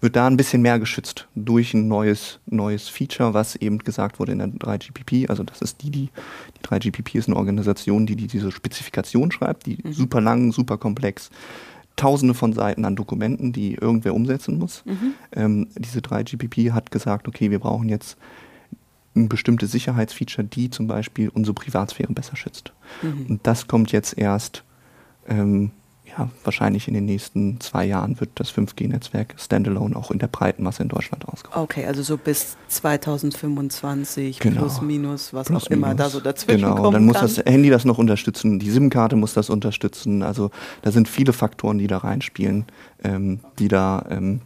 wird 0.00 0.16
da 0.16 0.26
ein 0.26 0.36
bisschen 0.36 0.62
mehr 0.62 0.78
geschützt 0.78 1.28
durch 1.34 1.74
ein 1.74 1.86
neues, 1.88 2.40
neues 2.46 2.88
Feature, 2.88 3.34
was 3.34 3.56
eben 3.56 3.78
gesagt 3.78 4.18
wurde 4.18 4.32
in 4.32 4.38
der 4.38 4.48
3GPP. 4.48 5.28
Also 5.28 5.42
das 5.42 5.60
ist 5.60 5.82
die, 5.82 5.90
die, 5.90 6.08
die 6.56 6.66
3GPP 6.66 7.18
ist 7.18 7.28
eine 7.28 7.36
Organisation, 7.36 8.06
die, 8.06 8.16
die 8.16 8.26
diese 8.26 8.50
Spezifikation 8.50 9.30
schreibt, 9.30 9.66
die 9.66 9.78
super 9.90 10.20
lang, 10.20 10.52
super 10.52 10.78
komplex, 10.78 11.30
tausende 11.96 12.32
von 12.32 12.54
Seiten 12.54 12.86
an 12.86 12.96
Dokumenten, 12.96 13.52
die 13.52 13.74
irgendwer 13.74 14.14
umsetzen 14.14 14.58
muss. 14.58 14.82
Ähm, 15.32 15.68
diese 15.76 16.00
3GPP 16.00 16.72
hat 16.72 16.90
gesagt, 16.90 17.28
okay, 17.28 17.50
wir 17.50 17.58
brauchen 17.58 17.90
jetzt 17.90 18.16
bestimmte 19.14 19.66
Sicherheitsfeature, 19.66 20.46
die 20.46 20.70
zum 20.70 20.86
Beispiel 20.86 21.28
unsere 21.30 21.54
Privatsphäre 21.54 22.12
besser 22.12 22.36
schützt. 22.36 22.72
Und 23.02 23.40
das 23.42 23.66
kommt 23.66 23.90
jetzt 23.92 24.16
erst, 24.16 24.62
ähm, 25.28 25.72
ja, 26.06 26.28
wahrscheinlich 26.44 26.88
in 26.88 26.94
den 26.94 27.04
nächsten 27.04 27.60
zwei 27.60 27.84
Jahren 27.84 28.18
wird 28.18 28.30
das 28.36 28.50
5G-Netzwerk 28.52 29.34
Standalone 29.38 29.94
auch 29.96 30.10
in 30.10 30.18
der 30.18 30.26
breiten 30.28 30.62
Masse 30.64 30.82
in 30.82 30.88
Deutschland 30.88 31.24
ausgerollt. 31.28 31.70
Okay, 31.70 31.86
also 31.86 32.02
so 32.02 32.16
bis 32.16 32.56
2025 32.68 34.38
Genau. 34.40 34.60
plus 34.60 34.80
minus, 34.80 35.32
was 35.32 35.46
Plus, 35.46 35.66
auch 35.66 35.70
immer 35.70 35.88
minus. 35.88 35.98
da 36.04 36.10
so 36.10 36.20
dazwischen 36.20 36.60
Genau, 36.62 36.74
kommen 36.76 36.92
dann 36.92 37.04
muss 37.06 37.16
kann. 37.18 37.26
das 37.34 37.38
Handy 37.44 37.70
das 37.70 37.84
noch 37.84 37.98
unterstützen, 37.98 38.58
die 38.58 38.70
SIM-Karte 38.70 39.16
muss 39.16 39.34
das 39.34 39.50
unterstützen. 39.50 40.22
Also 40.22 40.50
da 40.82 40.90
sind 40.90 41.08
viele 41.08 41.32
Faktoren, 41.32 41.78
die 41.78 41.86
da 41.86 41.98
reinspielen, 41.98 42.64
ähm, 43.04 43.40
die 43.58 43.68
da 43.68 44.04
ähm, 44.10 44.40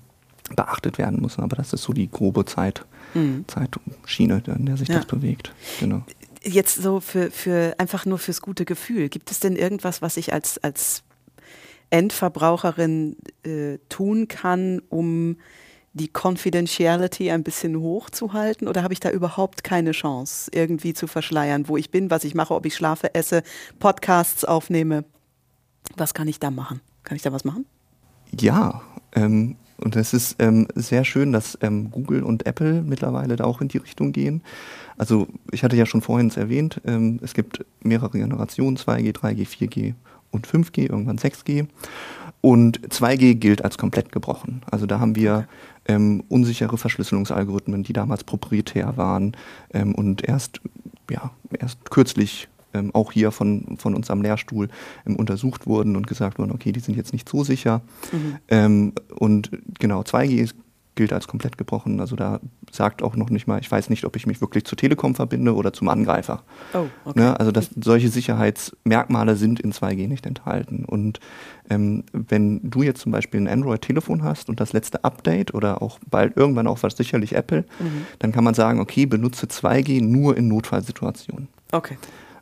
beachtet 0.57 0.99
werden 0.99 1.21
müssen. 1.21 1.43
Aber 1.43 1.57
das 1.57 1.73
ist 1.73 1.83
so 1.83 1.93
die 1.93 2.11
grobe 2.11 2.45
Zeit, 2.45 2.85
Mhm. 3.15 3.45
Zeitschiene, 3.49 4.43
in 4.47 4.67
der 4.67 4.77
sich 4.77 4.89
Ja. 4.89 4.97
das 4.97 5.07
bewegt. 5.07 5.53
Genau. 5.81 6.03
Jetzt 6.43 6.75
so 6.83 7.01
für, 7.01 7.31
für 7.31 7.75
einfach 7.79 8.05
nur 8.05 8.19
fürs 8.19 8.43
gute 8.43 8.65
Gefühl. 8.65 9.09
Gibt 9.09 9.31
es 9.31 9.41
denn 9.41 9.57
irgendwas, 9.57 10.03
was 10.03 10.17
ich 10.19 10.33
als, 10.33 10.59
als 10.59 11.03
Endverbraucherin 11.91 13.17
äh, 13.45 13.79
tun 13.89 14.29
kann, 14.29 14.83
um 14.89 15.37
die 15.93 16.09
Confidentiality 16.13 17.31
ein 17.31 17.45
bisschen 17.45 17.79
hochzuhalten? 17.79 18.69
Oder 18.69 18.83
habe 18.83 18.93
ich 18.93 19.01
da 19.01 19.11
überhaupt 19.11 19.65
keine 19.65 19.93
Chance, 19.93 20.51
irgendwie 20.53 20.93
zu 20.93 21.07
verschleiern, 21.07 21.69
wo 21.69 21.77
ich 21.77 21.91
bin, 21.91 22.11
was 22.11 22.25
ich 22.25 22.35
mache, 22.35 22.55
ob 22.55 22.67
ich 22.67 22.75
schlafe, 22.75 23.15
esse, 23.15 23.43
Podcasts 23.79 24.45
aufnehme? 24.45 25.05
Was 25.97 26.13
kann 26.15 26.27
ich 26.29 26.41
da 26.41 26.51
machen? 26.51 26.81
Kann 27.05 27.17
ich 27.17 27.23
da 27.23 27.33
was 27.33 27.45
machen? 27.45 27.65
Ja, 28.39 28.83
ähm, 29.15 29.57
und 29.79 29.97
es 29.97 30.15
ist 30.15 30.37
ähm, 30.39 30.69
sehr 30.75 31.05
schön, 31.05 31.33
dass 31.33 31.59
ähm, 31.61 31.91
Google 31.91 32.23
und 32.23 32.47
Apple 32.47 32.83
mittlerweile 32.83 33.37
da 33.37 33.45
auch 33.45 33.61
in 33.61 33.69
die 33.69 33.79
Richtung 33.79 34.13
gehen. 34.13 34.43
Also 34.97 35.27
ich 35.51 35.65
hatte 35.65 35.77
ja 35.77 35.87
schon 35.87 36.03
vorhin 36.03 36.29
es 36.29 36.37
erwähnt, 36.37 36.81
ähm, 36.87 37.19
es 37.23 37.35
gibt 37.35 37.65
mehrere 37.83 38.11
Generationen, 38.11 38.77
2G, 38.77 39.13
3G, 39.13 39.47
4G 39.47 39.95
und 40.31 40.47
5G, 40.47 40.83
irgendwann 40.91 41.19
6G. 41.19 41.67
Und 42.41 42.81
2G 42.89 43.35
gilt 43.37 43.65
als 43.65 43.79
komplett 43.79 44.13
gebrochen. 44.13 44.63
Also 44.71 44.85
da 44.87 45.01
haben 45.01 45.17
wir 45.17 45.49
ähm, 45.87 46.23
unsichere 46.29 46.77
Verschlüsselungsalgorithmen, 46.77 47.83
die 47.83 47.95
damals 47.95 48.25
proprietär 48.25 48.97
waren 48.97 49.33
ähm, 49.73 49.95
und 49.95 50.29
erst, 50.29 50.61
ja, 51.11 51.31
erst 51.59 51.91
kürzlich 51.91 52.49
ähm, 52.75 52.95
auch 52.95 53.13
hier 53.13 53.31
von, 53.31 53.77
von 53.79 53.95
uns 53.95 54.11
am 54.11 54.23
Lehrstuhl 54.23 54.69
ähm, 55.07 55.17
untersucht 55.17 55.67
wurden 55.67 55.97
und 55.97 56.07
gesagt 56.07 56.39
wurden, 56.39 56.53
okay, 56.53 56.73
die 56.73 56.81
sind 56.81 56.97
jetzt 56.97 57.13
nicht 57.13 57.29
so 57.29 57.45
sicher. 57.45 57.83
Ähm, 58.49 58.93
und 59.17 59.51
genau, 59.79 60.03
2G 60.03 60.43
ist, 60.43 60.55
gilt 60.95 61.13
als 61.13 61.27
komplett 61.27 61.59
gebrochen. 61.59 62.01
Also 62.01 62.17
da 62.17 62.41
sagt 62.71 63.03
auch 63.03 63.17
noch 63.17 63.31
nicht 63.31 63.47
mal, 63.47 63.61
ich 63.61 63.71
weiß 63.71 63.91
nicht, 63.91 64.05
ob 64.05 64.17
ich 64.17 64.27
mich 64.27 64.41
wirklich 64.41 64.65
zur 64.65 64.79
Telekom 64.79 65.15
verbinde 65.15 65.55
oder 65.55 65.73
zum 65.73 65.89
Angreifer. 65.89 66.43
Oh, 66.73 66.87
okay. 67.05 67.19
Ne? 67.19 67.39
Also 67.39 67.53
das, 67.53 67.71
solche 67.81 68.09
Sicherheitsmerkmale 68.09 69.37
sind 69.37 69.61
in 69.61 69.73
2G 69.73 70.09
nicht 70.09 70.27
enthalten. 70.27 70.85
Und 70.85 71.21
ähm, 71.69 72.05
wenn 72.13 72.71
du 72.71 72.83
jetzt 72.83 73.01
zum 73.01 73.13
Beispiel 73.13 73.41
ein 73.41 73.49
Android-Telefon 73.49 74.23
hast 74.23 74.49
und 74.49 74.61
das 74.61 74.73
letzte 74.73 75.05
Update 75.05 75.55
oder 75.55 75.83
auch 75.83 75.99
bald 76.09 76.37
irgendwann 76.37 76.67
auch 76.67 76.83
was 76.83 76.97
sicherlich 76.97 77.35
Apple, 77.35 77.65
dann 78.19 78.33
kann 78.33 78.45
man 78.45 78.55
sagen, 78.55 78.81
okay, 78.81 79.07
benutze 79.07 79.47
2G 79.47 80.03
nur 80.03 80.37
in 80.37 80.49
Notfallsituationen. 80.49 81.49
Okay. 81.73 81.97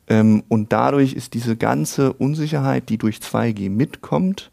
Ähm, 0.08 0.42
und 0.48 0.72
dadurch 0.72 1.14
ist 1.14 1.34
diese 1.34 1.56
ganze 1.56 2.12
Unsicherheit, 2.12 2.88
die 2.88 2.98
durch 2.98 3.18
2G 3.18 3.70
mitkommt, 3.70 4.50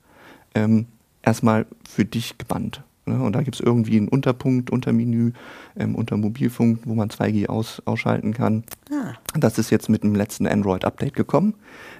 ähm, 0.55 0.85
erstmal 1.21 1.65
für 1.87 2.05
dich 2.05 2.37
gebannt. 2.37 2.83
Ne? 3.05 3.21
Und 3.21 3.33
da 3.33 3.41
gibt 3.41 3.55
es 3.55 3.61
irgendwie 3.61 3.97
einen 3.97 4.07
Unterpunkt, 4.07 4.69
Untermenü, 4.69 5.31
ähm, 5.75 5.95
unter 5.95 6.15
Mobilfunk, 6.17 6.81
wo 6.85 6.93
man 6.93 7.09
2G 7.09 7.47
aus, 7.47 7.81
ausschalten 7.85 8.33
kann. 8.33 8.63
Ah, 8.91 9.13
Das 9.37 9.57
ist 9.57 9.69
jetzt 9.71 9.89
mit 9.89 10.03
dem 10.03 10.15
letzten 10.15 10.47
Android-Update 10.47 11.15
gekommen. 11.15 11.55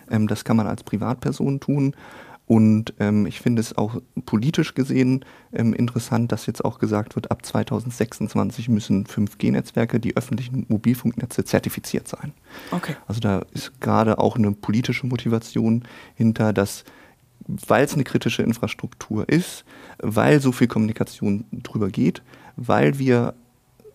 Ähm, 0.09 0.27
das 0.27 0.43
kann 0.45 0.57
man 0.57 0.67
als 0.67 0.83
Privatperson 0.83 1.59
tun. 1.59 1.95
Und 2.49 2.95
ähm, 2.99 3.27
ich 3.27 3.41
finde 3.41 3.59
es 3.59 3.77
auch 3.77 4.01
politisch 4.25 4.73
gesehen 4.73 5.23
ähm, 5.53 5.71
interessant, 5.71 6.31
dass 6.31 6.47
jetzt 6.47 6.65
auch 6.65 6.79
gesagt 6.79 7.15
wird, 7.15 7.29
ab 7.29 7.45
2026 7.45 8.69
müssen 8.69 9.05
5G-Netzwerke, 9.05 9.99
die 9.99 10.17
öffentlichen 10.17 10.65
Mobilfunknetze, 10.67 11.43
zertifiziert 11.43 12.07
sein. 12.07 12.33
okay. 12.71 12.95
Also 13.05 13.19
da 13.19 13.43
ist 13.51 13.79
gerade 13.81 14.17
auch 14.17 14.35
eine 14.35 14.51
politische 14.51 15.05
Motivation 15.05 15.83
hinter, 16.15 16.51
dass, 16.51 16.85
weil 17.45 17.85
es 17.85 17.93
eine 17.93 18.03
kritische 18.03 18.41
Infrastruktur 18.41 19.29
ist, 19.29 19.63
weil 19.99 20.41
so 20.41 20.51
viel 20.51 20.67
Kommunikation 20.67 21.45
drüber 21.51 21.89
geht, 21.89 22.23
weil 22.55 22.97
wir 22.97 23.35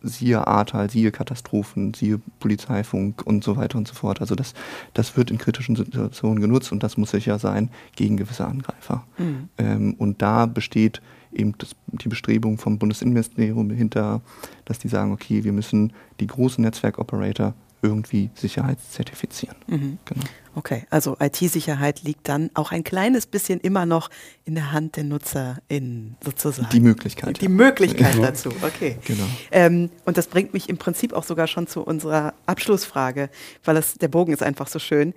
siehe 0.05 0.47
Ahrtal, 0.47 0.91
siehe 0.91 1.11
Katastrophen, 1.11 1.95
siehe 1.95 2.21
Polizeifunk 2.39 3.23
und 3.27 3.43
so 3.43 3.57
weiter 3.57 3.79
und 3.79 3.89
so 3.89 3.95
fort. 3.95 4.21
Also 4.21 4.35
das, 4.35 4.55
das 4.93 5.17
wird 5.17 5.31
in 5.31 5.39
kritischen 5.39 5.77
Situationen 5.77 6.41
genutzt 6.41 6.73
und 6.73 6.83
das 6.83 6.97
muss 6.97 7.11
sicher 7.11 7.39
sein 7.39 7.71
gegen 7.97 8.17
gewisse 8.17 8.47
Angreifer. 8.47 9.05
Mhm. 9.19 9.49
Ähm, 9.59 9.95
und 9.99 10.23
da 10.23 10.47
besteht 10.47 11.01
eben 11.33 11.55
das, 11.59 11.75
die 11.89 12.09
Bestrebung 12.09 12.59
vom 12.59 12.79
Bundesinnenministerium 12.79 13.71
hinter, 13.71 14.21
dass 14.65 14.79
die 14.79 14.89
sagen, 14.89 15.13
okay, 15.13 15.45
wir 15.45 15.53
müssen 15.53 15.93
die 16.21 16.27
großen 16.27 16.63
Netzwerkoperator 16.63 17.55
irgendwie 17.85 18.31
sicherheitszertifizieren. 18.35 19.57
Mhm. 19.67 19.99
Genau. 20.07 20.25
Okay, 20.57 20.87
also 20.89 21.17
IT-Sicherheit 21.21 22.03
liegt 22.03 22.29
dann 22.29 22.51
auch 22.55 22.73
ein 22.73 22.83
kleines 22.85 23.27
bisschen 23.27 23.61
immer 23.61 23.87
noch 23.87 24.09
in 24.45 24.55
der 24.55 24.73
Hand 24.73 24.97
der 24.97 25.05
NutzerInnen 25.05 26.17
sozusagen. 26.25 26.69
Die 26.71 26.81
Möglichkeit. 26.81 27.41
Die 27.41 27.45
ja. 27.45 27.51
Möglichkeit 27.51 28.17
dazu, 28.23 28.51
okay. 28.63 28.97
Genau. 29.05 29.25
Ähm, 29.51 29.91
und 30.05 30.17
das 30.17 30.29
bringt 30.29 30.55
mich 30.55 30.69
im 30.69 30.79
Prinzip 30.79 31.13
auch 31.13 31.25
sogar 31.25 31.47
schon 31.47 31.67
zu 31.67 31.83
unserer 31.83 32.35
Abschlussfrage, 32.47 33.29
weil 33.65 33.75
das, 33.75 33.95
der 33.95 34.09
Bogen 34.09 34.33
ist 34.33 34.43
einfach 34.43 34.69
so 34.69 34.79
schön. 34.79 35.13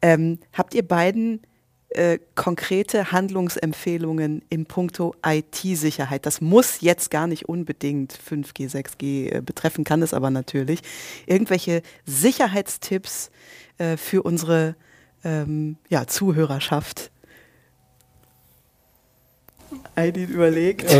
Ähm, 0.00 0.38
habt 0.52 0.74
ihr 0.74 0.86
beiden 0.86 1.40
äh, 1.94 2.18
konkrete 2.34 3.12
Handlungsempfehlungen 3.12 4.42
im 4.48 4.66
Punkto 4.66 5.14
IT-Sicherheit. 5.24 6.26
Das 6.26 6.40
muss 6.40 6.80
jetzt 6.80 7.10
gar 7.10 7.26
nicht 7.26 7.48
unbedingt 7.48 8.12
5G, 8.12 8.70
6G 8.70 9.32
äh, 9.32 9.40
betreffen, 9.40 9.84
kann 9.84 10.02
es 10.02 10.14
aber 10.14 10.30
natürlich. 10.30 10.80
Irgendwelche 11.26 11.82
Sicherheitstipps 12.04 13.30
äh, 13.78 13.96
für 13.96 14.22
unsere 14.22 14.76
ähm, 15.24 15.76
ja, 15.88 16.06
Zuhörerschaft. 16.06 17.10
Aidin 19.94 20.28
überlegt. 20.28 20.86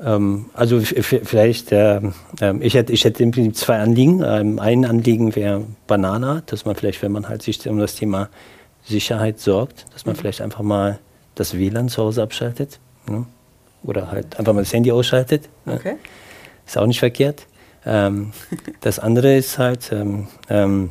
Ähm, 0.00 0.46
also 0.54 0.80
vielleicht, 0.80 1.72
äh, 1.72 2.00
äh, 2.40 2.56
ich, 2.60 2.74
hätte, 2.74 2.92
ich 2.92 3.04
hätte 3.04 3.22
im 3.22 3.30
Prinzip 3.30 3.56
zwei 3.56 3.78
Anliegen. 3.78 4.22
Ähm, 4.24 4.58
ein 4.58 4.84
Anliegen 4.84 5.36
wäre 5.36 5.64
Banana, 5.86 6.42
dass 6.46 6.64
man 6.64 6.74
vielleicht, 6.74 7.00
wenn 7.02 7.12
man 7.12 7.28
halt 7.28 7.42
sich 7.42 7.66
um 7.68 7.78
das 7.78 7.94
Thema 7.94 8.28
Sicherheit 8.84 9.40
sorgt, 9.40 9.86
dass 9.92 10.04
man 10.04 10.14
mhm. 10.14 10.20
vielleicht 10.20 10.40
einfach 10.40 10.62
mal 10.62 10.98
das 11.34 11.56
WLAN 11.56 11.88
zu 11.88 12.02
Hause 12.02 12.22
abschaltet. 12.22 12.78
Ne? 13.08 13.26
Oder 13.82 14.10
halt 14.10 14.38
einfach 14.38 14.52
mal 14.52 14.62
das 14.62 14.72
Handy 14.72 14.92
ausschaltet. 14.92 15.48
Ne? 15.64 15.74
Okay. 15.74 15.96
Ist 16.66 16.78
auch 16.78 16.86
nicht 16.86 17.00
verkehrt. 17.00 17.46
Ähm, 17.84 18.32
das 18.80 18.98
andere 18.98 19.36
ist 19.36 19.58
halt, 19.58 19.90
ähm, 19.92 20.28
ähm, 20.48 20.90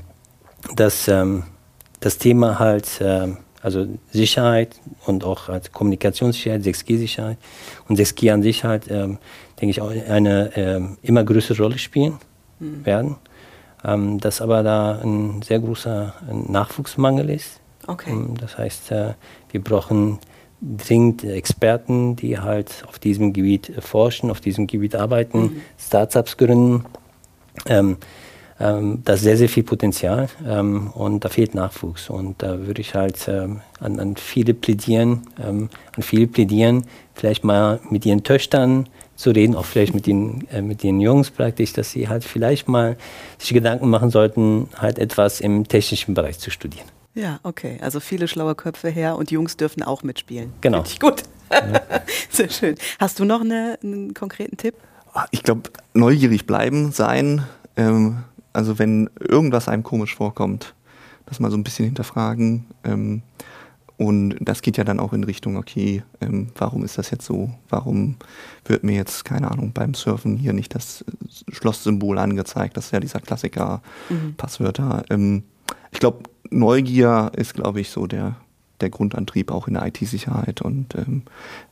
dass 0.76 1.08
ähm, 1.08 1.44
das 2.00 2.18
Thema 2.18 2.60
halt, 2.60 2.88
ähm, 3.02 3.38
also 3.62 3.88
Sicherheit 4.12 4.76
und 5.06 5.24
auch 5.24 5.48
halt 5.48 5.72
Kommunikationssicherheit, 5.72 6.62
6G-Sicherheit 6.64 7.38
und 7.88 7.98
6G 7.98 8.34
an 8.34 8.44
sich 8.44 8.64
halt, 8.64 8.92
ähm, 8.92 9.20
denke 9.62 9.72
ich, 9.72 9.82
auch 9.82 9.92
eine 9.92 10.98
immer 11.02 11.24
größere 11.24 11.62
Rolle 11.64 11.78
spielen 11.78 12.18
mhm. 12.60 12.86
werden. 12.86 13.16
dass 14.20 14.42
aber 14.42 14.64
da 14.64 15.00
ein 15.02 15.42
sehr 15.44 15.60
großer 15.60 16.14
Nachwuchsmangel 16.50 17.30
ist 17.30 17.62
Okay. 17.88 18.12
Ähm, 18.12 18.36
das 18.40 18.58
heißt, 18.58 18.92
äh, 18.92 19.14
wir 19.52 19.64
brauchen 19.64 20.20
dringend 20.62 21.24
Experten, 21.24 22.16
die 22.16 22.40
halt 22.40 22.84
auf 22.88 23.00
diesem 23.00 23.34
Gebiet 23.34 23.74
forschen, 23.80 24.32
auf 24.32 24.40
diesem 24.40 24.68
Gebiet 24.68 24.96
arbeiten, 24.96 25.42
mhm. 25.42 25.62
Startups 25.78 26.38
gründen. 26.38 26.86
Ähm, 27.68 27.98
ähm, 28.60 29.02
da 29.04 29.14
ist 29.14 29.24
sehr, 29.24 29.36
sehr 29.36 29.50
viel 29.50 29.64
Potenzial 29.64 30.30
ähm, 30.48 30.92
und 30.94 31.26
da 31.26 31.30
fehlt 31.30 31.56
Nachwuchs. 31.56 32.10
Und 32.10 32.42
da 32.42 32.66
würde 32.66 32.82
ich 32.82 32.96
halt 32.96 33.28
ähm, 33.28 33.62
an, 33.80 34.00
an, 34.00 34.16
viele 34.16 34.54
plädieren, 34.54 35.24
ähm, 35.44 35.70
an 35.96 36.04
viele 36.04 36.28
plädieren, 36.28 36.86
vielleicht 37.14 37.44
mal 37.44 37.80
mit 37.90 38.06
ihren 38.06 38.24
Töchtern 38.24 38.88
zu 39.16 39.32
reden, 39.32 39.56
auch 39.56 39.66
vielleicht 39.66 39.94
mit 39.94 40.08
den, 40.08 40.48
äh, 40.52 40.62
mit 40.62 40.84
den 40.84 41.02
Jungs 41.02 41.32
praktisch, 41.32 41.74
dass 41.74 41.92
sie 41.92 42.08
halt 42.08 42.24
vielleicht 42.24 42.68
mal 42.68 42.96
sich 43.38 43.54
Gedanken 43.54 43.90
machen 43.90 44.10
sollten, 44.10 44.70
halt 44.78 44.98
etwas 44.98 45.42
im 45.42 45.68
technischen 45.68 46.14
Bereich 46.14 46.40
zu 46.40 46.50
studieren. 46.50 46.88
Ja, 47.16 47.40
okay. 47.44 47.78
Also 47.82 48.00
viele 48.00 48.28
schlaue 48.28 48.56
Köpfe 48.56 48.90
her 48.90 49.16
und 49.18 49.32
Jungs 49.32 49.58
dürfen 49.58 49.84
auch 49.84 50.04
mitspielen. 50.04 50.54
Genau. 50.62 50.84
Finde 50.84 50.90
ich 50.90 51.00
gut. 51.00 51.24
Ja. 51.52 51.82
Sehr 52.30 52.50
schön. 52.50 52.76
Hast 53.00 53.20
du 53.20 53.26
noch 53.26 53.42
eine, 53.42 53.78
einen 53.84 54.14
konkreten 54.14 54.58
Tipp? 54.58 54.76
Ah, 55.14 55.26
ich 55.32 55.44
glaube, 55.44 55.70
neugierig 55.94 56.48
bleiben, 56.48 56.92
sein. 56.92 57.44
Ähm, 57.76 58.24
also 58.52 58.80
wenn 58.80 59.10
irgendwas 59.20 59.68
einem 59.68 59.84
komisch 59.84 60.16
vorkommt, 60.16 60.74
das 61.26 61.40
mal 61.40 61.52
so 61.52 61.58
ein 61.58 61.64
bisschen 61.64 61.86
hinterfragen. 61.86 62.66
Ähm, 62.84 63.22
und 63.98 64.36
das 64.40 64.64
geht 64.64 64.78
ja 64.78 64.84
dann 64.84 65.00
auch 65.00 65.14
in 65.14 65.24
Richtung, 65.24 65.56
okay, 65.56 66.04
ähm, 66.20 66.50
warum 66.56 66.84
ist 66.84 66.98
das 66.98 67.12
jetzt 67.12 67.26
so? 67.26 67.52
Warum 67.70 68.16
wird 68.66 68.84
mir 68.84 68.96
jetzt, 68.96 69.24
keine 69.24 69.52
Ahnung, 69.52 69.72
beim 69.72 69.94
Surfen 69.94 70.36
hier 70.36 70.54
nicht 70.54 70.74
das 70.74 71.06
Schlosssymbol 71.52 72.18
angezeigt? 72.18 72.76
Das 72.76 72.86
ist 72.86 72.92
ja 72.92 73.00
dieser 73.00 73.20
Klassiker, 73.20 73.82
mhm. 74.10 74.34
Passwörter. 74.36 75.04
Ähm, 75.12 75.44
ich 75.94 76.00
glaube, 76.00 76.24
Neugier 76.50 77.32
ist, 77.36 77.54
glaube 77.54 77.80
ich, 77.80 77.90
so 77.90 78.08
der, 78.08 78.36
der 78.82 78.90
Grundantrieb 78.90 79.52
auch 79.52 79.68
in 79.68 79.76
der 79.76 79.86
IT-Sicherheit 79.86 80.62
und 80.62 80.96
ähm, 80.96 81.24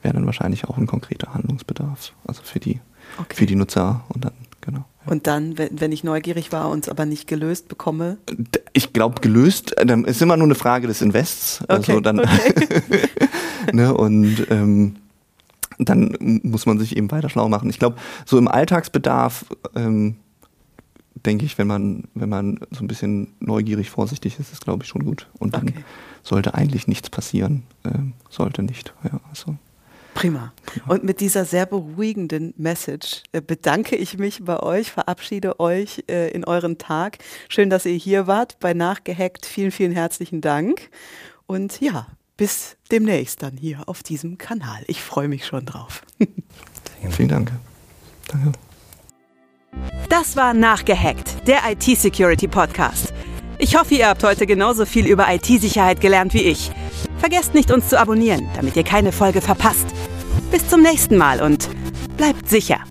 wäre 0.02 0.14
dann 0.14 0.26
wahrscheinlich 0.26 0.66
auch 0.66 0.78
ein 0.78 0.88
konkreter 0.88 1.34
Handlungsbedarf, 1.34 2.14
also 2.26 2.42
für 2.44 2.60
die, 2.60 2.80
okay. 3.18 3.36
für 3.36 3.46
die 3.46 3.56
Nutzer 3.56 4.04
und 4.10 4.26
dann, 4.26 4.34
genau. 4.62 4.86
Und 5.08 5.26
dann, 5.26 5.58
wenn, 5.58 5.92
ich 5.92 6.04
neugierig 6.04 6.52
war 6.52 6.70
und 6.70 6.86
es 6.86 6.90
aber 6.90 7.06
nicht 7.06 7.28
gelöst 7.28 7.68
bekomme? 7.68 8.18
Ich 8.74 8.94
glaube, 8.94 9.20
gelöst 9.22 9.76
äh, 9.78 10.02
ist 10.06 10.22
immer 10.22 10.38
nur 10.38 10.46
eine 10.46 10.56
Frage 10.56 10.86
des 10.86 11.02
Invests. 11.02 11.64
Also 11.68 11.94
okay, 11.94 12.02
dann 12.04 12.20
okay. 12.20 12.70
ne, 13.74 13.92
und 13.96 14.46
ähm, 14.52 14.98
dann 15.80 16.16
muss 16.44 16.68
man 16.68 16.78
sich 16.78 16.96
eben 16.96 17.10
weiter 17.10 17.30
schlau 17.30 17.50
machen. 17.50 17.72
Ich 17.72 17.80
glaube, 17.80 17.96
so 18.26 18.38
im 18.38 18.48
Alltagsbedarf 18.48 19.46
ähm, 19.76 20.18
denke 21.16 21.46
ich, 21.46 21.58
wenn 21.58 21.68
man, 21.68 22.06
wenn 22.14 22.30
man 22.30 22.60
so 22.72 22.84
ein 22.84 22.88
bisschen 22.88 23.34
neugierig, 23.40 23.90
vorsichtig 23.90 24.40
ist, 24.40 24.52
ist 24.52 24.64
glaube 24.64 24.84
ich 24.84 24.90
schon 24.90 25.06
gut. 25.06 25.28
Und 25.40 25.56
dann 25.56 25.70
okay. 25.70 25.84
sollte 26.24 26.54
eigentlich 26.54 26.88
nichts 26.88 27.10
passieren. 27.10 27.64
Ähm, 27.84 28.14
sollte 28.30 28.64
nicht. 28.64 28.94
Ja, 29.04 29.20
also. 29.30 29.56
Prima. 30.14 30.54
Prima. 30.66 30.88
Und 30.88 31.04
mit 31.04 31.20
dieser 31.22 31.46
sehr 31.46 31.66
beruhigenden 31.66 32.54
Message 32.58 33.24
äh, 33.32 33.42
bedanke 33.42 33.96
ich 33.96 34.18
mich 34.18 34.44
bei 34.44 34.60
euch, 34.62 34.92
verabschiede 34.92 35.60
euch 35.60 36.04
äh, 36.10 36.32
in 36.32 36.44
euren 36.46 36.78
Tag. 36.78 37.20
Schön, 37.50 37.70
dass 37.70 37.86
ihr 37.86 37.96
hier 37.96 38.28
wart 38.28 38.60
bei 38.60 38.74
Nachgehackt. 38.74 39.46
Vielen, 39.46 39.72
vielen 39.72 39.94
herzlichen 39.94 40.42
Dank. 40.42 40.90
Und 41.46 41.82
ja, 41.82 42.08
bis 42.38 42.78
demnächst 42.92 43.44
dann 43.44 43.58
hier 43.58 43.88
auf 43.88 44.04
diesem 44.04 44.38
Kanal. 44.38 44.84
Ich 44.88 45.02
freue 45.02 45.28
mich 45.28 45.46
schon 45.46 45.66
drauf. 45.66 46.02
Vielen 47.10 47.30
Dank. 47.30 47.52
Danke. 48.28 48.52
Das 50.12 50.36
war 50.36 50.54
Nachgehackt, 50.54 51.48
der 51.48 51.60
IT-Security-Podcast. 51.72 53.14
Ich 53.60 53.80
hoffe, 53.80 53.96
ihr 53.96 54.10
habt 54.10 54.26
heute 54.26 54.46
genauso 54.46 54.86
viel 54.86 55.08
über 55.08 55.34
IT-Sicherheit 55.34 56.02
gelernt 56.02 56.34
wie 56.34 56.42
ich. 56.42 56.70
Vergesst 57.18 57.54
nicht, 57.54 57.72
uns 57.72 57.88
zu 57.88 57.98
abonnieren, 57.98 58.50
damit 58.54 58.76
ihr 58.76 58.84
keine 58.84 59.14
Folge 59.14 59.40
verpasst. 59.40 59.86
Bis 60.52 60.68
zum 60.68 60.82
nächsten 60.82 61.16
Mal 61.16 61.42
und 61.42 61.70
bleibt 62.18 62.50
sicher. 62.50 62.82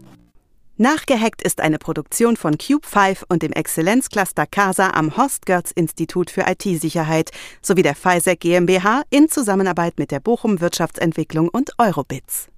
Nachgehackt 0.78 1.42
ist 1.42 1.60
eine 1.60 1.78
Produktion 1.78 2.38
von 2.38 2.56
Cube 2.56 2.86
5 2.86 3.26
und 3.28 3.42
dem 3.42 3.52
Exzellenzcluster 3.52 4.46
CASA 4.46 4.92
am 4.92 5.14
Horst 5.18 5.44
Götz 5.44 5.72
Institut 5.72 6.30
für 6.30 6.46
IT-Sicherheit 6.48 7.32
sowie 7.60 7.82
der 7.82 7.96
FISEC 7.96 8.40
GmbH 8.40 9.02
in 9.10 9.28
Zusammenarbeit 9.28 9.98
mit 9.98 10.10
der 10.10 10.20
Bochum 10.20 10.62
Wirtschaftsentwicklung 10.62 11.50
und 11.50 11.72
Eurobits. 11.78 12.48